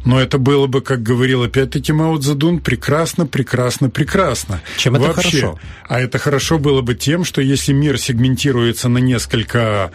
Но 0.06 0.20
это 0.20 0.38
было 0.38 0.68
бы, 0.68 0.82
как 0.82 1.04
говорил 1.04 1.44
опять-таки 1.44 1.94
Мао 1.94 2.18
Цзэдун, 2.18 2.60
прекрасно, 2.60 3.26
прекрасно, 3.28 3.90
прекрасно. 3.90 4.62
Чем 4.78 4.96
это 4.96 5.08
Вообще. 5.08 5.42
хорошо? 5.42 5.60
А 5.88 6.00
это 6.00 6.18
хорошо 6.18 6.58
было 6.58 6.82
бы 6.82 6.96
тем, 6.96 7.24
что 7.24 7.42
если 7.42 7.74
мир 7.74 8.00
сегментируется 8.00 8.90
на 8.90 8.98
несколько 8.98 9.92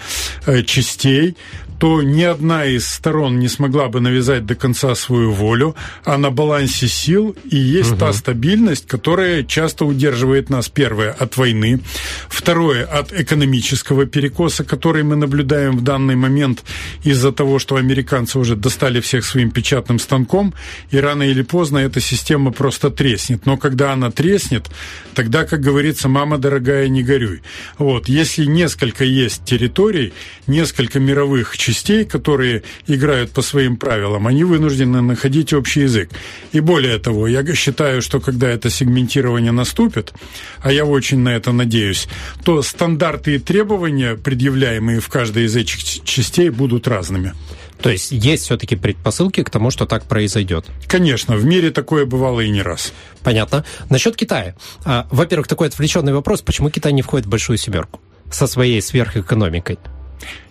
э, 0.46 0.62
частей, 0.62 1.36
то 1.78 2.02
ни 2.02 2.22
одна 2.22 2.64
из 2.64 2.88
сторон 2.88 3.38
не 3.38 3.48
смогла 3.48 3.88
бы 3.88 4.00
навязать 4.00 4.46
до 4.46 4.54
конца 4.54 4.94
свою 4.94 5.32
волю, 5.32 5.76
а 6.04 6.16
на 6.16 6.30
балансе 6.30 6.88
сил 6.88 7.36
и 7.44 7.56
есть 7.56 7.92
угу. 7.92 8.00
та 8.00 8.12
стабильность, 8.12 8.86
которая 8.86 9.42
часто 9.42 9.84
удерживает 9.84 10.50
нас, 10.50 10.68
первое, 10.68 11.12
от 11.12 11.36
войны, 11.36 11.80
второе, 12.28 12.84
от 12.84 13.12
экономического 13.12 14.06
перекоса, 14.06 14.64
который 14.64 15.02
мы 15.02 15.16
наблюдаем 15.16 15.76
в 15.76 15.82
данный 15.82 16.16
момент 16.16 16.64
из-за 17.04 17.32
того, 17.32 17.58
что 17.58 17.76
американцы 17.76 18.38
уже 18.38 18.56
достали 18.56 19.00
всех 19.00 19.24
своим 19.24 19.50
печатным 19.50 19.95
станком, 19.98 20.54
и 20.90 20.98
рано 20.98 21.22
или 21.22 21.42
поздно 21.42 21.78
эта 21.78 22.00
система 22.00 22.52
просто 22.52 22.90
треснет. 22.90 23.46
Но 23.46 23.56
когда 23.56 23.92
она 23.92 24.10
треснет, 24.10 24.70
тогда, 25.14 25.44
как 25.44 25.60
говорится, 25.60 26.08
мама 26.08 26.38
дорогая, 26.38 26.88
не 26.88 27.02
горюй. 27.02 27.42
Вот, 27.78 28.08
если 28.08 28.44
несколько 28.44 29.04
есть 29.04 29.44
территорий, 29.44 30.12
несколько 30.46 31.00
мировых 31.00 31.56
частей, 31.56 32.04
которые 32.04 32.62
играют 32.86 33.30
по 33.30 33.42
своим 33.42 33.76
правилам, 33.76 34.26
они 34.26 34.44
вынуждены 34.44 35.00
находить 35.00 35.52
общий 35.52 35.82
язык. 35.82 36.10
И 36.52 36.60
более 36.60 36.98
того, 36.98 37.26
я 37.26 37.44
считаю, 37.54 38.02
что 38.02 38.20
когда 38.20 38.48
это 38.48 38.70
сегментирование 38.70 39.52
наступит, 39.52 40.12
а 40.60 40.72
я 40.72 40.84
очень 40.84 41.18
на 41.18 41.30
это 41.30 41.52
надеюсь, 41.52 42.08
то 42.44 42.62
стандарты 42.62 43.36
и 43.36 43.38
требования, 43.38 44.16
предъявляемые 44.16 45.00
в 45.00 45.08
каждой 45.08 45.44
из 45.44 45.56
этих 45.56 46.04
частей, 46.04 46.50
будут 46.50 46.88
разными. 46.88 47.34
То 47.80 47.90
есть 47.90 48.10
есть 48.10 48.44
все-таки 48.44 48.76
предпосылки 48.76 49.42
к 49.42 49.50
тому, 49.50 49.70
что 49.70 49.86
так 49.86 50.04
произойдет? 50.04 50.66
Конечно, 50.86 51.36
в 51.36 51.44
мире 51.44 51.70
такое 51.70 52.06
бывало 52.06 52.40
и 52.40 52.50
не 52.50 52.62
раз. 52.62 52.92
Понятно. 53.22 53.64
Насчет 53.90 54.16
Китая. 54.16 54.56
А, 54.84 55.06
во-первых, 55.10 55.48
такой 55.48 55.68
отвлеченный 55.68 56.12
вопрос, 56.12 56.42
почему 56.42 56.70
Китай 56.70 56.92
не 56.92 57.02
входит 57.02 57.26
в 57.26 57.30
большую 57.30 57.58
семерку 57.58 58.00
со 58.30 58.46
своей 58.46 58.80
сверхэкономикой? 58.80 59.78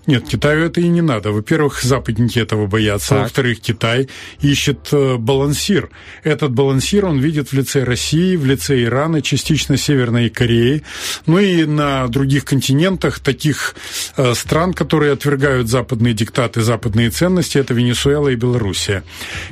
Нет, 0.08 0.28
Китаю 0.28 0.66
это 0.66 0.82
и 0.82 0.88
не 0.88 1.02
надо. 1.02 1.32
Во-первых, 1.32 1.82
западники 1.82 2.38
этого 2.40 2.68
боятся. 2.68 3.16
Во-вторых, 3.16 3.60
Китай 3.60 4.08
ищет 4.42 4.90
э, 4.92 5.18
балансир. 5.18 5.90
Этот 6.24 6.52
балансир 6.52 7.06
он 7.06 7.20
видит 7.20 7.50
в 7.50 7.54
лице 7.54 7.84
России, 7.84 8.36
в 8.36 8.46
лице 8.46 8.84
Ирана, 8.84 9.22
частично 9.22 9.78
Северной 9.78 10.30
Кореи, 10.30 10.84
ну 11.26 11.40
и 11.40 11.66
на 11.66 12.08
других 12.08 12.46
континентах 12.46 13.20
таких 13.20 13.76
э, 14.18 14.34
стран, 14.36 14.74
которые 14.74 15.14
отвергают 15.14 15.70
западные 15.70 16.14
диктаты, 16.14 16.62
западные 16.62 17.10
ценности, 17.10 17.58
это 17.58 17.74
Венесуэла 17.74 18.30
и 18.30 18.36
Белоруссия. 18.36 19.04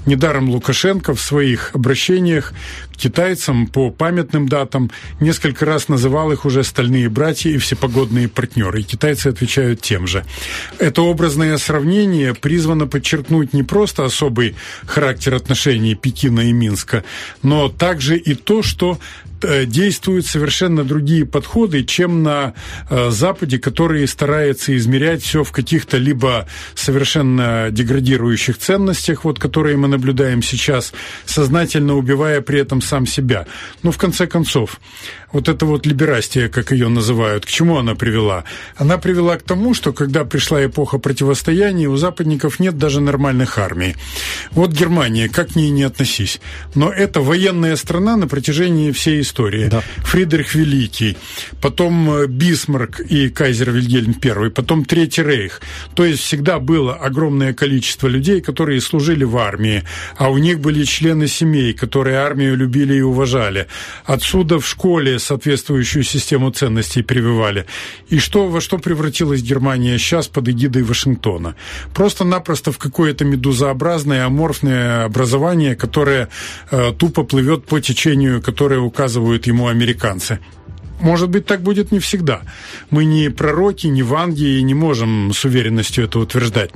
Недаром 0.05 0.49
Лукашенко 0.49 1.15
в 1.15 1.21
своих 1.21 1.71
обращениях 1.73 2.53
китайцам 2.97 3.67
по 3.67 3.89
памятным 3.89 4.47
датам 4.47 4.91
несколько 5.19 5.65
раз 5.65 5.87
называл 5.89 6.31
их 6.31 6.45
уже 6.45 6.63
стальные 6.63 7.09
братья 7.09 7.49
и 7.49 7.57
всепогодные 7.57 8.27
партнеры. 8.27 8.81
И 8.81 8.83
китайцы 8.83 9.27
отвечают 9.27 9.81
тем 9.81 10.07
же. 10.07 10.25
Это 10.79 11.01
образное 11.01 11.57
сравнение 11.57 12.33
призвано 12.33 12.87
подчеркнуть 12.87 13.53
не 13.53 13.63
просто 13.63 14.05
особый 14.05 14.55
характер 14.85 15.35
отношений 15.35 15.95
Пекина 15.95 16.41
и 16.41 16.51
Минска, 16.51 17.03
но 17.41 17.69
также 17.69 18.17
и 18.17 18.33
то, 18.35 18.63
что 18.63 18.99
действуют 19.65 20.25
совершенно 20.25 20.83
другие 20.83 21.25
подходы, 21.25 21.83
чем 21.83 22.23
на 22.23 22.53
э, 22.89 23.09
Западе, 23.09 23.59
который 23.59 24.07
старается 24.07 24.75
измерять 24.75 25.23
все 25.23 25.43
в 25.43 25.51
каких-то 25.51 25.97
либо 25.97 26.47
совершенно 26.75 27.69
деградирующих 27.71 28.57
ценностях, 28.57 29.23
вот, 29.23 29.39
которые 29.39 29.77
мы 29.77 29.87
наблюдаем 29.87 30.41
сейчас, 30.41 30.93
сознательно 31.25 31.95
убивая 31.95 32.41
при 32.41 32.59
этом 32.59 32.81
сам 32.81 33.05
себя. 33.05 33.45
Но 33.83 33.91
в 33.91 33.97
конце 33.97 34.27
концов, 34.27 34.79
вот 35.33 35.49
эта 35.49 35.65
вот 35.65 35.85
либерастия, 35.85 36.47
как 36.47 36.71
ее 36.71 36.87
называют, 36.87 37.45
к 37.45 37.49
чему 37.49 37.77
она 37.77 37.95
привела? 37.95 38.43
Она 38.77 38.97
привела 38.97 39.35
к 39.37 39.43
тому, 39.43 39.73
что 39.73 39.91
когда 39.91 40.23
пришла 40.23 40.63
эпоха 40.63 40.99
противостояния, 40.99 41.87
у 41.87 41.97
западников 41.97 42.59
нет 42.59 42.77
даже 42.77 43.01
нормальных 43.01 43.57
армий. 43.57 43.95
Вот 44.51 44.71
Германия, 44.71 45.27
как 45.27 45.53
к 45.53 45.55
ней 45.55 45.71
не 45.71 45.83
относись. 45.83 46.39
Но 46.75 46.91
это 46.91 47.21
военная 47.21 47.75
страна 47.75 48.15
на 48.15 48.27
протяжении 48.27 48.91
всей 48.91 49.21
истории. 49.21 49.67
Да. 49.69 49.83
Фридрих 49.97 50.55
Великий, 50.55 51.17
потом 51.61 52.11
э, 52.11 52.27
Бисмарк 52.27 52.99
и 52.99 53.29
кайзер 53.29 53.71
Вильгельм 53.71 54.15
I, 54.23 54.49
потом 54.51 54.85
Третий 54.85 55.23
Рейх. 55.23 55.61
То 55.95 56.05
есть 56.05 56.21
всегда 56.21 56.59
было 56.59 56.93
огромное 56.93 57.53
количество 57.53 58.07
людей, 58.07 58.41
которые 58.41 58.81
служили 58.81 59.23
в 59.23 59.37
армии, 59.37 59.83
а 60.15 60.29
у 60.29 60.37
них 60.37 60.59
были 60.59 60.83
члены 60.83 61.27
семей, 61.27 61.73
которые 61.73 62.17
армию 62.17 62.55
любили 62.55 62.95
и 62.95 63.01
уважали. 63.01 63.67
Отсюда 64.05 64.59
в 64.59 64.67
школе 64.67 65.19
соответствующую 65.23 66.03
систему 66.03 66.51
ценностей 66.51 67.03
прививали. 67.03 67.65
И 68.09 68.19
что, 68.19 68.47
во 68.47 68.61
что 68.61 68.77
превратилась 68.77 69.41
Германия 69.41 69.97
сейчас 69.97 70.27
под 70.27 70.49
эгидой 70.49 70.83
Вашингтона? 70.83 71.55
Просто-напросто 71.93 72.71
в 72.71 72.77
какое-то 72.77 73.25
медузообразное, 73.25 74.25
аморфное 74.25 75.05
образование, 75.05 75.75
которое 75.75 76.29
э, 76.71 76.93
тупо 76.97 77.23
плывет 77.23 77.65
по 77.65 77.79
течению, 77.79 78.41
которое 78.41 78.79
указывают 78.79 79.47
ему 79.47 79.67
американцы. 79.67 80.39
Может 80.99 81.29
быть, 81.29 81.45
так 81.45 81.61
будет 81.61 81.91
не 81.91 81.99
всегда. 81.99 82.41
Мы 82.89 83.05
не 83.05 83.29
пророки, 83.29 83.87
не 83.87 84.03
ванги 84.03 84.59
и 84.59 84.63
не 84.63 84.73
можем 84.73 85.31
с 85.33 85.43
уверенностью 85.45 86.05
это 86.05 86.19
утверждать. 86.19 86.71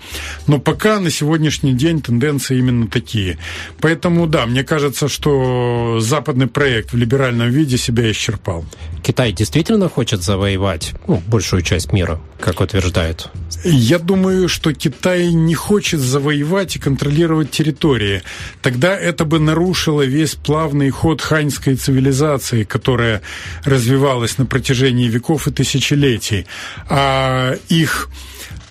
Но 0.47 0.59
пока 0.59 0.99
на 0.99 1.09
сегодняшний 1.09 1.73
день 1.73 2.01
тенденции 2.01 2.57
именно 2.57 2.87
такие. 2.87 3.37
Поэтому, 3.79 4.27
да, 4.27 4.45
мне 4.45 4.63
кажется, 4.63 5.07
что 5.07 5.99
западный 5.99 6.47
проект 6.47 6.93
в 6.93 6.97
либеральном 6.97 7.49
виде 7.49 7.77
себя 7.77 8.11
исчерпал. 8.11 8.65
Китай 9.03 9.31
действительно 9.31 9.87
хочет 9.87 10.21
завоевать 10.21 10.93
ну, 11.07 11.21
большую 11.27 11.61
часть 11.61 11.93
мира, 11.93 12.19
как 12.39 12.59
утверждают? 12.59 13.29
Я 13.63 13.99
думаю, 13.99 14.49
что 14.49 14.73
Китай 14.73 15.31
не 15.31 15.55
хочет 15.55 16.01
завоевать 16.01 16.75
и 16.75 16.79
контролировать 16.79 17.51
территории. 17.51 18.21
Тогда 18.61 18.97
это 18.97 19.23
бы 19.23 19.39
нарушило 19.39 20.01
весь 20.01 20.35
плавный 20.35 20.89
ход 20.89 21.21
ханьской 21.21 21.75
цивилизации, 21.75 22.63
которая 22.63 23.21
развивалась 23.63 24.06
на 24.37 24.45
протяжении 24.45 25.07
веков 25.07 25.47
и 25.47 25.51
тысячелетий. 25.51 26.47
А 26.89 27.55
их 27.69 28.09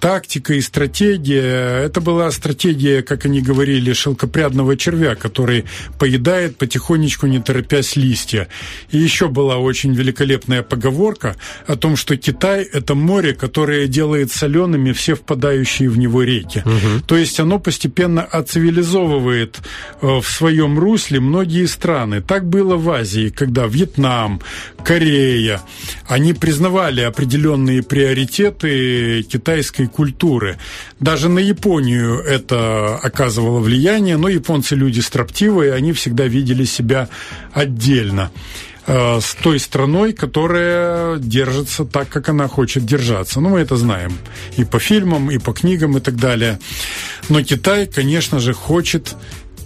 тактика 0.01 0.55
и 0.55 0.61
стратегия, 0.61 1.84
это 1.84 2.01
была 2.01 2.30
стратегия, 2.30 3.03
как 3.03 3.24
они 3.24 3.40
говорили, 3.40 3.92
шелкопрядного 3.92 4.76
червя, 4.76 5.14
который 5.14 5.64
поедает 5.99 6.57
потихонечку, 6.57 7.26
не 7.26 7.40
торопясь 7.40 7.97
листья. 7.97 8.49
И 8.90 8.99
еще 8.99 9.28
была 9.28 9.57
очень 9.57 9.94
великолепная 9.94 10.62
поговорка 10.62 11.36
о 11.66 11.76
том, 11.76 11.97
что 11.97 12.16
Китай– 12.16 12.62
это 12.72 12.94
море, 12.94 13.34
которое 13.34 13.86
делает 13.86 14.32
солеными 14.32 14.92
все 14.92 15.14
впадающие 15.14 15.88
в 15.88 15.99
него 15.99 16.22
реки. 16.22 16.62
Угу. 16.64 17.05
То 17.07 17.16
есть 17.16 17.40
оно 17.40 17.59
постепенно 17.59 18.22
оцивилизовывает 18.22 19.59
э, 20.01 20.07
в 20.20 20.26
своем 20.26 20.78
русле 20.78 21.20
многие 21.20 21.66
страны. 21.66 22.20
Так 22.20 22.49
было 22.49 22.76
в 22.76 22.88
Азии, 22.90 23.30
когда 23.30 23.66
Вьетнам, 23.66 24.40
Корея, 24.84 25.61
они 26.07 26.32
признавали 26.32 27.01
определенные 27.01 27.82
приоритеты 27.82 29.22
китайской 29.22 29.86
культуры. 29.87 30.59
Даже 31.01 31.28
на 31.28 31.39
Японию 31.39 32.18
это 32.20 32.97
оказывало 32.97 33.61
влияние, 33.61 34.16
но 34.16 34.28
японцы 34.28 34.74
люди 34.74 35.01
строптивые, 35.01 35.74
они 35.74 35.93
всегда 35.93 36.26
видели 36.26 36.64
себя 36.64 37.09
отдельно 37.53 38.30
э, 38.87 39.20
с 39.20 39.34
той 39.34 39.59
страной, 39.59 40.12
которая 40.12 41.18
держится 41.18 41.84
так, 41.84 42.09
как 42.09 42.28
она 42.28 42.49
хочет 42.49 42.84
держаться. 42.84 43.41
Ну, 43.41 43.51
мы 43.51 43.61
это 43.61 43.76
знаем 43.76 44.12
и 44.57 44.64
по 44.64 44.78
фильмам, 44.78 45.30
и 45.30 45.39
по 45.39 45.53
книгам, 45.53 45.97
и 45.97 46.01
так 46.01 46.16
далее. 46.16 46.59
Но 47.28 47.43
Китай, 47.43 47.87
конечно 47.87 48.39
же, 48.39 48.53
хочет 48.53 49.16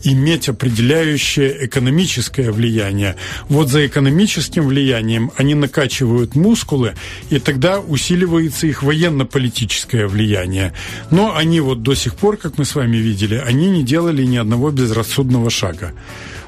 иметь 0.05 0.48
определяющее 0.48 1.66
экономическое 1.66 2.51
влияние. 2.51 3.16
Вот 3.48 3.68
за 3.68 3.86
экономическим 3.86 4.66
влиянием 4.66 5.30
они 5.36 5.55
накачивают 5.55 6.34
мускулы, 6.34 6.94
и 7.30 7.38
тогда 7.38 7.80
усиливается 7.80 8.66
их 8.66 8.82
военно-политическое 8.82 10.07
влияние. 10.07 10.72
Но 11.11 11.36
они 11.36 11.61
вот 11.61 11.82
до 11.82 11.94
сих 11.94 12.14
пор, 12.14 12.36
как 12.36 12.59
мы 12.59 12.64
с 12.64 12.74
вами 12.74 12.96
видели, 12.96 13.34
они 13.34 13.70
не 13.70 13.82
делали 13.82 14.24
ни 14.24 14.36
одного 14.36 14.70
безрассудного 14.70 15.51
шага 15.51 15.92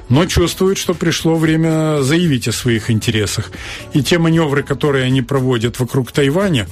но 0.09 0.25
чувствуют, 0.25 0.77
что 0.77 0.93
пришло 0.93 1.35
время 1.35 2.01
заявить 2.01 2.47
о 2.47 2.51
своих 2.51 2.89
интересах. 2.91 3.51
И 3.93 4.03
те 4.03 4.17
маневры, 4.17 4.63
которые 4.63 5.05
они 5.05 5.21
проводят 5.21 5.79
вокруг 5.79 6.11
Тайваня, 6.11 6.67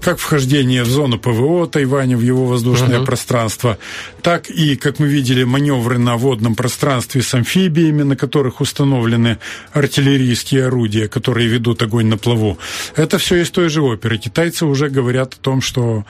как 0.00 0.18
вхождение 0.18 0.82
в 0.82 0.88
зону 0.88 1.18
ПВО 1.18 1.66
Тайваня, 1.66 2.16
в 2.16 2.22
его 2.22 2.46
воздушное 2.46 3.00
uh-huh. 3.00 3.06
пространство, 3.06 3.78
так 4.22 4.50
и, 4.50 4.76
как 4.76 4.98
мы 4.98 5.06
видели, 5.06 5.44
маневры 5.44 5.98
на 5.98 6.16
водном 6.16 6.54
пространстве 6.54 7.22
с 7.22 7.34
амфибиями, 7.34 8.02
на 8.02 8.16
которых 8.16 8.60
установлены 8.60 9.38
артиллерийские 9.72 10.66
орудия, 10.66 11.08
которые 11.08 11.48
ведут 11.48 11.82
огонь 11.82 12.06
на 12.06 12.18
плаву. 12.18 12.58
Это 12.94 13.18
все 13.18 13.36
из 13.36 13.50
той 13.50 13.68
же 13.68 13.82
оперы. 13.82 14.18
Китайцы 14.18 14.64
уже 14.64 14.88
говорят 14.88 15.34
о 15.34 15.38
том, 15.38 15.60
что 15.60 16.04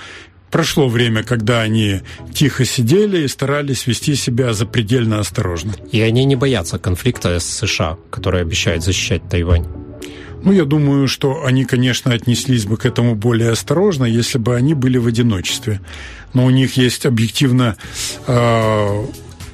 Прошло 0.51 0.88
время, 0.88 1.22
когда 1.22 1.61
они 1.61 2.01
тихо 2.32 2.64
сидели 2.64 3.24
и 3.24 3.28
старались 3.28 3.86
вести 3.86 4.14
себя 4.14 4.53
запредельно 4.53 5.18
осторожно. 5.18 5.74
И 5.92 6.01
они 6.01 6.24
не 6.24 6.36
боятся 6.36 6.78
конфликта 6.78 7.40
с 7.40 7.44
США, 7.44 7.99
который 8.11 8.40
обещает 8.40 8.82
защищать 8.82 9.28
Тайвань. 9.28 9.66
Ну, 10.42 10.53
я 10.53 10.64
думаю, 10.64 11.09
что 11.09 11.44
они, 11.44 11.64
конечно, 11.64 12.12
отнеслись 12.12 12.66
бы 12.66 12.76
к 12.76 12.86
этому 12.86 13.16
более 13.16 13.51
осторожно, 13.51 14.05
если 14.05 14.38
бы 14.38 14.55
они 14.55 14.74
были 14.74 14.99
в 14.99 15.09
одиночестве. 15.09 15.80
Но 16.34 16.44
у 16.44 16.51
них 16.51 16.76
есть 16.76 17.05
объективно 17.05 17.76
э, 18.28 19.07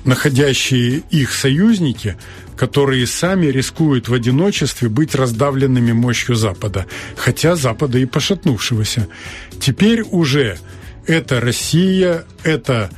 находящие 0.04 1.02
их 1.10 1.32
союзники, 1.32 2.16
которые 2.56 3.06
сами 3.06 3.46
рискуют 3.46 4.08
в 4.08 4.14
одиночестве 4.14 4.88
быть 4.88 5.14
раздавленными 5.14 5.92
мощью 5.92 6.34
Запада, 6.34 6.86
хотя 7.16 7.56
Запада 7.56 7.98
и 7.98 8.04
пошатнувшегося. 8.04 9.08
Теперь 9.60 10.02
уже 10.02 10.58
это 11.06 11.40
Россия, 11.40 12.24
это 12.44 12.90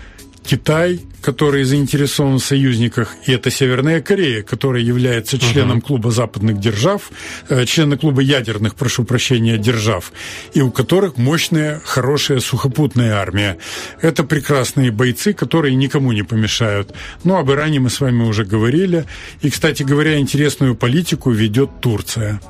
Китай, 0.44 1.00
который 1.22 1.64
заинтересован 1.64 2.38
в 2.38 2.44
союзниках, 2.44 3.16
и 3.26 3.32
это 3.32 3.50
Северная 3.50 4.02
Корея, 4.02 4.42
которая 4.42 4.82
является 4.82 5.38
членом 5.38 5.78
uh-huh. 5.78 5.86
клуба 5.86 6.11
западных 6.11 6.61
держав, 6.61 7.11
э, 7.48 7.64
членом 7.64 7.98
клуба 7.98 8.20
ядерных, 8.20 8.74
прошу 8.74 9.05
прощения, 9.05 9.57
держав, 9.57 10.12
и 10.52 10.61
у 10.61 10.70
которых 10.70 11.16
мощная, 11.16 11.80
хорошая 11.82 12.40
сухопутная 12.40 13.14
армия. 13.14 13.57
Это 14.02 14.22
прекрасные 14.24 14.90
бойцы, 14.90 15.32
которые 15.32 15.74
никому 15.76 16.12
не 16.12 16.22
помешают. 16.22 16.94
Но 17.24 17.38
об 17.38 17.50
Иране 17.50 17.80
мы 17.80 17.88
с 17.88 18.00
вами 18.00 18.22
уже 18.22 18.44
говорили. 18.44 19.07
И, 19.40 19.48
кстати 19.48 19.82
говоря, 19.82 20.18
интересную 20.18 20.74
политику 20.74 21.30
ведет 21.30 21.80
Турция 21.80 22.40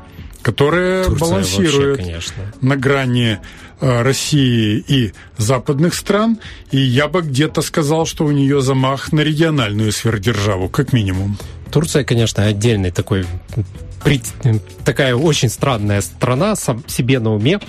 которая 0.45 1.07
Турция 1.07 1.28
балансирует 1.28 1.99
вообще, 1.99 2.30
на 2.61 2.76
грани 2.76 3.40
Э, 3.80 4.03
России 4.03 4.82
и 4.86 5.12
западных 5.36 5.95
стран, 5.95 6.38
и 6.70 6.78
я 6.78 7.07
бы 7.09 7.20
где-то 7.20 7.61
сказал, 7.61 8.07
что 8.07 8.24
у 8.24 8.30
нее 8.30 8.62
замах 8.62 9.12
на 9.12 9.20
региональную 9.20 9.92
сверхдержаву, 9.92 10.70
как 10.70 10.92
минимум. 10.95 11.36
Турция, 11.72 12.03
конечно, 12.05 12.45
отдельный 12.45 12.92
такой 12.92 13.26
такая 14.84 15.14
очень 15.14 15.48
странная 15.48 16.00
страна, 16.00 16.57
сам 16.57 16.84
себе 16.88 17.18
на 17.18 17.34
уме 17.34 17.61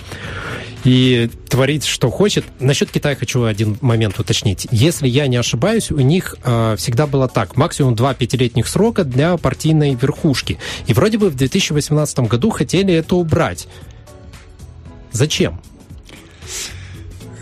и 0.86 1.28
творит, 1.48 1.84
что 1.84 2.10
хочет. 2.10 2.44
Насчет 2.60 2.92
Китая 2.92 3.16
хочу 3.16 3.42
один 3.44 3.76
момент 3.80 4.20
уточнить. 4.20 4.68
Если 4.70 5.08
я 5.08 5.26
не 5.26 5.36
ошибаюсь, 5.36 5.90
у 5.90 5.98
них 5.98 6.36
э, 6.44 6.76
всегда 6.78 7.08
было 7.08 7.26
так. 7.26 7.56
Максимум 7.56 7.96
два 7.96 8.14
пятилетних 8.14 8.68
срока 8.68 9.02
для 9.02 9.36
партийной 9.36 9.94
верхушки. 9.94 10.58
И 10.86 10.92
вроде 10.92 11.18
бы 11.18 11.28
в 11.28 11.34
2018 11.34 12.20
году 12.20 12.50
хотели 12.50 12.94
это 12.94 13.16
убрать. 13.16 13.66
Зачем? 15.10 15.60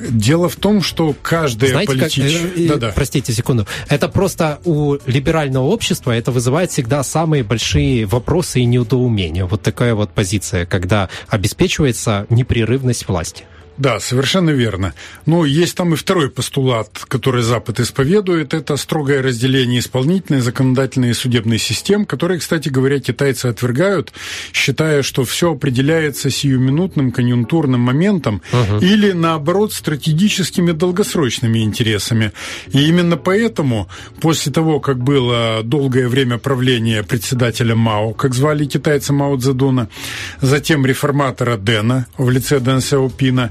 Дело 0.09 0.49
в 0.49 0.57
том, 0.57 0.83
что 0.83 1.15
каждая 1.21 1.71
Знаете, 1.71 1.93
политическая... 1.93 2.49
Как... 2.49 2.67
Да-да. 2.69 2.93
Простите 2.95 3.33
секунду. 3.33 3.67
Это 3.89 4.09
просто 4.09 4.61
у 4.65 4.97
либерального 5.07 5.65
общества 5.65 6.13
это 6.13 6.31
вызывает 6.31 6.71
всегда 6.71 7.03
самые 7.03 7.43
большие 7.43 8.07
вопросы 8.07 8.61
и 8.61 8.65
недоумения. 8.65 9.45
Вот 9.47 9.63
такая 9.63 9.95
вот 9.95 10.11
позиция, 10.11 10.67
когда 10.67 11.09
обеспечивается 11.29 12.27
непрерывность 12.31 13.09
власти. 13.09 13.45
Да, 13.77 13.99
совершенно 13.99 14.51
верно. 14.51 14.95
Но 15.27 15.45
есть 15.45 15.77
там 15.77 15.95
и 15.95 15.97
второй 15.97 16.31
постулат, 16.31 17.05
который 17.09 17.43
Запад 17.43 17.81
исповедует. 17.81 18.55
Это 18.55 18.77
строгое 18.77 19.21
разделение 19.21 19.81
исполнительной, 19.81 20.41
законодательной 20.41 21.11
и 21.11 21.15
судебной 21.15 21.59
систем, 21.59 22.07
которые, 22.07 22.39
кстати 22.39 22.69
говоря, 22.69 23.01
китайцы 23.01 23.47
отвергают, 23.47 24.13
считая, 24.53 25.03
что 25.03 25.25
все 25.25 25.53
определяется 25.53 26.31
сиюминутным 26.31 27.11
конъюнктурным 27.11 27.81
моментом 27.81 28.43
угу. 28.53 28.79
или, 28.79 29.11
наоборот, 29.11 29.73
стратегическими 29.73 30.71
долгосрочными 30.71 31.59
интересами. 31.59 32.33
И 32.73 32.87
именно 32.87 33.17
поэтому, 33.17 33.89
после 34.21 34.53
того, 34.53 34.79
как 34.79 34.99
было 34.99 35.63
долгое 35.65 36.07
время 36.07 36.39
правления 36.39 37.03
председателя 37.03 37.75
Мао, 37.75 38.13
как 38.13 38.35
звали 38.35 38.67
китайца 38.67 39.13
Мао 39.13 39.37
Цзэдуна, 39.37 39.89
затем 40.41 40.87
реформатора 40.87 41.57
Дэна 41.57 42.07
в 42.17 42.31
лице 42.31 42.61
Дэн 42.61 42.81
Сяопина, 42.81 43.51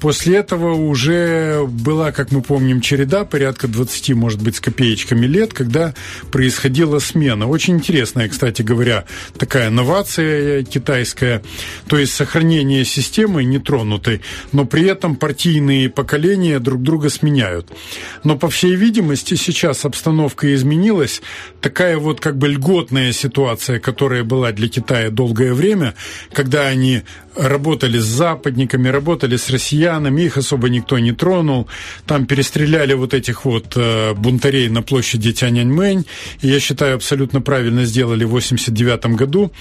после 0.00 0.38
этого 0.38 0.74
уже 0.74 1.66
была, 1.66 2.12
как 2.12 2.32
мы 2.32 2.42
помним, 2.42 2.80
череда, 2.80 3.24
порядка 3.24 3.68
20, 3.68 4.10
может 4.14 4.42
быть, 4.42 4.56
с 4.56 4.60
копеечками 4.60 5.26
лет, 5.26 5.52
когда 5.52 5.94
происходила 6.30 6.98
смена. 6.98 7.46
Очень 7.46 7.76
интересная, 7.76 8.28
кстати 8.28 8.62
говоря, 8.62 9.04
такая 9.38 9.70
новация 9.70 10.64
китайская, 10.64 11.42
то 11.86 11.98
есть 11.98 12.12
сохранение 12.14 12.84
системы 12.84 13.44
нетронутой, 13.44 14.22
но 14.52 14.64
при 14.64 14.86
этом 14.86 15.16
партийные 15.16 15.88
поколения 15.88 16.58
друг 16.58 16.82
друга 16.82 17.10
сменяют. 17.10 17.70
Но, 18.24 18.36
по 18.36 18.48
всей 18.48 18.74
видимости, 18.74 19.34
сейчас 19.34 19.84
обстановка 19.84 20.54
изменилась. 20.54 21.22
Такая 21.60 21.98
вот 21.98 22.20
как 22.20 22.36
бы 22.36 22.48
льготная 22.48 23.12
ситуация, 23.12 23.78
которая 23.78 24.24
была 24.24 24.52
для 24.52 24.68
Китая 24.68 25.10
долгое 25.10 25.52
время, 25.52 25.94
когда 26.32 26.66
они 26.66 27.02
работали 27.36 27.98
с 27.98 28.04
западниками, 28.04 28.88
работали 28.88 29.36
с 29.36 29.50
россиянами, 29.50 29.59
их 30.30 30.36
особо 30.36 30.68
никто 30.68 30.98
не 30.98 31.12
тронул. 31.12 31.68
Там 32.06 32.26
перестреляли 32.26 32.94
вот 32.94 33.14
этих 33.14 33.44
вот 33.44 33.72
э, 33.76 34.14
бунтарей 34.14 34.68
на 34.68 34.82
площади 34.82 35.32
Тяньаньмэнь. 35.32 36.04
И 36.40 36.48
я 36.48 36.60
считаю, 36.60 36.96
абсолютно 36.96 37.40
правильно 37.40 37.84
сделали 37.84 38.24
в 38.24 38.30
89 38.30 39.16
году. 39.16 39.52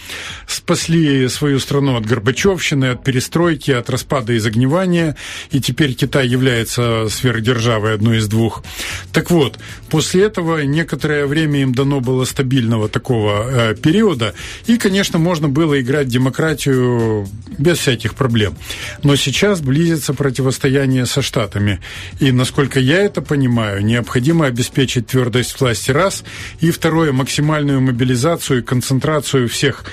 Спасли 0.47 1.27
свою 1.29 1.59
страну 1.59 1.97
от 1.97 2.05
Горбачевщины, 2.05 2.85
от 2.85 3.03
перестройки, 3.03 3.71
от 3.71 3.89
распада 3.89 4.33
и 4.33 4.39
загнивания. 4.39 5.15
И 5.51 5.59
теперь 5.59 5.93
Китай 5.93 6.27
является 6.27 7.07
сверхдержавой 7.09 7.95
одной 7.95 8.17
из 8.17 8.27
двух. 8.27 8.63
Так 9.11 9.31
вот, 9.31 9.59
после 9.89 10.23
этого 10.23 10.61
некоторое 10.61 11.25
время 11.25 11.61
им 11.61 11.73
дано 11.73 11.99
было 11.99 12.25
стабильного 12.25 12.89
такого 12.89 13.71
э, 13.71 13.75
периода. 13.75 14.33
И, 14.67 14.77
конечно, 14.77 15.19
можно 15.19 15.47
было 15.47 15.79
играть 15.81 16.07
демократию 16.07 17.27
без 17.57 17.77
всяких 17.79 18.15
проблем. 18.15 18.55
Но 19.03 19.15
сейчас 19.15 19.61
близится 19.89 20.13
противостояние 20.13 21.05
со 21.07 21.23
Штатами. 21.23 21.79
И, 22.19 22.31
насколько 22.31 22.79
я 22.79 23.01
это 23.01 23.21
понимаю, 23.21 23.83
необходимо 23.83 24.45
обеспечить 24.45 25.07
твердость 25.07 25.59
власти 25.59 25.91
раз, 25.91 26.23
и 26.59 26.69
второе, 26.69 27.11
максимальную 27.11 27.81
мобилизацию 27.81 28.59
и 28.59 28.61
концентрацию 28.61 29.47
всех 29.47 29.85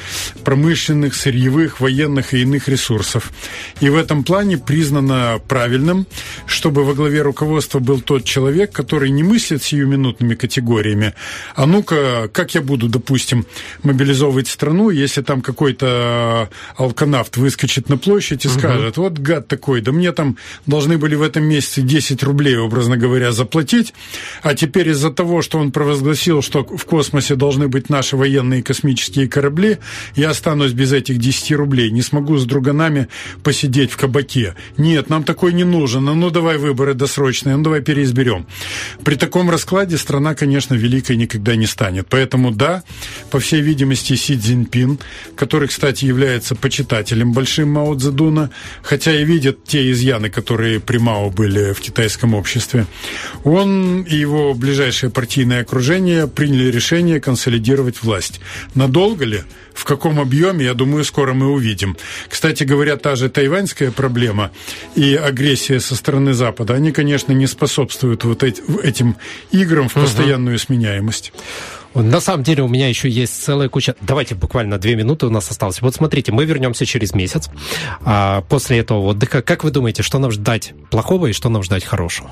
промышленных, 0.44 1.14
сырьевых, 1.14 1.80
военных 1.80 2.34
и 2.34 2.42
иных 2.42 2.68
ресурсов. 2.68 3.32
И 3.80 3.88
в 3.88 3.96
этом 3.96 4.22
плане 4.22 4.58
признано 4.58 5.40
правильным, 5.48 6.06
чтобы 6.46 6.84
во 6.84 6.92
главе 6.92 7.22
руководства 7.22 7.78
был 7.78 8.00
тот 8.00 8.24
человек, 8.24 8.72
который 8.72 9.08
не 9.10 9.22
мыслит 9.22 9.62
сиюминутными 9.62 10.34
категориями, 10.34 11.14
а 11.54 11.66
ну-ка, 11.66 12.28
как 12.32 12.54
я 12.54 12.60
буду, 12.60 12.88
допустим, 12.88 13.46
мобилизовывать 13.82 14.48
страну, 14.48 14.90
если 14.90 15.22
там 15.22 15.40
какой-то 15.40 16.50
алканавт 16.76 17.38
выскочит 17.38 17.88
на 17.88 17.96
площадь 17.96 18.44
и 18.44 18.48
угу. 18.48 18.58
скажет, 18.58 18.96
вот 18.98 19.18
гад 19.18 19.48
такой, 19.48 19.80
да 19.86 19.92
мне 19.92 20.12
там 20.12 20.36
должны 20.66 20.98
были 20.98 21.14
в 21.14 21.22
этом 21.22 21.44
месяце 21.44 21.80
10 21.80 22.22
рублей, 22.24 22.56
образно 22.56 22.96
говоря, 22.96 23.30
заплатить, 23.30 23.94
а 24.42 24.54
теперь 24.54 24.88
из-за 24.88 25.10
того, 25.10 25.42
что 25.42 25.58
он 25.58 25.70
провозгласил, 25.70 26.42
что 26.42 26.64
в 26.64 26.84
космосе 26.84 27.36
должны 27.36 27.68
быть 27.68 27.88
наши 27.88 28.16
военные 28.16 28.64
космические 28.64 29.28
корабли, 29.28 29.78
я 30.16 30.30
останусь 30.30 30.72
без 30.72 30.92
этих 30.92 31.18
10 31.18 31.52
рублей, 31.52 31.90
не 31.92 32.02
смогу 32.02 32.36
с 32.36 32.44
друганами 32.44 33.06
посидеть 33.44 33.92
в 33.92 33.96
кабаке. 33.96 34.56
Нет, 34.76 35.08
нам 35.08 35.22
такой 35.22 35.52
не 35.52 35.64
нужен, 35.64 36.04
ну, 36.04 36.30
давай 36.30 36.58
выборы 36.58 36.94
досрочные, 36.94 37.56
ну 37.56 37.62
давай 37.62 37.80
переизберем. 37.80 38.46
При 39.04 39.14
таком 39.14 39.48
раскладе 39.50 39.96
страна, 39.98 40.34
конечно, 40.34 40.74
великой 40.74 41.16
никогда 41.16 41.54
не 41.54 41.66
станет. 41.66 42.08
Поэтому 42.10 42.50
да, 42.50 42.82
по 43.30 43.38
всей 43.38 43.60
видимости, 43.60 44.16
Си 44.16 44.36
Цзиньпин, 44.36 44.98
который, 45.36 45.68
кстати, 45.68 46.06
является 46.06 46.56
почитателем 46.56 47.32
большим 47.32 47.70
Мао 47.70 47.94
Цзэдуна, 47.94 48.50
хотя 48.82 49.14
и 49.14 49.24
видят 49.24 49.62
те 49.64 49.75
изъяны, 49.90 50.30
которые 50.30 50.80
при 50.80 50.98
Мао 50.98 51.30
были 51.30 51.72
в 51.72 51.80
китайском 51.80 52.34
обществе. 52.34 52.86
Он 53.44 54.02
и 54.02 54.16
его 54.16 54.54
ближайшее 54.54 55.10
партийное 55.10 55.62
окружение 55.62 56.26
приняли 56.26 56.70
решение 56.70 57.20
консолидировать 57.20 58.02
власть. 58.02 58.40
Надолго 58.74 59.24
ли? 59.24 59.42
В 59.74 59.84
каком 59.84 60.18
объеме, 60.18 60.64
я 60.64 60.74
думаю, 60.74 61.04
скоро 61.04 61.34
мы 61.34 61.50
увидим. 61.50 61.96
Кстати 62.28 62.64
говоря, 62.64 62.96
та 62.96 63.14
же 63.14 63.28
тайваньская 63.28 63.90
проблема 63.90 64.50
и 64.94 65.14
агрессия 65.14 65.80
со 65.80 65.94
стороны 65.94 66.32
Запада, 66.32 66.74
они, 66.74 66.92
конечно, 66.92 67.32
не 67.32 67.46
способствуют 67.46 68.24
вот 68.24 68.42
этим 68.42 69.16
играм 69.52 69.88
в 69.88 69.94
постоянную 69.94 70.58
сменяемость. 70.58 71.32
На 72.02 72.20
самом 72.20 72.42
деле 72.42 72.62
у 72.62 72.68
меня 72.68 72.88
еще 72.88 73.08
есть 73.08 73.42
целая 73.42 73.68
куча... 73.68 73.94
Давайте 74.00 74.34
буквально 74.34 74.78
две 74.78 74.96
минуты 74.96 75.26
у 75.26 75.30
нас 75.30 75.50
осталось. 75.50 75.80
Вот 75.80 75.94
смотрите, 75.94 76.32
мы 76.32 76.44
вернемся 76.44 76.84
через 76.84 77.14
месяц 77.14 77.48
а 78.04 78.42
после 78.42 78.78
этого 78.78 79.00
отдыха. 79.00 79.42
Как 79.42 79.64
вы 79.64 79.70
думаете, 79.70 80.02
что 80.02 80.18
нам 80.18 80.30
ждать 80.30 80.74
плохого 80.90 81.26
и 81.26 81.32
что 81.32 81.48
нам 81.48 81.62
ждать 81.62 81.84
хорошего? 81.84 82.30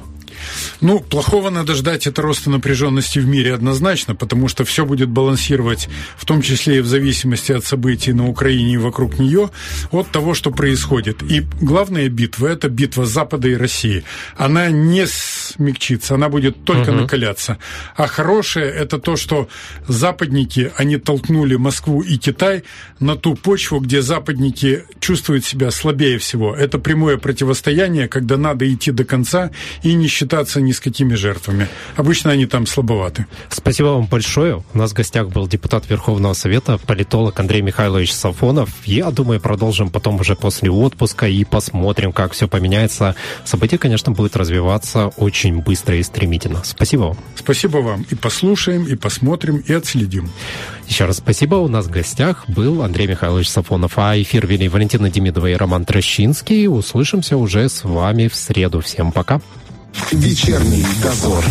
Ну, 0.80 1.00
плохого 1.00 1.50
надо 1.50 1.74
ждать 1.74 2.06
это 2.06 2.22
роста 2.22 2.50
напряженности 2.50 3.18
в 3.18 3.26
мире 3.26 3.54
однозначно, 3.54 4.14
потому 4.14 4.48
что 4.48 4.64
все 4.64 4.84
будет 4.84 5.08
балансировать, 5.08 5.88
в 6.16 6.24
том 6.24 6.42
числе 6.42 6.78
и 6.78 6.80
в 6.80 6.86
зависимости 6.86 7.52
от 7.52 7.64
событий 7.64 8.12
на 8.12 8.28
Украине 8.28 8.74
и 8.74 8.78
вокруг 8.78 9.18
нее, 9.18 9.50
от 9.90 10.10
того, 10.10 10.34
что 10.34 10.50
происходит. 10.50 11.22
И 11.22 11.44
главная 11.60 12.08
битва– 12.08 12.46
это 12.48 12.68
битва 12.68 13.06
Запада 13.06 13.48
и 13.48 13.56
России. 13.56 14.04
Она 14.36 14.70
не 14.70 15.06
смягчится, 15.06 16.14
она 16.14 16.28
будет 16.28 16.64
только 16.64 16.90
угу. 16.90 17.02
накаляться. 17.02 17.58
А 17.96 18.06
хорошее– 18.06 18.66
это 18.74 18.98
то, 18.98 19.16
что 19.16 19.48
западники, 19.86 20.72
они 20.76 20.96
толкнули 20.96 21.56
Москву 21.56 22.02
и 22.02 22.16
Китай 22.16 22.64
на 23.00 23.16
ту 23.16 23.34
почву, 23.34 23.80
где 23.80 24.02
западники 24.02 24.84
чувствуют 25.00 25.44
себя 25.44 25.70
слабее 25.70 26.18
всего. 26.18 26.54
Это 26.54 26.78
прямое 26.78 27.18
противостояние, 27.18 28.08
когда 28.08 28.36
надо 28.36 28.72
идти 28.72 28.90
до 28.90 29.04
конца 29.04 29.50
и 29.82 29.94
не 29.94 30.08
считать 30.08 30.24
считаться 30.24 30.60
ни 30.60 30.72
с 30.72 30.80
какими 30.80 31.14
жертвами. 31.14 31.68
Обычно 31.96 32.32
они 32.32 32.46
там 32.46 32.66
слабоваты. 32.66 33.26
Спасибо 33.50 33.88
вам 33.88 34.06
большое. 34.06 34.62
У 34.72 34.78
нас 34.78 34.90
в 34.90 34.94
гостях 34.94 35.28
был 35.28 35.46
депутат 35.46 35.88
Верховного 35.88 36.34
Совета, 36.34 36.78
политолог 36.78 37.38
Андрей 37.38 37.62
Михайлович 37.62 38.12
Сафонов. 38.12 38.70
Я 38.84 39.10
думаю, 39.10 39.40
продолжим 39.40 39.90
потом 39.90 40.20
уже 40.20 40.34
после 40.34 40.70
отпуска 40.70 41.26
и 41.26 41.44
посмотрим, 41.44 42.12
как 42.12 42.32
все 42.32 42.48
поменяется. 42.48 43.14
Событие, 43.44 43.78
конечно, 43.78 44.12
будет 44.12 44.36
развиваться 44.36 45.08
очень 45.16 45.60
быстро 45.60 45.96
и 45.96 46.02
стремительно. 46.02 46.62
Спасибо 46.64 47.02
вам. 47.02 47.18
Спасибо 47.36 47.78
вам. 47.78 48.04
И 48.10 48.14
послушаем, 48.14 48.84
и 48.86 48.96
посмотрим, 49.44 49.64
и 49.66 49.72
отследим. 49.72 50.30
Еще 50.88 51.04
раз 51.06 51.18
спасибо. 51.18 51.56
У 51.56 51.68
нас 51.68 51.86
в 51.86 51.90
гостях 51.90 52.48
был 52.48 52.82
Андрей 52.82 53.06
Михайлович 53.06 53.48
Сафонов, 53.48 53.92
а 53.96 54.20
эфир 54.20 54.46
вели 54.46 54.68
Валентина 54.68 55.10
Демидова 55.10 55.46
и 55.46 55.54
Роман 55.54 55.84
Трощинский. 55.84 56.66
Услышимся 56.68 57.36
уже 57.36 57.68
с 57.68 57.84
вами 57.84 58.28
в 58.28 58.34
среду. 58.34 58.80
Всем 58.80 59.12
пока. 59.12 59.40
Вечерний 60.12 60.84
дозор. 61.02 61.44